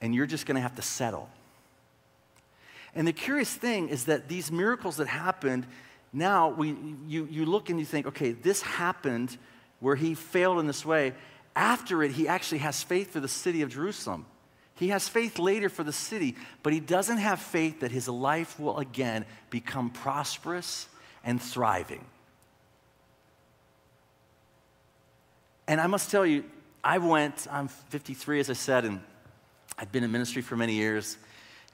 and 0.00 0.14
you're 0.14 0.26
just 0.26 0.44
going 0.44 0.56
to 0.56 0.60
have 0.60 0.74
to 0.76 0.82
settle. 0.82 1.28
And 2.94 3.06
the 3.06 3.12
curious 3.12 3.52
thing 3.52 3.88
is 3.88 4.04
that 4.04 4.28
these 4.28 4.52
miracles 4.52 4.96
that 4.96 5.06
happened, 5.06 5.66
now 6.12 6.48
we, 6.48 6.76
you, 7.06 7.26
you 7.30 7.46
look 7.46 7.70
and 7.70 7.78
you 7.78 7.86
think, 7.86 8.06
okay, 8.06 8.32
this 8.32 8.62
happened 8.62 9.36
where 9.80 9.96
he 9.96 10.14
failed 10.14 10.58
in 10.58 10.66
this 10.66 10.84
way. 10.84 11.12
After 11.56 12.02
it, 12.02 12.12
he 12.12 12.28
actually 12.28 12.58
has 12.58 12.82
faith 12.82 13.12
for 13.12 13.20
the 13.20 13.28
city 13.28 13.62
of 13.62 13.70
Jerusalem. 13.70 14.26
He 14.76 14.88
has 14.88 15.08
faith 15.08 15.38
later 15.38 15.68
for 15.68 15.84
the 15.84 15.92
city, 15.92 16.36
but 16.62 16.72
he 16.72 16.80
doesn't 16.80 17.18
have 17.18 17.38
faith 17.38 17.80
that 17.80 17.92
his 17.92 18.08
life 18.08 18.58
will 18.58 18.78
again 18.78 19.24
become 19.50 19.90
prosperous 19.90 20.88
and 21.22 21.40
thriving. 21.40 22.04
And 25.66 25.80
I 25.80 25.86
must 25.86 26.10
tell 26.10 26.26
you, 26.26 26.44
I 26.82 26.98
went, 26.98 27.46
I'm 27.50 27.68
53, 27.68 28.40
as 28.40 28.50
I 28.50 28.54
said, 28.54 28.84
and 28.84 29.00
I'd 29.78 29.90
been 29.90 30.04
in 30.04 30.12
ministry 30.12 30.42
for 30.42 30.56
many 30.56 30.74
years 30.74 31.16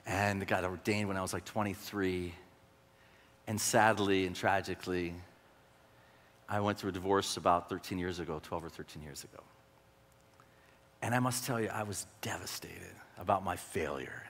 and 0.05 0.45
got 0.47 0.63
ordained 0.63 1.07
when 1.07 1.17
I 1.17 1.21
was 1.21 1.33
like 1.33 1.45
23. 1.45 2.33
And 3.47 3.59
sadly 3.59 4.25
and 4.27 4.35
tragically, 4.35 5.13
I 6.47 6.59
went 6.59 6.77
through 6.77 6.89
a 6.91 6.93
divorce 6.93 7.37
about 7.37 7.67
13 7.69 7.97
years 7.97 8.19
ago, 8.19 8.39
12 8.41 8.65
or 8.65 8.69
13 8.69 9.01
years 9.01 9.23
ago. 9.23 9.43
And 11.01 11.15
I 11.15 11.19
must 11.19 11.45
tell 11.45 11.59
you, 11.59 11.69
I 11.69 11.83
was 11.83 12.05
devastated 12.21 12.95
about 13.19 13.43
my 13.43 13.55
failure. 13.55 14.23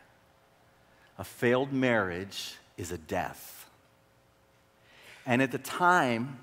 A 1.17 1.23
failed 1.23 1.71
marriage 1.73 2.55
is 2.77 2.91
a 2.91 2.97
death. 2.97 3.69
And 5.25 5.41
at 5.41 5.51
the 5.51 5.57
time, 5.57 6.39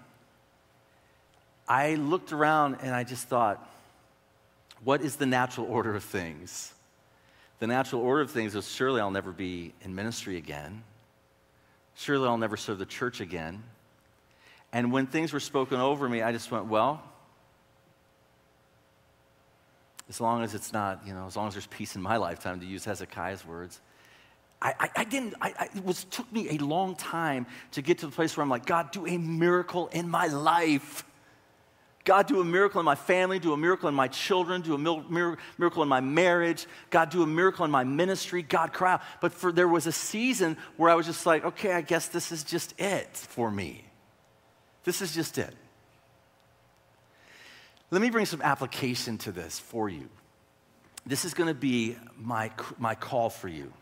I 1.69 1.95
looked 1.95 2.33
around 2.33 2.79
and 2.83 2.95
I 2.95 3.05
just 3.05 3.29
thought, 3.29 3.67
what 4.85 5.03
is 5.03 5.17
the 5.17 5.27
natural 5.27 5.67
order 5.67 5.95
of 5.95 6.05
things? 6.05 6.73
The 7.59 7.67
natural 7.67 8.03
order 8.03 8.23
of 8.23 8.31
things 8.31 8.55
is 8.55 8.69
surely 8.69 9.01
I'll 9.01 9.11
never 9.11 9.33
be 9.33 9.75
in 9.83 9.95
ministry 9.95 10.37
again. 10.37 10.85
Surely 11.97 12.29
I'll 12.29 12.39
never 12.39 12.57
serve 12.57 12.79
the 12.79 12.87
church 12.87 13.21
again. 13.21 13.65
And 14.73 14.93
when 14.93 15.07
things 15.07 15.33
were 15.33 15.41
spoken 15.41 15.81
over 15.81 16.09
me, 16.09 16.23
I 16.23 16.31
just 16.31 16.51
went, 16.51 16.67
well, 16.67 17.03
as 20.09 20.21
long 20.21 20.43
as 20.43 20.55
it's 20.55 20.73
not, 20.73 21.07
you 21.07 21.13
know, 21.13 21.27
as 21.27 21.37
long 21.37 21.49
as 21.49 21.55
there's 21.55 21.67
peace 21.67 21.97
in 21.97 22.03
my 22.03 22.17
lifetime, 22.17 22.61
to 22.61 22.67
use 22.67 22.85
Hezekiah's 22.85 23.47
words. 23.47 23.81
I, 24.61 24.75
I, 24.79 24.91
I 24.97 25.05
didn't, 25.05 25.35
I, 25.41 25.69
it 25.75 25.85
was, 25.85 26.05
took 26.05 26.31
me 26.33 26.57
a 26.57 26.59
long 26.59 26.97
time 26.97 27.47
to 27.73 27.83
get 27.83 27.99
to 27.99 28.07
the 28.07 28.13
place 28.13 28.37
where 28.37 28.43
I'm 28.43 28.51
like, 28.51 28.67
God, 28.67 28.91
do 28.91 29.07
a 29.07 29.19
miracle 29.19 29.89
in 29.89 30.09
my 30.09 30.27
life. 30.27 31.05
God, 32.05 32.27
do 32.27 32.41
a 32.41 32.45
miracle 32.45 32.81
in 32.81 32.87
my 32.87 32.95
family, 32.95 33.39
do 33.39 33.53
a 33.53 33.57
miracle 33.57 33.89
in 33.89 33.95
my 33.95 34.09
children, 34.09 34.63
do 34.63 34.75
a 34.75 34.79
miracle 34.79 35.83
in 35.83 35.89
my 35.89 36.01
marriage. 36.01 36.67
God, 36.89 37.11
do 37.11 37.23
a 37.23 37.27
miracle 37.27 37.67
in 37.67 37.71
my 37.71 37.85
ministry. 37.85 38.43
God, 38.43 38.73
cry 38.73 38.95
out. 38.95 39.03
But 39.21 39.33
for, 39.33 39.53
there 39.53 39.69
was 39.69 39.87
a 39.87 39.93
season 39.93 40.57
where 40.79 40.91
I 40.91 40.95
was 40.95 41.05
just 41.05 41.27
like, 41.27 41.45
okay, 41.45 41.73
I 41.73 41.83
guess 41.83 42.09
this 42.09 42.33
is 42.33 42.45
just 42.45 42.75
it 42.81 43.15
for 43.15 43.51
me. 43.51 43.85
This 44.85 45.03
is 45.03 45.15
just 45.15 45.37
it. 45.37 45.55
Let 47.91 48.03
me 48.03 48.11
bring 48.11 48.27
some 48.27 48.43
application 48.43 49.17
to 49.19 49.33
this 49.33 49.59
for 49.59 49.89
you. 49.89 50.11
This 51.07 51.25
is 51.25 51.33
going 51.33 51.49
to 51.49 51.55
be 51.55 51.97
my, 52.19 52.51
my 52.79 52.95
call 52.95 53.31
for 53.31 53.49
you. 53.49 53.73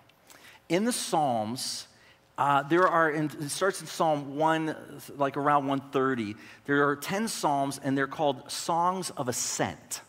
In 0.69 0.85
the 0.85 0.93
Psalms, 0.93 1.89
uh, 2.39 2.63
there 2.63 2.87
are, 2.87 3.11
in, 3.11 3.25
it 3.25 3.51
starts 3.51 3.81
in 3.81 3.89
Psalm 3.89 4.37
1, 4.37 4.77
like 5.17 5.37
around 5.37 5.67
130. 5.67 6.37
There 6.67 6.89
are 6.89 6.95
10 6.95 7.27
Psalms, 7.27 7.81
and 7.83 7.99
they're 7.99 8.07
called 8.07 8.49
Songs 8.49 9.11
of 9.11 9.29
Ascent. 9.29 10.03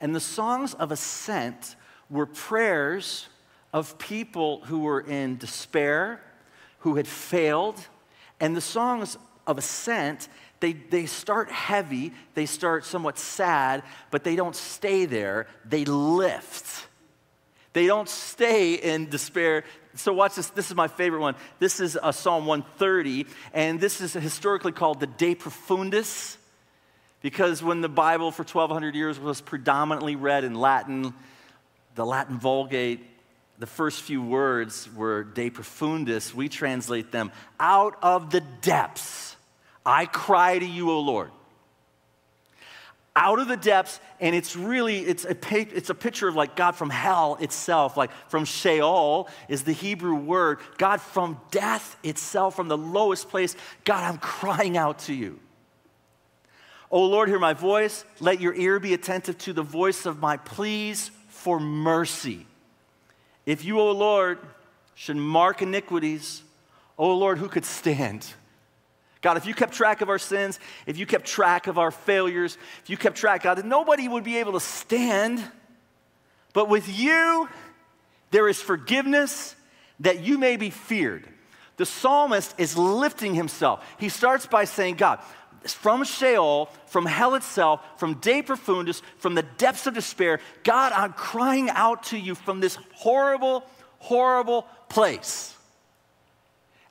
And 0.00 0.12
the 0.12 0.20
songs 0.20 0.74
of 0.74 0.90
ascent 0.90 1.76
were 2.10 2.26
prayers 2.26 3.28
of 3.72 3.98
people 3.98 4.62
who 4.64 4.80
were 4.80 5.00
in 5.00 5.36
despair, 5.36 6.20
who 6.80 6.96
had 6.96 7.06
failed. 7.06 7.86
And 8.40 8.56
the 8.56 8.60
songs 8.60 9.16
of 9.46 9.58
ascent, 9.58 10.28
they, 10.64 10.72
they 10.72 11.04
start 11.04 11.50
heavy, 11.50 12.14
they 12.32 12.46
start 12.46 12.86
somewhat 12.86 13.18
sad, 13.18 13.82
but 14.10 14.24
they 14.24 14.34
don't 14.34 14.56
stay 14.56 15.04
there, 15.04 15.46
they 15.62 15.84
lift. 15.84 16.86
They 17.74 17.86
don't 17.86 18.08
stay 18.08 18.72
in 18.72 19.10
despair. 19.10 19.64
So, 19.94 20.14
watch 20.14 20.36
this. 20.36 20.48
This 20.48 20.70
is 20.70 20.74
my 20.74 20.88
favorite 20.88 21.20
one. 21.20 21.34
This 21.58 21.80
is 21.80 21.96
a 21.96 22.06
uh, 22.06 22.12
Psalm 22.12 22.46
130, 22.46 23.26
and 23.52 23.78
this 23.78 24.00
is 24.00 24.14
historically 24.14 24.72
called 24.72 25.00
the 25.00 25.06
De 25.06 25.34
Profundis, 25.34 26.38
because 27.20 27.62
when 27.62 27.82
the 27.82 27.88
Bible 27.90 28.30
for 28.30 28.44
1,200 28.44 28.94
years 28.94 29.20
was 29.20 29.42
predominantly 29.42 30.16
read 30.16 30.44
in 30.44 30.54
Latin, 30.54 31.12
the 31.94 32.06
Latin 32.06 32.38
Vulgate, 32.38 33.04
the 33.58 33.66
first 33.66 34.00
few 34.00 34.22
words 34.22 34.88
were 34.96 35.24
De 35.24 35.50
Profundis. 35.50 36.32
We 36.32 36.48
translate 36.48 37.12
them 37.12 37.32
out 37.60 37.98
of 38.02 38.30
the 38.30 38.40
depths. 38.40 39.33
I 39.84 40.06
cry 40.06 40.58
to 40.58 40.66
you, 40.66 40.90
O 40.90 41.00
Lord. 41.00 41.30
Out 43.16 43.38
of 43.38 43.46
the 43.46 43.56
depths 43.56 44.00
and 44.18 44.34
it's 44.34 44.56
really 44.56 44.98
it's 44.98 45.24
a, 45.24 45.36
it's 45.76 45.88
a 45.88 45.94
picture 45.94 46.26
of 46.26 46.34
like 46.34 46.56
god 46.56 46.72
from 46.72 46.90
hell 46.90 47.36
itself 47.40 47.96
like 47.96 48.10
from 48.28 48.44
sheol 48.44 49.28
is 49.48 49.62
the 49.62 49.72
hebrew 49.72 50.16
word 50.16 50.58
god 50.78 51.00
from 51.00 51.40
death 51.52 51.96
itself 52.02 52.56
from 52.56 52.66
the 52.66 52.76
lowest 52.76 53.28
place 53.28 53.54
god 53.84 54.02
i'm 54.02 54.18
crying 54.18 54.76
out 54.76 54.98
to 54.98 55.14
you. 55.14 55.38
O 56.90 57.04
lord 57.04 57.28
hear 57.28 57.38
my 57.38 57.52
voice. 57.52 58.04
Let 58.18 58.40
your 58.40 58.54
ear 58.54 58.80
be 58.80 58.94
attentive 58.94 59.38
to 59.38 59.52
the 59.52 59.62
voice 59.62 60.06
of 60.06 60.20
my 60.20 60.36
pleas 60.36 61.12
for 61.28 61.60
mercy. 61.60 62.46
If 63.46 63.64
you 63.64 63.78
o 63.78 63.92
lord 63.92 64.40
should 64.96 65.16
mark 65.16 65.62
iniquities 65.62 66.42
o 66.98 67.16
lord 67.16 67.38
who 67.38 67.48
could 67.48 67.64
stand 67.64 68.26
God, 69.24 69.38
if 69.38 69.46
you 69.46 69.54
kept 69.54 69.72
track 69.72 70.02
of 70.02 70.10
our 70.10 70.18
sins, 70.18 70.60
if 70.84 70.98
you 70.98 71.06
kept 71.06 71.24
track 71.24 71.66
of 71.66 71.78
our 71.78 71.90
failures, 71.90 72.58
if 72.82 72.90
you 72.90 72.98
kept 72.98 73.16
track, 73.16 73.44
God, 73.44 73.64
nobody 73.64 74.06
would 74.06 74.22
be 74.22 74.36
able 74.36 74.52
to 74.52 74.60
stand. 74.60 75.42
But 76.52 76.68
with 76.68 76.94
you, 76.94 77.48
there 78.32 78.48
is 78.48 78.60
forgiveness 78.60 79.56
that 80.00 80.20
you 80.20 80.36
may 80.36 80.58
be 80.58 80.68
feared. 80.68 81.26
The 81.78 81.86
psalmist 81.86 82.54
is 82.58 82.76
lifting 82.76 83.34
himself. 83.34 83.82
He 83.98 84.10
starts 84.10 84.44
by 84.44 84.64
saying, 84.64 84.96
God, 84.96 85.20
from 85.62 86.04
Sheol, 86.04 86.68
from 86.88 87.06
hell 87.06 87.34
itself, 87.34 87.80
from 87.96 88.20
De 88.20 88.42
Profundis, 88.42 89.00
from 89.16 89.34
the 89.34 89.44
depths 89.56 89.86
of 89.86 89.94
despair, 89.94 90.38
God, 90.64 90.92
I'm 90.92 91.14
crying 91.14 91.70
out 91.70 92.02
to 92.04 92.18
you 92.18 92.34
from 92.34 92.60
this 92.60 92.76
horrible, 92.92 93.64
horrible 94.00 94.66
place. 94.90 95.56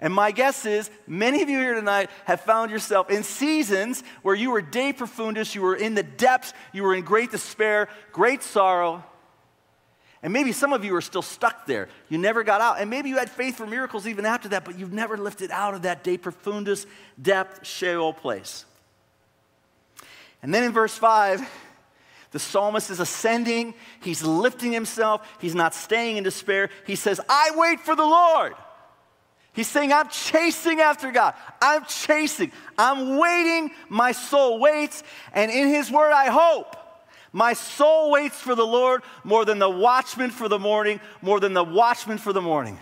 And 0.04 0.14
my 0.14 0.32
guess 0.32 0.66
is 0.66 0.92
many 1.08 1.42
of 1.44 1.50
you 1.50 1.58
here 1.58 1.76
tonight 1.76 2.10
have 2.26 2.42
found 2.42 2.72
yourself 2.72 3.10
in 3.10 3.24
seasons 3.24 4.04
where 4.22 4.36
you 4.36 4.52
were 4.52 4.62
de 4.62 4.92
profundis, 4.92 5.56
you 5.56 5.62
were 5.62 5.78
in 5.78 5.96
the 5.96 6.04
depths, 6.04 6.54
you 6.74 6.84
were 6.84 6.94
in 6.94 7.06
great 7.06 7.32
despair, 7.32 7.88
great 8.12 8.44
sorrow. 8.44 9.02
And 10.22 10.34
maybe 10.34 10.52
some 10.52 10.74
of 10.74 10.84
you 10.84 10.94
are 10.98 11.02
still 11.02 11.22
stuck 11.22 11.66
there. 11.68 11.88
You 12.10 12.18
never 12.18 12.44
got 12.44 12.60
out. 12.60 12.82
And 12.82 12.90
maybe 12.90 13.08
you 13.08 13.18
had 13.18 13.30
faith 13.30 13.56
for 13.56 13.66
miracles 13.66 14.06
even 14.06 14.26
after 14.26 14.50
that, 14.50 14.66
but 14.66 14.78
you've 14.78 14.92
never 14.92 15.16
lifted 15.16 15.52
out 15.52 15.74
of 15.74 15.84
that 15.84 16.04
de 16.04 16.18
profundis, 16.18 16.86
depth, 17.22 17.66
Sheol 17.66 18.12
place. 18.12 18.66
And 20.42 20.54
then 20.54 20.66
in 20.66 20.74
verse 20.74 20.98
5, 20.98 21.50
the 22.32 22.40
psalmist 22.40 22.90
is 22.90 23.00
ascending. 23.00 23.74
He's 24.02 24.22
lifting 24.22 24.74
himself. 24.74 25.26
He's 25.40 25.56
not 25.56 25.74
staying 25.74 26.18
in 26.18 26.26
despair. 26.26 26.70
He 26.86 26.98
says, 26.98 27.22
I 27.30 27.52
wait 27.56 27.80
for 27.80 27.96
the 27.96 28.04
Lord. 28.04 28.54
He's 29.54 29.68
saying, 29.68 29.94
I'm 29.94 30.10
chasing 30.10 30.80
after 30.82 31.12
God. 31.12 31.36
I'm 31.62 31.86
chasing. 31.86 32.52
I'm 32.78 33.18
waiting. 33.18 33.72
My 33.88 34.12
soul 34.12 34.60
waits. 34.60 35.04
And 35.32 35.52
in 35.52 35.68
His 35.70 35.92
word, 35.92 36.12
I 36.12 36.30
hope. 36.30 36.76
My 37.32 37.54
soul 37.54 38.12
waits 38.12 38.40
for 38.40 38.56
the 38.56 38.66
Lord 38.66 39.04
more 39.24 39.46
than 39.46 39.60
the 39.60 39.70
watchman 39.70 40.32
for 40.32 40.48
the 40.48 40.60
morning, 40.60 41.00
more 41.22 41.40
than 41.40 41.54
the 41.54 41.64
watchman 41.64 42.18
for 42.18 42.34
the 42.34 42.42
morning. 42.42 42.80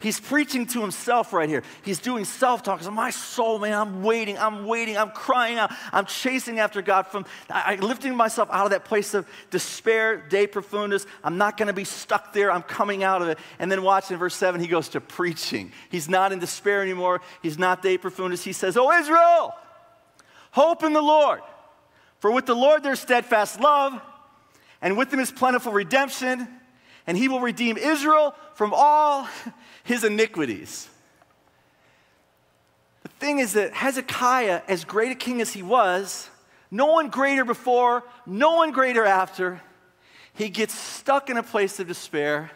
He's 0.00 0.20
preaching 0.20 0.64
to 0.68 0.80
himself 0.80 1.32
right 1.32 1.48
here. 1.48 1.64
He's 1.82 1.98
doing 1.98 2.24
self 2.24 2.62
talk. 2.62 2.88
My 2.92 3.10
soul, 3.10 3.58
man, 3.58 3.74
I'm 3.74 4.04
waiting, 4.04 4.38
I'm 4.38 4.64
waiting, 4.64 4.96
I'm 4.96 5.10
crying 5.10 5.58
out, 5.58 5.72
I'm 5.92 6.06
chasing 6.06 6.60
after 6.60 6.82
God 6.82 7.08
from 7.08 7.26
I, 7.50 7.74
am 7.74 7.80
lifting 7.80 8.14
myself 8.14 8.48
out 8.52 8.64
of 8.64 8.70
that 8.70 8.84
place 8.84 9.12
of 9.14 9.26
despair, 9.50 10.16
de 10.28 10.46
profundis. 10.46 11.04
I'm 11.24 11.36
not 11.36 11.56
going 11.56 11.66
to 11.66 11.72
be 11.72 11.82
stuck 11.82 12.32
there. 12.32 12.52
I'm 12.52 12.62
coming 12.62 13.02
out 13.02 13.22
of 13.22 13.28
it. 13.28 13.38
And 13.58 13.72
then 13.72 13.82
watch 13.82 14.10
in 14.12 14.18
verse 14.18 14.36
7, 14.36 14.60
he 14.60 14.68
goes 14.68 14.88
to 14.90 15.00
preaching. 15.00 15.72
He's 15.90 16.08
not 16.08 16.32
in 16.32 16.38
despair 16.38 16.80
anymore. 16.80 17.20
He's 17.42 17.58
not 17.58 17.82
de 17.82 17.98
profundis. 17.98 18.44
He 18.44 18.52
says, 18.52 18.76
Oh, 18.76 18.92
Israel, 18.92 19.52
hope 20.52 20.84
in 20.84 20.92
the 20.92 21.02
Lord. 21.02 21.40
For 22.20 22.30
with 22.30 22.46
the 22.46 22.54
Lord 22.54 22.84
there's 22.84 23.00
steadfast 23.00 23.60
love, 23.60 24.00
and 24.80 24.96
with 24.96 25.12
him 25.12 25.18
is 25.18 25.32
plentiful 25.32 25.72
redemption, 25.72 26.46
and 27.08 27.16
he 27.16 27.26
will 27.26 27.40
redeem 27.40 27.78
Israel 27.78 28.34
from 28.52 28.72
all 28.76 29.26
his 29.82 30.04
iniquities. 30.04 30.90
The 33.02 33.08
thing 33.08 33.38
is 33.38 33.54
that 33.54 33.72
Hezekiah, 33.72 34.60
as 34.68 34.84
great 34.84 35.10
a 35.10 35.14
king 35.14 35.40
as 35.40 35.50
he 35.50 35.62
was, 35.62 36.28
no 36.70 36.84
one 36.84 37.08
greater 37.08 37.46
before, 37.46 38.04
no 38.26 38.56
one 38.56 38.72
greater 38.72 39.06
after, 39.06 39.62
he 40.34 40.50
gets 40.50 40.74
stuck 40.74 41.30
in 41.30 41.38
a 41.38 41.42
place 41.42 41.80
of 41.80 41.88
despair. 41.88 42.50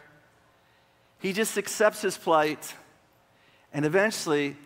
He 1.19 1.33
just 1.33 1.57
accepts 1.57 2.03
his 2.03 2.19
plight, 2.19 2.75
and 3.73 3.87
eventually, 3.87 4.57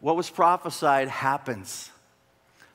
what 0.00 0.16
was 0.16 0.28
prophesied 0.28 1.06
happens. 1.06 1.90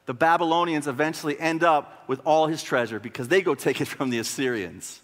The 0.06 0.14
Babylonians 0.14 0.88
eventually 0.88 1.38
end 1.38 1.62
up 1.62 2.08
with 2.08 2.22
all 2.24 2.48
his 2.48 2.64
treasure 2.64 3.02
because 3.02 3.28
they 3.28 3.42
go 3.42 3.54
take 3.54 3.82
it 3.82 3.88
from 3.90 4.12
the 4.12 4.20
Assyrians. 4.20 5.02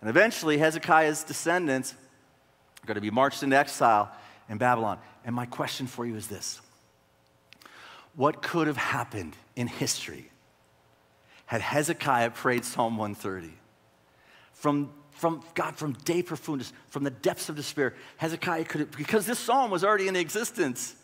And 0.00 0.08
eventually, 0.08 0.58
Hezekiah's 0.58 1.24
descendants 1.24 1.94
are 2.82 2.86
going 2.86 2.94
to 2.94 3.00
be 3.00 3.10
marched 3.10 3.42
into 3.42 3.56
exile 3.56 4.10
in 4.48 4.58
Babylon. 4.58 4.98
And 5.24 5.34
my 5.34 5.46
question 5.46 5.86
for 5.86 6.06
you 6.06 6.16
is 6.16 6.26
this 6.26 6.60
What 8.14 8.42
could 8.42 8.66
have 8.66 8.78
happened 8.78 9.36
in 9.56 9.66
history 9.66 10.30
had 11.46 11.60
Hezekiah 11.60 12.30
prayed 12.30 12.64
Psalm 12.64 12.96
130? 12.96 13.52
From, 14.52 14.92
from 15.12 15.42
God, 15.54 15.76
from 15.76 15.94
de 16.04 16.22
profundis, 16.22 16.72
from 16.88 17.02
the 17.02 17.10
depths 17.10 17.48
of 17.48 17.56
despair, 17.56 17.94
Hezekiah 18.18 18.64
could 18.64 18.80
have, 18.80 18.90
because 18.92 19.26
this 19.26 19.38
psalm 19.38 19.70
was 19.70 19.84
already 19.84 20.08
in 20.08 20.16
existence. 20.16 20.94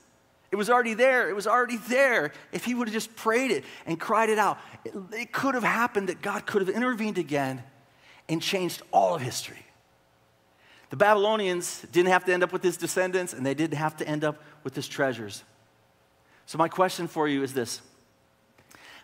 It 0.50 0.56
was 0.56 0.70
already 0.70 0.94
there. 0.94 1.28
It 1.28 1.34
was 1.34 1.46
already 1.46 1.76
there. 1.76 2.32
If 2.52 2.64
he 2.64 2.74
would 2.74 2.88
have 2.88 2.94
just 2.94 3.16
prayed 3.16 3.50
it 3.50 3.64
and 3.84 3.98
cried 3.98 4.30
it 4.30 4.38
out, 4.38 4.58
it, 4.84 4.94
it 5.12 5.32
could 5.32 5.54
have 5.54 5.64
happened 5.64 6.08
that 6.08 6.22
God 6.22 6.46
could 6.46 6.66
have 6.66 6.74
intervened 6.74 7.18
again 7.18 7.62
and 8.28 8.42
changed 8.42 8.82
all 8.92 9.14
of 9.14 9.22
history. 9.22 9.64
The 10.90 10.96
Babylonians 10.96 11.84
didn't 11.92 12.10
have 12.10 12.24
to 12.26 12.32
end 12.32 12.42
up 12.42 12.52
with 12.52 12.62
his 12.62 12.76
descendants, 12.76 13.32
and 13.32 13.44
they 13.44 13.54
didn't 13.54 13.76
have 13.76 13.96
to 13.98 14.08
end 14.08 14.24
up 14.24 14.40
with 14.62 14.74
his 14.74 14.86
treasures. 14.86 15.42
So, 16.46 16.58
my 16.58 16.68
question 16.68 17.08
for 17.08 17.26
you 17.26 17.42
is 17.42 17.52
this 17.52 17.80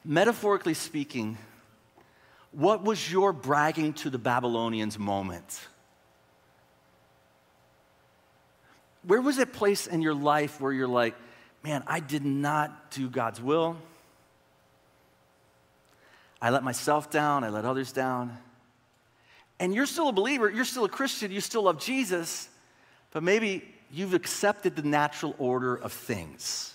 Metaphorically 0.04 0.74
speaking, 0.74 1.38
what 2.52 2.84
was 2.84 3.10
your 3.10 3.32
bragging 3.32 3.94
to 3.94 4.10
the 4.10 4.18
Babylonians 4.18 4.98
moment? 4.98 5.60
Where 9.04 9.20
was 9.20 9.38
a 9.38 9.46
place 9.46 9.88
in 9.88 10.02
your 10.02 10.14
life 10.14 10.60
where 10.60 10.72
you're 10.72 10.86
like, 10.86 11.16
man, 11.64 11.82
I 11.88 11.98
did 11.98 12.24
not 12.24 12.92
do 12.92 13.08
God's 13.08 13.40
will? 13.40 13.76
I 16.40 16.50
let 16.50 16.62
myself 16.62 17.10
down, 17.10 17.42
I 17.42 17.48
let 17.48 17.64
others 17.64 17.90
down 17.90 18.38
and 19.58 19.74
you're 19.74 19.86
still 19.86 20.08
a 20.08 20.12
believer, 20.12 20.50
you're 20.50 20.64
still 20.64 20.84
a 20.84 20.88
Christian, 20.88 21.30
you 21.30 21.40
still 21.40 21.62
love 21.62 21.78
Jesus, 21.78 22.48
but 23.12 23.22
maybe 23.22 23.64
you've 23.90 24.14
accepted 24.14 24.76
the 24.76 24.82
natural 24.82 25.34
order 25.38 25.76
of 25.76 25.92
things. 25.92 26.74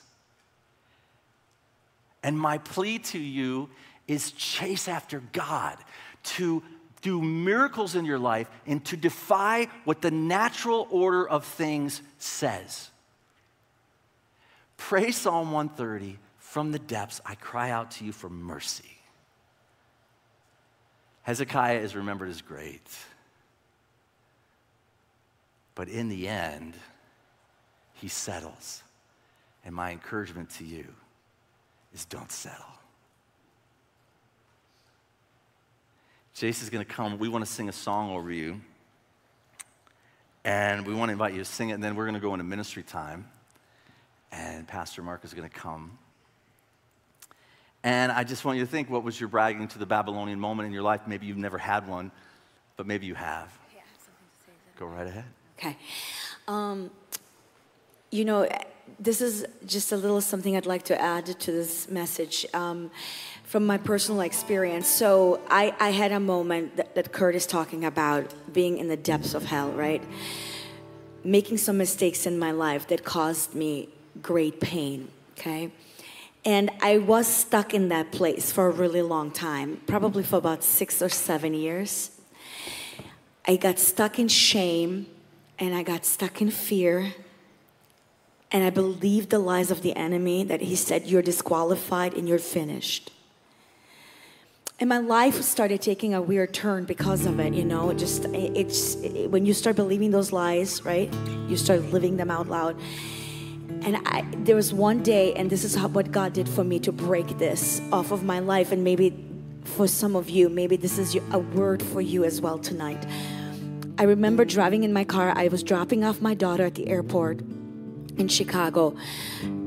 And 2.24 2.40
my 2.40 2.58
plea 2.58 3.00
to 3.00 3.20
you 3.20 3.70
is 4.08 4.32
chase 4.32 4.88
after 4.88 5.22
God 5.32 5.78
to 6.24 6.64
do 7.02 7.22
miracles 7.22 7.96
in 7.96 8.06
your 8.06 8.20
life 8.20 8.50
and 8.66 8.84
to 8.86 8.98
defy 8.98 9.68
what 9.86 10.02
the 10.02 10.12
natural 10.12 10.88
order 10.90 11.28
of 11.28 11.46
things 11.46 12.02
says. 12.18 12.90
Pray 14.78 15.12
Psalm 15.12 15.52
130 15.52 16.18
from 16.38 16.72
the 16.72 16.80
depths, 16.80 17.22
I 17.26 17.36
cry 17.36 17.72
out 17.72 17.92
to 17.92 18.06
you 18.06 18.12
for 18.12 18.30
mercy. 18.30 18.97
Hezekiah 21.28 21.80
is 21.80 21.94
remembered 21.94 22.30
as 22.30 22.42
great. 22.42 22.88
But 25.76 25.90
in 25.90 26.08
the 26.08 26.26
end, 26.26 26.74
he 27.96 28.08
settles. 28.08 28.82
And 29.66 29.76
my 29.76 29.92
encouragement 29.92 30.52
to 30.52 30.64
you 30.64 30.86
is 31.94 32.06
don't 32.06 32.32
settle. 32.32 32.64
Jace 36.34 36.64
is 36.64 36.70
going 36.70 36.86
to 36.86 36.90
come. 36.90 37.20
We 37.20 37.28
want 37.28 37.46
to 37.46 37.52
sing 37.52 37.68
a 37.68 37.74
song 37.74 38.12
over 38.12 38.32
you. 38.32 38.62
And 40.46 40.88
we 40.88 40.94
want 40.94 41.10
to 41.10 41.12
invite 41.12 41.34
you 41.34 41.40
to 41.40 41.46
sing 41.46 41.72
it, 41.72 41.74
and 41.74 41.84
then 41.84 41.98
we're 41.98 42.06
going 42.06 42.16
to 42.16 42.22
go 42.22 42.36
into 42.36 42.46
ministry 42.46 42.84
time. 42.84 43.28
And 44.32 44.66
Pastor 44.66 45.04
Mark 45.04 45.26
is 45.26 45.34
going 45.34 45.50
to 45.50 45.54
come. 45.54 45.98
And 47.88 48.12
I 48.12 48.26
just 48.26 48.44
want 48.44 48.58
you 48.58 48.66
to 48.66 48.70
think 48.70 48.90
what 48.90 49.06
was 49.06 49.18
your 49.18 49.30
bragging 49.30 49.70
to 49.70 49.80
the 49.80 49.86
Babylonian 49.86 50.42
moment 50.42 50.68
in 50.68 50.74
your 50.74 50.82
life? 50.82 51.08
Maybe 51.08 51.26
you've 51.26 51.38
never 51.38 51.58
had 51.58 51.88
one, 51.88 52.12
but 52.76 52.86
maybe 52.86 53.06
you 53.06 53.16
have. 53.16 53.50
Yeah, 53.74 53.82
go 54.78 54.88
right 54.88 55.08
ahead. 55.08 55.24
Okay. 55.58 55.78
Um, 56.50 56.92
you 58.12 58.26
know, 58.26 58.46
this 59.00 59.22
is 59.22 59.46
just 59.66 59.94
a 59.94 59.96
little 59.96 60.20
something 60.20 60.58
I'd 60.58 60.66
like 60.66 60.84
to 60.84 61.00
add 61.00 61.28
to 61.28 61.52
this 61.54 61.90
message. 61.90 62.46
Um, 62.54 62.92
from 63.46 63.66
my 63.66 63.78
personal 63.78 64.20
experience. 64.20 64.90
So 64.90 65.40
I, 65.50 65.74
I 65.80 65.92
had 65.92 66.12
a 66.12 66.20
moment 66.20 66.76
that, 66.76 66.94
that 66.96 67.14
Curt 67.14 67.34
is 67.34 67.46
talking 67.46 67.86
about 67.86 68.34
being 68.52 68.78
in 68.78 68.90
the 68.90 68.98
depths 68.98 69.34
of 69.34 69.46
hell, 69.46 69.72
right? 69.72 70.04
Making 71.24 71.58
some 71.58 71.78
mistakes 71.78 72.26
in 72.26 72.38
my 72.38 72.52
life 72.52 72.90
that 72.90 73.06
caused 73.06 73.56
me 73.56 73.88
great 74.22 74.60
pain, 74.60 75.08
okay? 75.38 75.72
And 76.48 76.72
I 76.80 76.98
was 76.98 77.28
stuck 77.28 77.74
in 77.74 77.90
that 77.90 78.14
place 78.14 78.54
for 78.54 78.68
a 78.68 78.72
really 78.72 79.02
long 79.02 79.32
time, 79.32 79.82
probably 79.86 80.24
for 80.24 80.38
about 80.38 80.64
six 80.64 81.02
or 81.02 81.10
seven 81.10 81.54
years. 81.54 82.10
I 83.46 83.58
got 83.58 83.80
stuck 83.80 84.18
in 84.18 84.30
shame 84.30 85.08
and 85.60 85.76
I 85.76 85.84
got 85.84 86.06
stuck 86.06 86.42
in 86.42 86.50
fear. 86.50 87.14
And 88.50 88.64
I 88.64 88.70
believed 88.70 89.30
the 89.30 89.40
lies 89.40 89.72
of 89.72 89.82
the 89.82 89.94
enemy 89.98 90.46
that 90.46 90.62
he 90.62 90.78
said, 90.78 91.06
You're 91.06 91.22
disqualified 91.22 92.14
and 92.14 92.30
you're 92.30 92.40
finished 92.40 93.12
and 94.80 94.88
my 94.88 95.00
life 95.00 95.42
started 95.42 95.82
taking 95.82 96.14
a 96.14 96.22
weird 96.22 96.54
turn 96.54 96.86
because 96.86 97.26
of 97.26 97.40
it 97.40 97.54
you 97.54 97.66
know 97.66 97.92
just 97.94 98.26
it's 98.26 98.96
it, 98.96 99.28
when 99.32 99.46
you 99.46 99.54
start 99.54 99.76
believing 99.76 100.12
those 100.12 100.32
lies 100.32 100.86
right 100.86 101.12
you 101.48 101.58
start 101.58 101.82
living 101.92 102.18
them 102.18 102.30
out 102.30 102.48
loud 102.48 102.76
and 103.88 103.96
I, 104.06 104.26
there 104.44 104.58
was 104.58 104.74
one 104.74 105.02
day 105.02 105.34
and 105.36 105.50
this 105.50 105.64
is 105.64 105.74
how, 105.74 105.88
what 105.88 106.12
god 106.12 106.34
did 106.34 106.50
for 106.50 106.66
me 106.66 106.78
to 106.80 106.92
break 106.92 107.38
this 107.38 107.82
off 107.94 108.12
of 108.12 108.22
my 108.22 108.40
life. 108.40 108.74
And 108.74 108.84
maybe 108.84 109.16
for 109.64 109.88
some 109.88 110.18
of 110.18 110.30
you 110.30 110.50
maybe 110.50 110.76
this 110.76 110.98
is 110.98 111.16
a 111.32 111.40
word 111.40 111.82
for 111.82 112.02
you 112.02 112.26
as 112.26 112.42
well 112.42 112.60
tonight. 112.60 113.08
I 113.98 114.04
remember 114.04 114.44
driving 114.44 114.84
in 114.84 114.92
my 114.92 115.06
car. 115.06 115.32
I 115.36 115.48
was 115.48 115.64
dropping 115.64 116.04
off 116.04 116.20
my 116.22 116.34
daughter 116.34 116.66
at 116.66 116.76
the 116.76 116.90
airport 116.90 117.40
in 118.18 118.28
chicago 118.28 118.94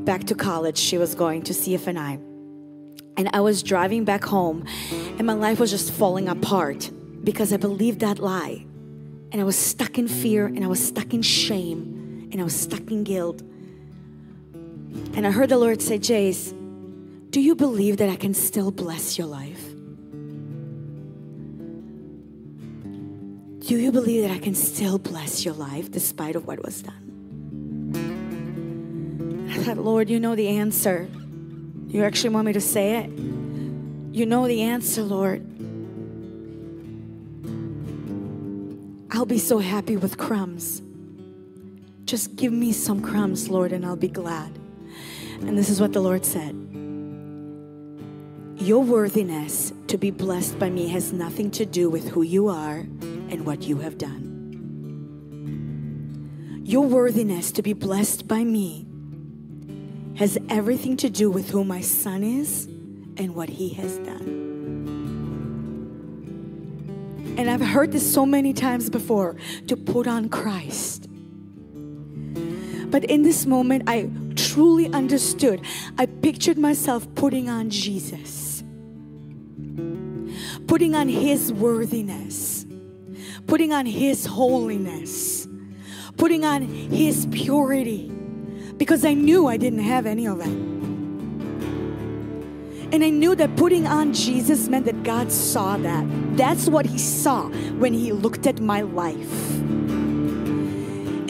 back 0.05 0.25
to 0.25 0.35
college. 0.35 0.77
She 0.77 0.99
was 0.99 1.14
going 1.14 1.41
to 1.45 1.55
cfni 1.55 2.21
and 3.16 3.31
I 3.33 3.41
was 3.41 3.62
driving 3.62 4.05
back 4.05 4.25
home, 4.25 4.64
and 5.18 5.27
my 5.27 5.35
life 5.35 5.61
was 5.61 5.71
just 5.71 5.93
falling 5.93 6.29
apart 6.29 6.91
because 7.23 7.53
I 7.53 7.59
believed 7.59 8.01
that 8.01 8.18
lie. 8.18 8.64
And 9.33 9.41
I 9.41 9.45
was 9.45 9.57
stuck 9.57 9.99
in 9.99 10.09
fear, 10.09 10.47
and 10.47 10.64
I 10.64 10.68
was 10.68 10.83
stuck 10.83 11.12
in 11.12 11.21
shame, 11.21 12.29
and 12.33 12.41
I 12.41 12.45
was 12.45 12.59
stuck 12.59 12.91
in 12.91 13.05
guilt. 13.05 13.43
And 15.14 15.26
I 15.26 15.30
heard 15.30 15.49
the 15.49 15.59
Lord 15.59 15.82
say, 15.82 15.99
Jace, 15.99 16.55
do 17.30 17.41
you 17.41 17.55
believe 17.55 17.99
that 17.99 18.09
I 18.09 18.16
can 18.16 18.34
still 18.34 18.70
bless 18.70 19.18
your 19.18 19.26
life? 19.26 19.70
Do 23.61 23.76
you 23.76 23.93
believe 23.93 24.22
that 24.22 24.32
I 24.32 24.38
can 24.38 24.55
still 24.55 24.99
bless 24.99 25.45
your 25.45 25.55
life 25.55 25.91
despite 25.91 26.34
of 26.34 26.47
what 26.47 26.64
was 26.64 26.82
done? 26.82 27.07
I 29.51 29.62
thought, 29.62 29.78
Lord, 29.78 30.09
you 30.11 30.18
know 30.18 30.34
the 30.34 30.49
answer. 30.49 31.09
You 31.88 32.05
actually 32.05 32.30
want 32.30 32.47
me 32.47 32.53
to 32.53 32.61
say 32.61 32.99
it? 32.99 33.11
You 33.11 34.26
know 34.26 34.47
the 34.47 34.62
answer, 34.62 35.03
Lord. 35.03 35.47
I'll 39.12 39.26
be 39.26 39.38
so 39.38 39.59
happy 39.59 39.97
with 39.97 40.18
crumbs. 40.18 40.82
Just 42.07 42.36
give 42.36 42.53
me 42.53 42.72
some 42.72 43.03
crumbs, 43.03 43.49
Lord, 43.49 43.72
and 43.72 43.84
I'll 43.84 43.97
be 43.97 44.09
glad. 44.09 44.59
And 45.41 45.57
this 45.57 45.70
is 45.70 45.80
what 45.80 45.93
the 45.93 46.01
Lord 46.01 46.24
said 46.24 46.55
Your 48.57 48.82
worthiness 48.82 49.72
to 49.88 49.99
be 49.99 50.11
blessed 50.11 50.59
by 50.59 50.70
me 50.70 50.88
has 50.88 51.12
nothing 51.12 51.51
to 51.53 51.64
do 51.64 51.88
with 51.91 52.09
who 52.09 52.22
you 52.22 52.49
are 52.49 52.78
and 52.80 53.47
what 53.47 53.62
you 53.62 53.78
have 53.78 53.99
done. 53.99 54.30
Your 56.64 56.86
worthiness 56.86 57.51
to 57.53 57.62
be 57.62 57.72
blessed 57.72 58.28
by 58.28 58.45
me 58.45 58.86
has 60.16 60.38
everything 60.49 60.97
to 60.99 61.11
do 61.11 61.30
with 61.30 61.51
who 61.51 61.64
my 61.64 61.80
son 61.80 62.22
is 62.22 62.66
and 63.16 63.34
what 63.34 63.49
he 63.49 63.70
has 63.70 63.99
done. 63.99 64.51
And 67.38 67.49
I've 67.49 67.61
heard 67.61 67.91
this 67.91 68.12
so 68.12 68.26
many 68.26 68.53
times 68.53 68.91
before 68.91 69.36
to 69.66 69.76
put 69.76 70.07
on 70.07 70.28
Christ. 70.28 71.09
But 72.91 73.05
in 73.05 73.22
this 73.22 73.47
moment, 73.47 73.84
I 73.86 74.11
truly 74.53 74.92
understood. 74.92 75.61
I 75.98 76.07
pictured 76.07 76.59
myself 76.59 77.07
putting 77.14 77.48
on 77.48 77.70
Jesus, 77.70 78.64
putting 80.66 80.94
on 80.94 81.09
His 81.09 81.53
worthiness, 81.53 82.66
putting 83.46 83.72
on 83.72 83.86
His 83.86 84.26
holiness, 84.26 85.46
putting 86.16 86.44
on 86.44 86.62
His 86.62 87.26
purity 87.30 88.11
because 88.76 89.05
I 89.05 89.14
knew 89.14 89.46
I 89.46 89.57
didn't 89.57 89.80
have 89.80 90.07
any 90.07 90.26
of 90.26 90.38
that. 90.38 90.48
And 92.92 93.05
I 93.05 93.11
knew 93.11 93.36
that 93.36 93.55
putting 93.57 93.86
on 93.86 94.12
Jesus 94.12 94.66
meant 94.68 94.86
that 94.86 95.05
God 95.05 95.30
saw 95.30 95.76
that. 95.76 96.05
That's 96.36 96.68
what 96.68 96.86
He 96.86 96.98
saw 96.98 97.48
when 97.78 97.92
He 97.92 98.11
looked 98.12 98.48
at 98.48 98.61
my 98.61 98.80
life. 98.80 99.59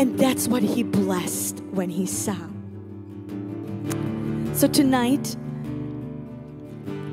And 0.01 0.19
that's 0.19 0.49
what 0.49 0.63
He 0.63 0.83
blessed 0.83 1.61
when 1.73 1.91
He 1.91 2.07
saw. 2.07 2.50
So 4.61 4.69
tonight, 4.69 5.39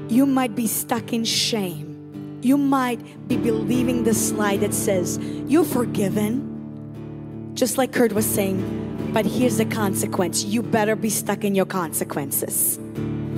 you 0.09 0.25
might 0.25 0.53
be 0.53 0.67
stuck 0.67 1.13
in 1.13 1.23
shame. 1.23 2.41
You 2.41 2.57
might 2.57 2.99
be 3.29 3.37
believing 3.37 4.03
this 4.03 4.33
lie 4.33 4.57
that 4.57 4.73
says, 4.73 5.17
You're 5.47 5.63
forgiven. 5.63 7.53
Just 7.53 7.77
like 7.77 7.93
Curt 7.93 8.11
was 8.11 8.25
saying, 8.25 9.11
but 9.13 9.25
here's 9.25 9.59
the 9.59 9.65
consequence 9.65 10.43
you 10.43 10.61
better 10.61 10.97
be 10.97 11.09
stuck 11.09 11.45
in 11.45 11.55
your 11.55 11.65
consequences 11.65 12.79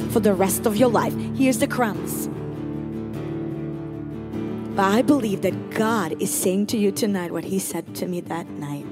for 0.10 0.20
the 0.20 0.34
rest 0.34 0.66
of 0.66 0.76
your 0.76 0.90
life. 0.90 1.14
Here's 1.38 1.60
the 1.60 1.68
crumbs. 1.68 2.30
But 4.76 4.86
I 4.86 5.04
believe 5.04 5.44
that 5.44 5.70
God 5.70 6.20
is 6.20 6.34
saying 6.34 6.66
to 6.74 6.80
you 6.80 6.92
tonight 6.92 7.32
what 7.32 7.44
He 7.44 7.60
said 7.60 7.94
to 7.98 8.08
me 8.08 8.22
that 8.22 8.50
night. 8.50 8.89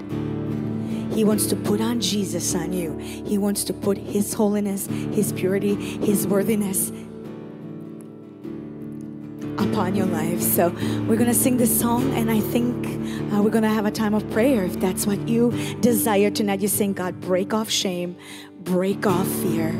He 1.18 1.24
wants 1.24 1.47
to 1.47 1.55
put 1.55 1.82
on 1.82 1.99
Jesus 1.99 2.53
on 2.53 2.74
you. 2.74 2.95
He 2.99 3.39
wants 3.39 3.63
to 3.63 3.74
put 3.74 3.97
His 3.97 4.36
holiness, 4.36 4.86
His 4.86 5.34
purity, 5.34 5.74
His 5.74 6.28
worthiness 6.28 6.91
upon 9.57 9.95
your 9.95 10.05
life. 10.05 10.39
So 10.39 10.70
we're 11.09 11.15
going 11.15 11.26
to 11.26 11.34
sing 11.34 11.57
this 11.57 11.80
song, 11.80 12.13
and 12.13 12.30
I 12.30 12.39
think 12.39 12.86
uh, 13.34 13.41
we're 13.41 13.49
going 13.49 13.63
to 13.63 13.68
have 13.70 13.88
a 13.88 13.91
time 13.91 14.13
of 14.13 14.30
prayer. 14.30 14.65
If 14.65 14.80
that's 14.80 15.07
what 15.07 15.28
you 15.28 15.49
desire 15.80 16.30
tonight, 16.30 16.59
you 16.59 16.68
sing, 16.68 16.93
God, 16.93 17.20
break 17.20 17.51
off 17.51 17.68
shame, 17.68 18.15
break 18.59 19.07
off 19.07 19.28
fear. 19.41 19.72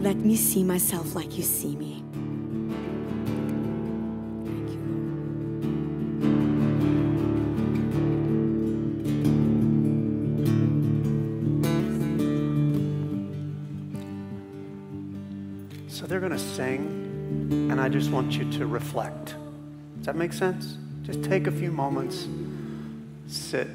Let 0.00 0.16
me 0.16 0.34
see 0.34 0.64
myself 0.64 1.14
like 1.14 1.36
you 1.36 1.44
see 1.44 1.76
me. 1.76 1.95
So 16.06 16.10
they're 16.10 16.20
going 16.20 16.30
to 16.30 16.38
sing 16.38 17.68
and 17.68 17.80
I 17.80 17.88
just 17.88 18.12
want 18.12 18.38
you 18.38 18.48
to 18.52 18.66
reflect. 18.66 19.34
Does 19.96 20.06
that 20.06 20.14
make 20.14 20.32
sense? 20.32 20.78
Just 21.02 21.24
take 21.24 21.48
a 21.48 21.50
few 21.50 21.72
moments, 21.72 22.28
sit, 23.26 23.66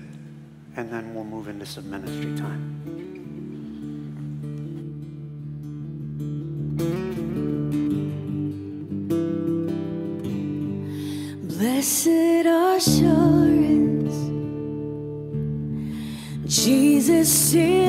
and 0.78 0.90
then 0.90 1.14
we'll 1.14 1.26
move 1.26 1.50
into 1.50 1.66
some 1.66 1.90
ministry 1.90 2.34
time. 2.38 2.78
Blessed 11.50 12.46
assurance, 12.48 14.16
Jesus 16.48 17.54
is 17.54 17.81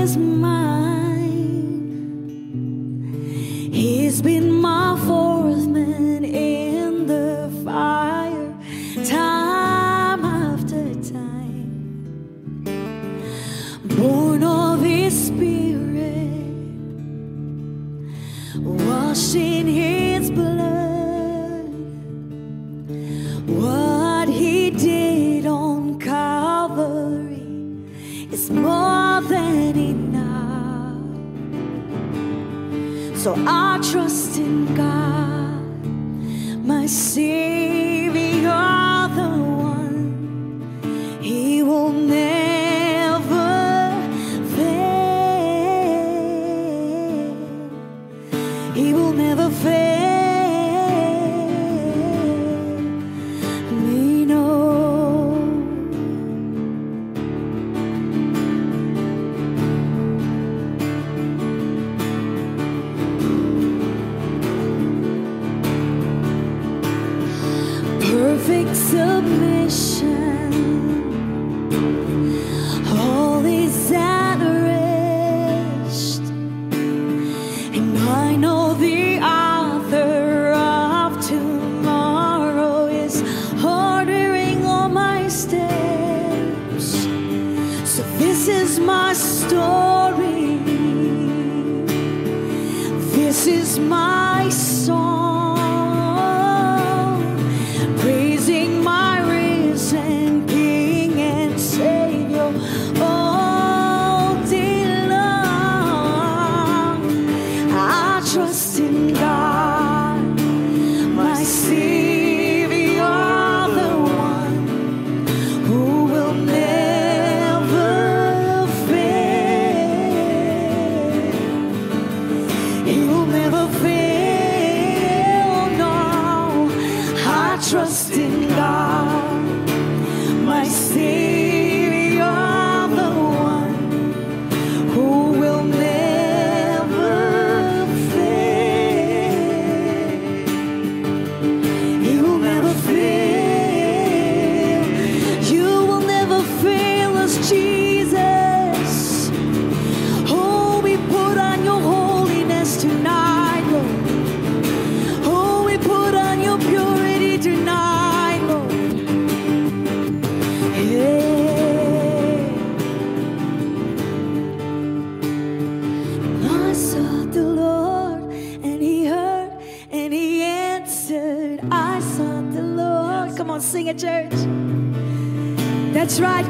smile. 93.73 94.12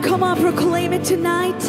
Come 0.03 0.22
on, 0.22 0.36
proclaim 0.40 0.92
it 0.92 1.05
tonight. 1.05 1.61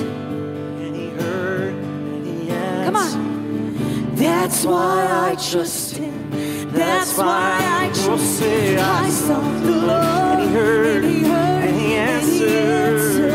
Come 2.86 2.95
on. 2.95 4.15
That's 4.15 4.65
why 4.65 5.07
I 5.09 5.36
trust 5.36 5.97
him. 5.97 6.31
That's 6.71 7.17
why 7.17 7.59
I 7.61 7.91
trust 7.93 8.41
him. 8.41 8.79
I 8.79 9.09
saw 9.09 9.39
the 9.59 9.71
Lord, 9.71 10.39
and 10.39 11.05
he 11.05 11.23
heard, 11.23 11.65
and 11.65 11.75
he 11.79 11.93
answered. 11.93 13.32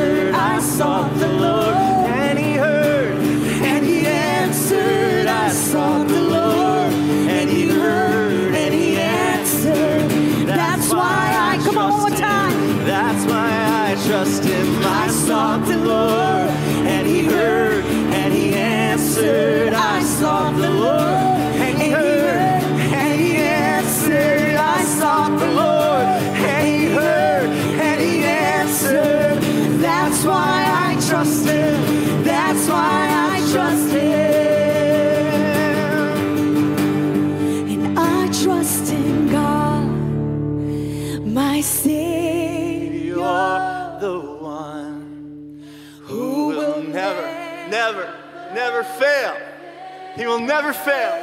never 50.60 50.72
fail. 50.72 51.14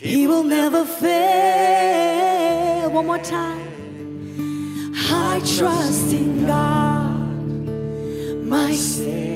He 0.00 0.28
will 0.28 0.44
never 0.44 0.84
fail. 0.84 2.90
One 2.90 3.06
more 3.06 3.18
time. 3.18 4.92
I 4.94 5.40
trust 5.56 6.12
in 6.12 6.46
God, 6.46 8.44
my 8.44 8.72
Savior. 8.72 9.35